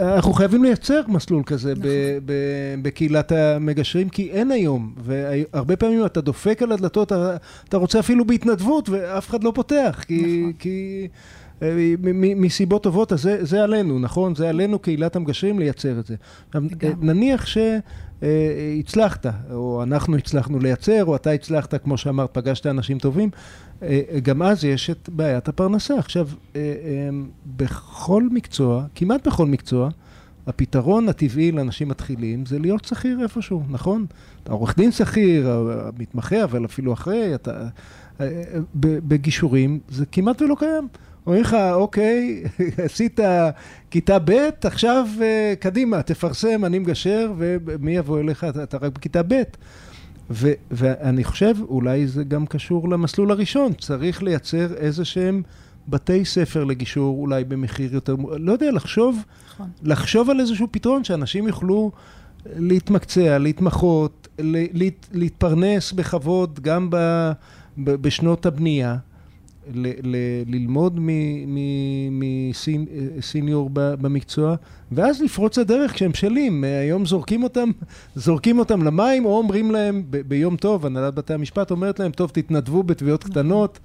אנחנו 0.00 0.32
חייבים 0.32 0.64
לייצר 0.64 1.00
מסלול 1.08 1.42
כזה 1.46 1.72
נכון. 1.72 1.82
ב- 1.82 2.18
ב- 2.24 2.32
בקהילת 2.82 3.32
המגשרים, 3.32 4.08
כי 4.08 4.30
אין 4.30 4.50
היום, 4.50 4.94
והרבה 5.04 5.76
פעמים 5.76 6.06
אתה 6.06 6.20
דופק 6.20 6.62
על 6.62 6.72
הדלתות, 6.72 7.12
אתה, 7.68 7.76
רוצה 7.76 8.00
אפילו 8.00 8.24
בהתנדבות, 8.24 8.88
ואף 8.88 9.28
אחד 9.28 9.44
לא 9.44 9.52
פותח, 9.54 10.04
כי... 10.06 10.38
נכון. 10.40 10.52
כי 10.58 11.08
מסיבות 12.36 12.82
טובות, 12.82 13.12
אז 13.12 13.22
זה, 13.22 13.44
זה 13.44 13.62
עלינו, 13.62 13.98
נכון? 13.98 14.34
זה 14.34 14.48
עלינו 14.48 14.78
קהילת 14.78 15.16
המגשרים 15.16 15.58
לייצר 15.58 15.98
את 15.98 16.06
זה. 16.06 16.14
לגמרי. 16.54 16.94
נניח 17.00 17.46
שהצלחת, 17.46 19.26
או 19.52 19.82
אנחנו 19.82 20.16
הצלחנו 20.16 20.58
לייצר, 20.58 21.04
או 21.04 21.16
אתה 21.16 21.30
הצלחת, 21.30 21.74
כמו 21.84 21.96
שאמרת, 21.96 22.30
פגשת 22.32 22.66
אנשים 22.66 22.98
טובים, 22.98 23.30
אה, 23.82 24.00
גם 24.22 24.42
אז 24.42 24.64
יש 24.64 24.90
את 24.90 25.08
בעיית 25.08 25.48
הפרנסה. 25.48 25.98
עכשיו, 25.98 26.28
אה, 26.56 26.60
אה, 26.60 27.08
בכל 27.46 28.22
מקצוע, 28.30 28.84
כמעט 28.94 29.26
בכל 29.26 29.46
מקצוע, 29.46 29.88
הפתרון 30.46 31.08
הטבעי 31.08 31.52
לאנשים 31.52 31.88
מתחילים 31.88 32.46
זה 32.46 32.58
להיות 32.58 32.84
שכיר 32.84 33.22
איפשהו, 33.22 33.62
נכון? 33.70 34.06
אתה 34.42 34.52
עורך 34.52 34.76
דין 34.76 34.92
שכיר, 34.92 35.50
המתמחה, 35.50 36.44
אבל 36.44 36.64
אפילו 36.64 36.92
אחרי, 36.92 37.34
אתה... 37.34 37.68
אה, 38.20 38.42
בגישורים 38.78 39.80
זה 39.88 40.06
כמעט 40.06 40.42
ולא 40.42 40.56
קיים. 40.58 40.88
אומרים 41.26 41.42
לך, 41.42 41.56
אוקיי, 41.72 42.42
עשית 42.84 43.20
כיתה 43.90 44.18
ב', 44.24 44.30
עכשיו 44.64 45.06
אה, 45.22 45.54
קדימה, 45.60 46.02
תפרסם, 46.02 46.64
אני 46.64 46.78
מגשר, 46.78 47.32
ומי 47.38 47.96
יבוא 47.96 48.20
אליך? 48.20 48.44
אתה, 48.44 48.62
אתה 48.62 48.76
רק 48.76 48.92
בכיתה 48.98 49.22
ב'. 49.22 49.42
ו, 50.30 50.52
ואני 50.70 51.24
חושב, 51.24 51.54
אולי 51.68 52.06
זה 52.06 52.24
גם 52.24 52.46
קשור 52.46 52.88
למסלול 52.88 53.30
הראשון, 53.30 53.72
צריך 53.72 54.22
לייצר 54.22 54.74
איזה 54.74 55.04
שהם 55.04 55.42
בתי 55.88 56.24
ספר 56.24 56.64
לגישור, 56.64 57.18
אולי 57.18 57.44
במחיר 57.44 57.94
יותר, 57.94 58.16
לא 58.38 58.52
יודע, 58.52 58.70
לחשוב, 58.70 59.24
נכון. 59.54 59.68
לחשוב 59.82 60.30
על 60.30 60.40
איזשהו 60.40 60.66
פתרון 60.70 61.04
שאנשים 61.04 61.46
יוכלו 61.48 61.92
להתמקצע, 62.56 63.38
להתמחות, 63.38 64.28
ל- 64.38 64.78
להת- 64.82 65.08
להתפרנס 65.12 65.92
בכבוד 65.92 66.60
גם 66.60 66.88
ב, 66.90 66.96
ב, 67.78 67.90
בשנות 67.94 68.46
הבנייה, 68.46 68.96
ל, 69.74 69.88
ל, 70.02 70.16
ללמוד 70.46 71.00
מסיניור 72.10 73.70
במקצוע, 73.72 74.54
ואז 74.92 75.22
לפרוץ 75.22 75.58
הדרך 75.58 75.92
כשהם 75.92 76.10
בשלים. 76.10 76.64
היום 76.64 77.06
זורקים 77.06 77.42
אותם, 77.42 77.70
זורקים 78.14 78.58
אותם 78.58 78.82
למים, 78.82 79.24
או 79.24 79.38
אומרים 79.38 79.70
להם 79.70 80.02
ב, 80.10 80.16
ביום 80.16 80.56
טוב, 80.56 80.86
הנהלת 80.86 81.14
בתי 81.14 81.34
המשפט 81.34 81.70
אומרת 81.70 82.00
להם, 82.00 82.12
טוב, 82.12 82.30
תתנדבו 82.30 82.82
בתביעות 82.82 83.24
קטנות. 83.24 83.78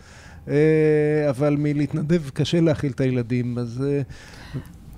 אה, 0.48 1.30
אבל 1.30 1.56
מלהתנדב 1.60 2.30
קשה 2.30 2.62
להאכיל 2.62 2.92
את 2.92 3.02
הילדים, 3.02 3.58
אז 3.58 3.84
אה, 3.88 4.02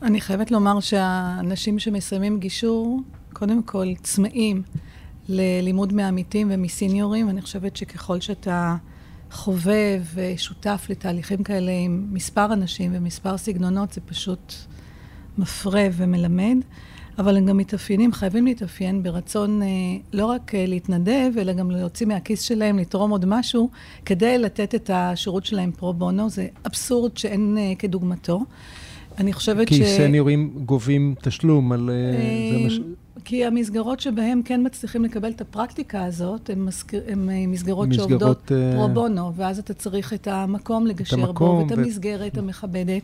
אני 0.02 0.22
חייבת 0.22 0.52
לומר 0.52 0.80
שהאנשים 0.80 1.80
שמסיימים 1.80 2.40
גישור, 2.40 3.02
קודם 3.34 3.64
כל 3.64 3.88
צמאים 4.04 4.62
ללימוד 5.30 5.94
מעמיתים 5.94 6.48
ומסיניורים. 6.52 7.28
ואני 7.28 7.42
חושבת 7.42 7.76
שככל 7.76 8.20
שאתה 8.20 8.76
חובב 9.32 10.02
ושותף 10.16 10.88
לתהליכים 10.90 11.44
כאלה 11.44 11.72
עם 11.72 12.08
מספר 12.12 12.54
אנשים 12.54 12.92
ומספר 12.94 13.38
סגנונות, 13.38 13.92
זה 13.94 14.02
פשוט 14.02 14.54
מפרה 15.38 15.88
ומלמד. 15.94 16.58
אבל 17.20 17.38
הם 17.38 17.46
גם 17.46 17.58
מתאפיינים, 17.58 18.14
חייבים 18.14 18.46
להתאפיין 18.46 19.04
ברצון 19.04 19.62
אה, 19.62 19.68
לא 20.14 20.26
רק 20.26 20.56
אה, 20.56 20.66
להתנדב, 20.68 21.32
אלא 21.38 21.54
גם 21.54 21.72
להוציא 21.72 22.08
מהכיס 22.08 22.42
שלהם, 22.42 22.80
לתרום 22.80 23.12
עוד 23.12 23.26
משהו, 23.26 23.70
כדי 24.06 24.38
לתת 24.38 24.76
את 24.76 24.90
השירות 24.94 25.46
שלהם 25.46 25.72
פרו 25.72 25.94
בונו. 25.94 26.30
זה 26.30 26.48
אבסורד 26.68 27.18
שאין 27.18 27.58
אה, 27.60 27.74
כדוגמתו. 27.80 28.42
אני 29.18 29.34
חושבת 29.34 29.68
כי 29.68 29.86
ש... 29.86 29.88
סניורים 29.98 30.52
גובים 30.66 31.16
תשלום 31.22 31.72
על... 31.72 31.90
אה, 31.90 32.52
זה 32.54 32.64
מה 32.64 32.70
ש- 32.70 32.80
כי 33.26 33.46
המסגרות 33.46 34.00
שבהם 34.00 34.42
כן 34.46 34.66
מצליחים 34.66 35.04
לקבל 35.04 35.32
את 35.32 35.42
הפרקטיקה 35.42 36.06
הזאת, 36.06 36.50
הן 36.50 36.60
מסגר, 36.60 37.00
מסגרות, 37.48 37.94
שעובדות 37.94 38.52
אה, 38.52 38.72
פרו 38.76 38.90
בונו, 38.90 39.34
ואז 39.36 39.60
אתה 39.60 39.74
צריך 39.74 40.14
את 40.14 40.28
המקום 40.28 40.88
לגשר 40.88 41.18
בו, 41.18 41.28
המקום 41.28 41.58
ואת 41.58 41.72
ו- 41.72 41.82
המסגרת 41.82 42.38
המכבדת, 42.38 43.02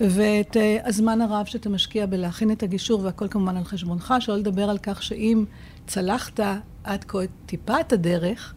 ואת 0.00 0.56
אה, 0.56 0.78
הזמן 0.84 1.20
הרב 1.20 1.46
שאתה 1.46 1.68
משקיע 1.68 2.06
בלהכין 2.06 2.50
את 2.50 2.62
הגישור, 2.62 3.00
והכל 3.04 3.28
כמובן 3.28 3.56
על 3.56 3.64
חשבונך, 3.64 4.14
שלא 4.20 4.36
לדבר 4.36 4.70
על 4.70 4.78
כך 4.78 5.02
שאם 5.02 5.44
צלחת 5.86 6.40
עד 6.84 7.04
כה 7.04 7.24
את 7.24 7.30
טיפה 7.46 7.80
את 7.80 7.92
הדרך, 7.92 8.54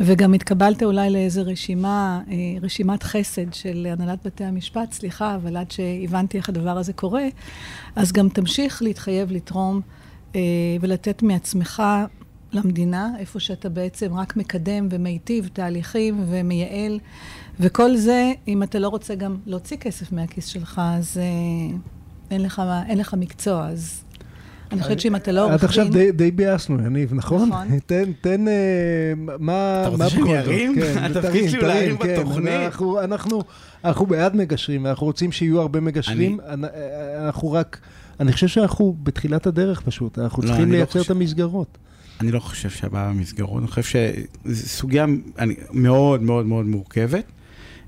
וגם 0.00 0.32
התקבלת 0.32 0.82
אולי 0.82 1.10
לאיזו 1.10 1.42
רשימה, 1.44 2.20
אה, 2.30 2.34
רשימת 2.62 3.02
חסד 3.02 3.52
של 3.52 3.86
הנהלת 3.90 4.26
בתי 4.26 4.44
המשפט, 4.44 4.92
סליחה, 4.92 5.34
אבל 5.34 5.56
עד 5.56 5.70
שהבנתי 5.70 6.38
איך 6.38 6.48
הדבר 6.48 6.78
הזה 6.78 6.92
קורה, 6.92 7.24
אז 7.96 8.12
גם 8.12 8.28
תמשיך 8.28 8.82
להתחייב 8.82 9.32
לתרום 9.32 9.76
אה, 9.76 10.01
ולתת 10.80 11.22
מעצמך 11.22 11.82
למדינה, 12.52 13.10
איפה 13.18 13.40
שאתה 13.40 13.68
בעצם 13.68 14.14
רק 14.14 14.36
מקדם 14.36 14.88
ומיטיב 14.90 15.48
תהליכים 15.52 16.24
ומייעל, 16.28 16.98
וכל 17.60 17.96
זה, 17.96 18.32
אם 18.48 18.62
אתה 18.62 18.78
לא 18.78 18.88
רוצה 18.88 19.14
גם 19.14 19.36
להוציא 19.46 19.76
כסף 19.76 20.12
מהכיס 20.12 20.46
שלך, 20.46 20.80
אז 20.84 21.16
אה, 21.22 21.76
אין 22.30 22.40
לך, 22.42 22.62
אין 22.88 22.98
לך 22.98 23.14
מקצוע, 23.18 23.66
אז 23.68 24.04
אני 24.72 24.82
חושבת 24.82 25.00
שאם 25.00 25.16
אתה 25.16 25.32
לא 25.32 25.44
עורך 25.44 25.52
עד 25.54 25.64
עכשיו 25.64 25.84
דין... 25.84 25.92
די- 25.92 26.12
די 26.12 26.30
ביאסנו, 26.30 26.82
יניב, 26.86 27.14
נכון? 27.14 27.48
נכון. 27.48 27.78
תן, 27.86 28.12
תן, 28.20 28.48
אה, 28.48 28.52
מה... 29.38 29.78
אתה 29.80 29.88
רוצה 29.88 30.04
מה 30.04 30.10
שאני? 30.10 30.38
ארים? 30.38 30.74
התפקיד 31.00 31.50
שלי 31.50 31.60
הוא 31.60 31.68
להרים 31.68 31.96
כן. 31.96 32.16
בתוכנית. 32.20 32.48
אנחנו- 32.64 33.00
אנחנו- 33.00 33.42
אנחנו 33.84 34.06
בעד 34.06 34.36
מגשרים, 34.36 34.84
ואנחנו 34.84 35.06
רוצים 35.06 35.32
שיהיו 35.32 35.60
הרבה 35.60 35.80
מגשרים. 35.80 36.38
אנ- 36.48 36.64
אנחנו 37.26 37.52
רק... 37.52 37.78
אני 38.22 38.32
חושב 38.32 38.48
שאנחנו 38.48 38.96
בתחילת 39.02 39.46
הדרך 39.46 39.80
פשוט, 39.80 40.18
אנחנו 40.18 40.42
לא, 40.42 40.48
צריכים 40.48 40.72
לא 40.72 40.76
לייצר 40.76 40.98
את 41.00 41.02
חושב. 41.02 41.12
המסגרות. 41.16 41.68
המסגרות. 41.68 41.78
אני 42.20 42.32
לא 42.32 42.40
חושב 42.40 42.70
שהבעיה 42.70 43.08
במסגרות, 43.08 43.62
אני 43.62 43.66
חושב 43.70 43.82
שזו 44.44 44.68
סוגיה 44.68 45.06
אני, 45.38 45.54
מאוד 45.72 46.22
מאוד 46.22 46.46
מאוד 46.46 46.66
מורכבת. 46.66 47.24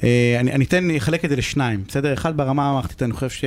אה, 0.05 0.37
אני, 0.41 0.53
אני 0.53 0.65
אתן, 0.65 0.91
אחלק 0.97 1.25
את 1.25 1.31
זה 1.31 1.37
לשניים, 1.37 1.85
בסדר? 1.89 2.13
אחד 2.13 2.37
ברמה 2.37 2.69
המערכתית, 2.71 3.03
אני 3.03 3.13
חושב 3.13 3.31
ש... 3.31 3.45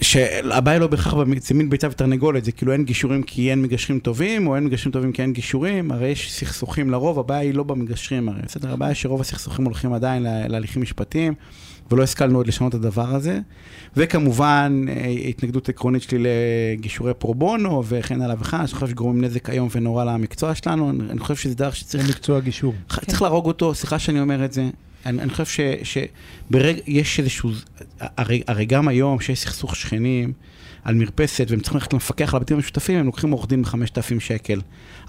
שהבעיה 0.00 0.78
לא 0.78 0.86
בהכרח 0.86 1.14
זה 1.40 1.54
מין 1.54 1.70
ביצה 1.70 1.88
ותרנגולת, 1.90 2.44
זה 2.44 2.52
כאילו 2.52 2.72
אין 2.72 2.84
גישורים 2.84 3.22
כי 3.22 3.50
אין 3.50 3.62
מגשרים 3.62 3.98
טובים, 3.98 4.46
או 4.46 4.56
אין 4.56 4.64
מגשרים 4.64 4.92
טובים 4.92 5.12
כי 5.12 5.22
אין 5.22 5.32
גישורים, 5.32 5.90
הרי 5.92 6.08
יש 6.08 6.32
סכסוכים 6.32 6.90
לרוב, 6.90 7.18
הבעיה 7.18 7.40
היא 7.40 7.54
לא 7.54 7.62
במגשרים 7.62 8.28
הרי, 8.28 8.40
בסדר? 8.46 8.72
הבעיה 8.72 8.94
שרוב 8.94 9.20
הסכסוכים 9.20 9.64
הולכים 9.64 9.92
עדיין 9.92 10.22
לה- 10.22 10.48
להליכים 10.48 10.82
משפטיים, 10.82 11.34
ולא 11.92 12.02
השכלנו 12.02 12.38
עוד 12.38 12.46
לשנות 12.46 12.74
את 12.74 12.84
הדבר 12.84 13.14
הזה. 13.14 13.38
וכמובן, 13.96 14.84
אה, 14.88 15.06
התנגדות 15.28 15.68
עקרונית 15.68 16.02
שלי 16.02 16.24
לגישורי 16.74 17.14
פרו 17.14 17.34
בונו 17.34 17.82
וכן 17.88 18.22
הלאה 18.22 18.36
וכן, 18.40 18.56
אני 18.56 18.66
חושב 18.66 18.88
שגורמים 18.88 19.24
נזק 19.24 19.50
איום 19.50 19.68
ונורא 19.72 20.04
למקצוע 20.04 20.54
שלנו, 20.54 20.90
אני 20.90 21.10
אני 21.10 21.20
חושב 21.20 21.36
שזה 21.36 21.54
דבר 21.54 21.70
זה 21.70 21.76
שצריך 21.76 22.08
מקצוע 22.08 22.40
גישור. 22.40 22.74
ח- 22.90 23.04
צריך 23.04 23.22
להרוג 23.22 23.46
אותו, 23.46 23.74
סליחה 23.74 23.98
שאני 23.98 24.20
אומר 24.20 24.44
את 24.44 24.52
זה. 24.52 24.70
אני, 25.06 25.22
אני 25.22 25.30
חושב 25.30 25.44
ש, 25.44 25.60
שברגע, 25.82 26.80
יש 26.86 27.20
איזשהו, 27.20 27.50
הרי, 28.00 28.42
הרי 28.46 28.64
גם 28.64 28.88
היום 28.88 29.20
שיש 29.20 29.40
סכסוך 29.40 29.76
שכנים 29.76 30.32
על 30.84 30.94
מרפסת 30.94 31.46
והם 31.48 31.60
צריכים 31.60 31.78
ללכת 31.80 31.92
למפקח 31.92 32.34
על 32.34 32.40
הבתים 32.40 32.56
המשותפים, 32.56 32.98
הם 32.98 33.06
לוקחים 33.06 33.30
עורך 33.30 33.46
דין 33.48 33.62
ב-5,000 33.62 34.20
שקל. 34.20 34.60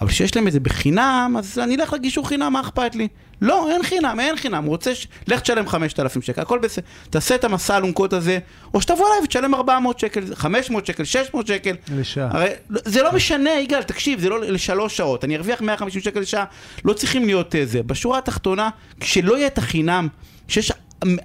אבל 0.01 0.09
כשיש 0.09 0.35
להם 0.35 0.47
את 0.47 0.51
זה 0.53 0.59
בחינם, 0.59 1.35
אז 1.39 1.59
אני 1.59 1.75
אלך 1.75 1.93
לגישור 1.93 2.27
חינם, 2.27 2.53
מה 2.53 2.61
אכפת 2.61 2.95
לי? 2.95 3.07
לא, 3.41 3.71
אין 3.71 3.83
חינם, 3.83 4.19
אין 4.19 4.37
חינם, 4.37 4.65
רוצה, 4.65 4.95
ש... 4.95 5.07
לך 5.27 5.39
תשלם 5.39 5.67
5,000 5.67 6.21
שקל, 6.21 6.41
הכל 6.41 6.59
בסדר. 6.59 6.85
תעשה 7.09 7.35
את 7.35 7.43
המסע 7.43 7.73
האלונקות 7.73 8.13
הזה, 8.13 8.39
או 8.73 8.81
שתבוא 8.81 9.07
אליי 9.07 9.23
ותשלם 9.23 9.55
400 9.55 9.99
שקל, 9.99 10.35
500 10.35 10.85
שקל, 10.85 11.03
600 11.03 11.47
שקל. 11.47 11.75
לשעה. 11.95 12.29
הרי 12.31 12.49
לא- 12.69 12.81
זה 12.85 13.03
לא 13.03 13.11
משנה, 13.13 13.49
יגאל, 13.59 13.83
תקשיב, 13.83 14.19
זה 14.19 14.29
לא 14.29 14.41
לשלוש 14.41 14.97
שעות, 14.97 15.23
אני 15.23 15.35
ארוויח 15.35 15.61
150 15.61 16.01
שקל 16.01 16.19
לשעה, 16.19 16.45
לא 16.85 16.93
צריכים 16.93 17.25
להיות 17.25 17.55
אה, 17.55 17.65
זה. 17.65 17.83
בשורה 17.83 18.17
התחתונה, 18.17 18.69
כשלא 18.99 19.37
יהיה 19.37 19.47
את 19.47 19.57
החינם, 19.57 20.07
שיש 20.47 20.71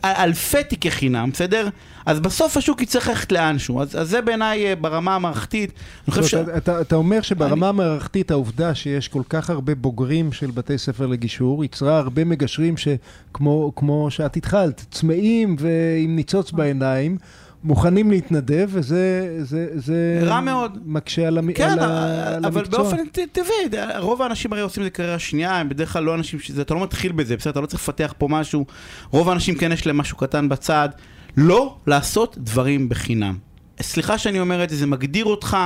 אלפי 0.05 0.65
תיקי 0.65 0.91
חינם, 0.91 1.31
בסדר? 1.33 1.69
אז 2.07 2.21
בסוף 2.21 2.57
השוק 2.57 2.83
יצטרך 2.83 3.09
ללכת 3.09 3.33
לאנשהו. 3.33 3.83
אז, 3.83 4.01
אז 4.01 4.09
זה 4.09 4.21
בעיניי 4.23 4.67
אה, 4.67 4.75
ברמה 4.75 5.15
המערכתית. 5.15 5.73
אני 6.09 6.15
חושב 6.15 6.27
ש... 6.29 6.49
אתה, 6.57 6.81
אתה 6.81 6.97
אומר 6.97 7.21
שברמה 7.21 7.69
המערכתית 7.69 8.31
העובדה 8.31 8.75
שיש 8.75 9.09
כל 9.09 9.23
כך 9.29 9.51
הרבה 9.51 9.75
בוגרים 9.75 10.33
של 10.33 10.51
בתי 10.51 10.79
ספר 10.79 11.07
לגישור, 11.07 11.65
יצרה 11.65 11.99
הרבה 11.99 12.25
מגשרים 12.25 12.75
שכמו 12.77 13.73
כמו 13.77 14.11
שאת 14.11 14.37
התחלת, 14.37 14.85
צמאים 14.91 15.57
ועם 15.59 16.17
ניצוץ 16.17 16.53
בעיניים, 16.53 17.19
מוכנים 17.65 18.11
להתנדב, 18.11 18.69
וזה 18.73 19.37
זה, 19.41 19.67
זה 19.75 20.21
רע 20.23 20.41
מאוד. 20.41 20.79
מקשה 20.85 21.27
על, 21.27 21.39
המ... 21.39 21.53
כן, 21.53 21.69
על, 21.71 21.79
ה... 21.79 22.37
על 22.37 22.45
אבל 22.45 22.61
המקצוע. 22.61 22.83
באופן 22.83 22.97
ט- 23.13 23.19
טבעי, 23.33 23.81
רוב 23.99 24.23
האנשים 24.23 24.53
הרי 24.53 24.63
עושים 24.63 24.83
את 24.83 24.87
זה 24.87 24.91
קריירה 24.91 25.19
שנייה, 25.19 25.57
הם 25.57 25.69
בדרך 25.69 25.93
כלל 25.93 26.05
לא 26.05 26.15
אנשים 26.15 26.41
שזה, 26.41 26.63
אתה 26.63 26.75
לא 26.75 26.83
מתחיל 26.83 27.13
בזה, 27.13 27.37
בסדר, 27.37 27.51
אתה 27.51 27.61
לא 27.61 27.67
צריך 27.67 27.83
לפתח 27.83 28.15
פה 28.19 28.29
משהו, 28.29 28.67
רוב 29.11 29.29
האנשים 29.29 29.55
כן 29.55 29.73
יש 29.73 29.87
להם 29.87 29.97
משהו 29.97 30.17
קטן 30.17 30.49
בצד, 30.49 30.89
לא 31.37 31.77
לעשות 31.87 32.39
דברים 32.39 32.89
בחינם. 32.89 33.37
סליחה 33.83 34.19
שאני 34.19 34.41
אומר 34.41 34.65
את 34.65 34.71
זה, 34.71 34.77
זה 34.77 34.87
מגדיר 34.87 35.25
אותך. 35.25 35.57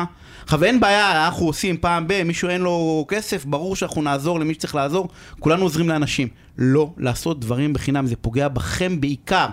עכשיו 0.42 0.64
אין 0.64 0.80
בעיה, 0.80 1.26
אנחנו 1.26 1.46
עושים 1.46 1.76
פעם 1.76 2.04
ב, 2.08 2.22
מישהו 2.22 2.48
אין 2.48 2.60
לו 2.60 3.04
כסף, 3.08 3.44
ברור 3.44 3.76
שאנחנו 3.76 4.02
נעזור 4.02 4.40
למי 4.40 4.54
שצריך 4.54 4.74
לעזור, 4.74 5.08
כולנו 5.38 5.62
עוזרים 5.62 5.88
לאנשים. 5.88 6.28
לא 6.58 6.90
לעשות 6.98 7.40
דברים 7.40 7.72
בחינם, 7.72 8.06
זה 8.06 8.16
פוגע 8.16 8.48
בכם 8.48 9.00
בעיקר. 9.00 9.46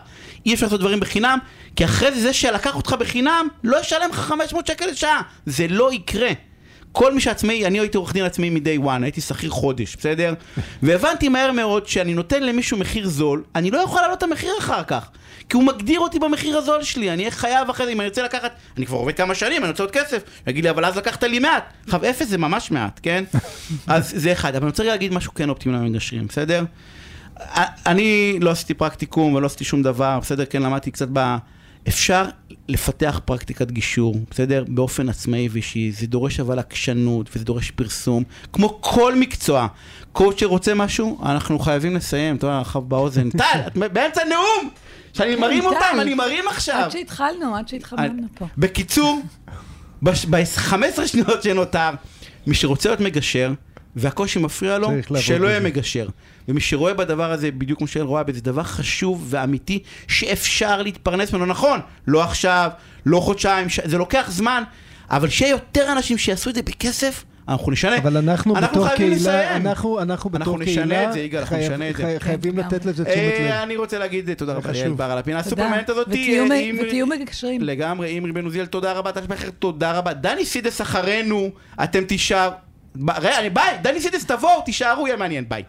אי 0.45 0.53
אפשר 0.53 0.65
לעשות 0.65 0.79
דברים 0.79 0.99
בחינם, 0.99 1.39
כי 1.75 1.85
אחרי 1.85 2.11
זה 2.11 2.21
זה 2.21 2.33
שלקח 2.33 2.75
אותך 2.75 2.93
בחינם, 2.99 3.47
לא 3.63 3.81
ישלם 3.81 4.09
לך 4.09 4.15
500 4.15 4.67
שקל 4.67 4.85
לשעה. 4.85 5.21
זה 5.45 5.67
לא 5.69 5.93
יקרה. 5.93 6.29
כל 6.91 7.13
מי 7.13 7.21
שעצמאי, 7.21 7.65
אני 7.65 7.79
הייתי 7.79 7.97
עורך 7.97 8.13
דין 8.13 8.25
עצמאי 8.25 8.49
מ-day 8.49 8.85
one, 8.85 9.03
הייתי 9.03 9.21
שכיר 9.21 9.49
חודש, 9.49 9.95
בסדר? 9.95 10.33
והבנתי 10.83 11.29
מהר 11.29 11.51
מאוד 11.51 11.87
שאני 11.87 12.13
נותן 12.13 12.43
למישהו 12.43 12.77
מחיר 12.77 13.07
זול, 13.07 13.43
אני 13.55 13.71
לא 13.71 13.77
יכול 13.77 14.01
להעלות 14.01 14.17
את 14.17 14.23
המחיר 14.23 14.51
אחר 14.59 14.83
כך. 14.83 15.09
כי 15.49 15.57
הוא 15.57 15.63
מגדיר 15.63 15.99
אותי 15.99 16.19
במחיר 16.19 16.57
הזול 16.57 16.83
שלי, 16.83 17.11
אני 17.11 17.21
אהיה 17.21 17.31
חייב 17.31 17.69
אחרי 17.69 17.85
זה, 17.85 17.91
אם 17.91 17.99
אני 17.99 18.09
רוצה 18.09 18.23
לקחת, 18.23 18.51
אני 18.77 18.85
כבר 18.85 18.97
עובד 18.97 19.15
כמה 19.15 19.35
שנים, 19.35 19.61
אני 19.61 19.71
רוצה 19.71 19.83
עוד 19.83 19.91
כסף. 19.91 20.23
יגיד 20.47 20.63
לי, 20.63 20.69
אבל 20.69 20.85
אז 20.85 20.97
לקחת 20.97 21.23
לי 21.23 21.39
מעט. 21.39 21.73
עכשיו, 21.85 22.05
אפס 22.05 22.27
זה 22.27 22.37
ממש 22.37 22.71
מעט, 22.71 22.99
כן? 23.03 23.23
אז 23.87 24.13
זה 24.15 24.31
אחד. 24.31 24.55
אבל 24.55 24.63
אני 24.63 24.69
רוצה 24.69 24.83
להגיד 24.83 25.13
משהו 25.13 25.33
כן 25.33 25.49
אופטימי 25.49 25.75
למגשרים, 25.75 26.27
בסדר? 26.27 26.63
אני 27.85 28.37
לא 28.41 28.49
עשיתי 28.49 28.73
פרקטיקום 28.73 29.33
ולא 29.33 29.45
עשיתי 29.45 29.63
שום 29.63 29.83
דבר, 29.83 30.19
בסדר? 30.21 30.45
כן, 30.45 30.61
למדתי 30.61 30.91
קצת 30.91 31.07
ב... 31.13 31.35
אפשר 31.87 32.25
לפתח 32.69 33.21
פרקטיקת 33.25 33.71
גישור, 33.71 34.15
בסדר? 34.31 34.63
באופן 34.67 35.09
עצמאי 35.09 35.49
ואישי. 35.51 35.91
זה 35.91 36.07
דורש 36.07 36.39
אבל 36.39 36.59
עקשנות 36.59 37.29
וזה 37.35 37.45
דורש 37.45 37.71
פרסום, 37.71 38.23
כמו 38.53 38.77
כל 38.81 39.15
מקצוע. 39.15 39.67
קואוצ'ר 40.11 40.45
רוצה 40.45 40.73
משהו, 40.73 41.19
אנחנו 41.25 41.59
חייבים 41.59 41.95
לסיים, 41.95 42.35
אתה 42.35 42.47
יודע, 42.47 42.59
עכשיו 42.59 42.81
באוזן. 42.81 43.29
טל, 43.37 43.59
את 43.67 43.77
באמצע 43.93 44.21
נאום! 44.29 44.69
שאני 45.13 45.35
מרים. 45.35 45.65
אותם, 45.65 45.97
אני 46.01 46.13
מרים 46.13 46.47
עכשיו. 46.47 46.81
עד 46.85 46.91
שהתחלנו, 46.91 47.55
עד 47.55 47.67
שהתחממנו 47.67 48.27
פה. 48.35 48.47
בקיצור, 48.57 49.21
ב-15 50.01 51.07
שניות 51.07 51.43
שנותר, 51.43 51.89
מי 52.47 52.55
שרוצה 52.55 52.89
להיות 52.89 52.99
מגשר, 52.99 53.53
והקושי 53.95 54.39
מפריע 54.39 54.77
לו, 54.77 54.89
שלא 55.19 55.47
יהיה. 55.47 55.59
מגשר. 55.59 56.07
ומי 56.49 56.61
שרואה 56.61 56.93
בדבר 56.93 57.31
הזה, 57.31 57.51
בדיוק 57.51 57.77
כמו 57.79 57.87
שאל 57.87 58.01
רואה 58.01 58.23
בזה, 58.23 58.41
דבר 58.41 58.63
חשוב 58.63 59.25
ואמיתי, 59.29 59.79
שאפשר 60.07 60.81
להתפרנס 60.81 61.33
ממנו. 61.33 61.45
נכון, 61.45 61.79
לא 62.07 62.23
עכשיו, 62.23 62.69
לא 63.05 63.19
חודשיים, 63.19 63.69
ש... 63.69 63.79
זה 63.85 63.97
לוקח 63.97 64.27
זמן, 64.31 64.63
אבל 65.11 65.29
שיהיה 65.29 65.51
יותר 65.51 65.91
אנשים 65.91 66.17
שיעשו 66.17 66.49
את 66.49 66.55
זה 66.55 66.61
בכסף, 66.61 67.23
אנחנו 67.49 67.71
נשנה. 67.71 67.97
אבל 67.97 68.17
אנחנו, 68.17 68.55
אנחנו 68.57 68.71
בתור 68.81 68.87
חייבים 68.87 69.07
קהילה, 69.17 69.41
לסיים. 69.43 69.67
אנחנו, 69.67 69.99
אנחנו 70.01 70.29
בתור 70.29 70.37
אנחנו 70.55 70.65
קהילה, 70.65 70.85
נשנה 70.85 71.03
את 71.07 71.13
זה, 71.13 71.19
יגאל, 71.19 71.39
אנחנו 71.39 71.55
חייב- 71.57 71.71
נשנה 71.71 71.89
את 71.89 71.95
זה. 71.95 72.03
חי- 72.03 72.19
חייבים 72.19 72.53
כן, 72.55 72.59
לתת 72.59 72.85
לזה 72.85 73.03
אה, 73.03 73.11
תשומת 73.11 73.33
לב. 73.39 73.51
אני 73.63 73.75
רוצה 73.77 73.99
להגיד 73.99 74.33
תודה 74.33 74.53
רבה. 74.53 74.71
ליעל 74.71 74.91
בר 74.91 75.03
על 75.11 75.17
הפינה 75.17 75.39
הסופר 75.39 75.55
תודה. 75.55 75.63
מעניינת 75.67 75.89
הזאת. 75.89 76.07
ותהיו 76.07 76.51
אה, 76.51 76.69
ותהיו 76.87 77.07
מגשרים. 77.07 77.61
לגמרי, 77.61 78.07
אימרי 78.07 78.31
בן 78.31 78.45
עוזיאל, 78.45 78.65
תודה 78.65 78.93
רבה, 78.93 79.11
טל 79.11 79.21
שמכר, 79.27 79.49
תודה 79.49 79.91
רבה. 79.91 80.13
דני 80.13 80.45
סידס 80.45 80.81
אחרינו, 80.81 81.49
אתם 81.83 82.03
תישאר... 82.03 82.49
ב- 82.95 83.09
רגע, 83.11 83.39
אני- 83.39 83.49
ביי, 83.49 83.77
דני 83.81 84.01
סידס 84.01 84.25
תבואו, 84.25 84.61
תישארו, 84.65 85.07
יהיה 85.07 85.17
מעניין, 85.17 85.45
ביי. 85.49 85.63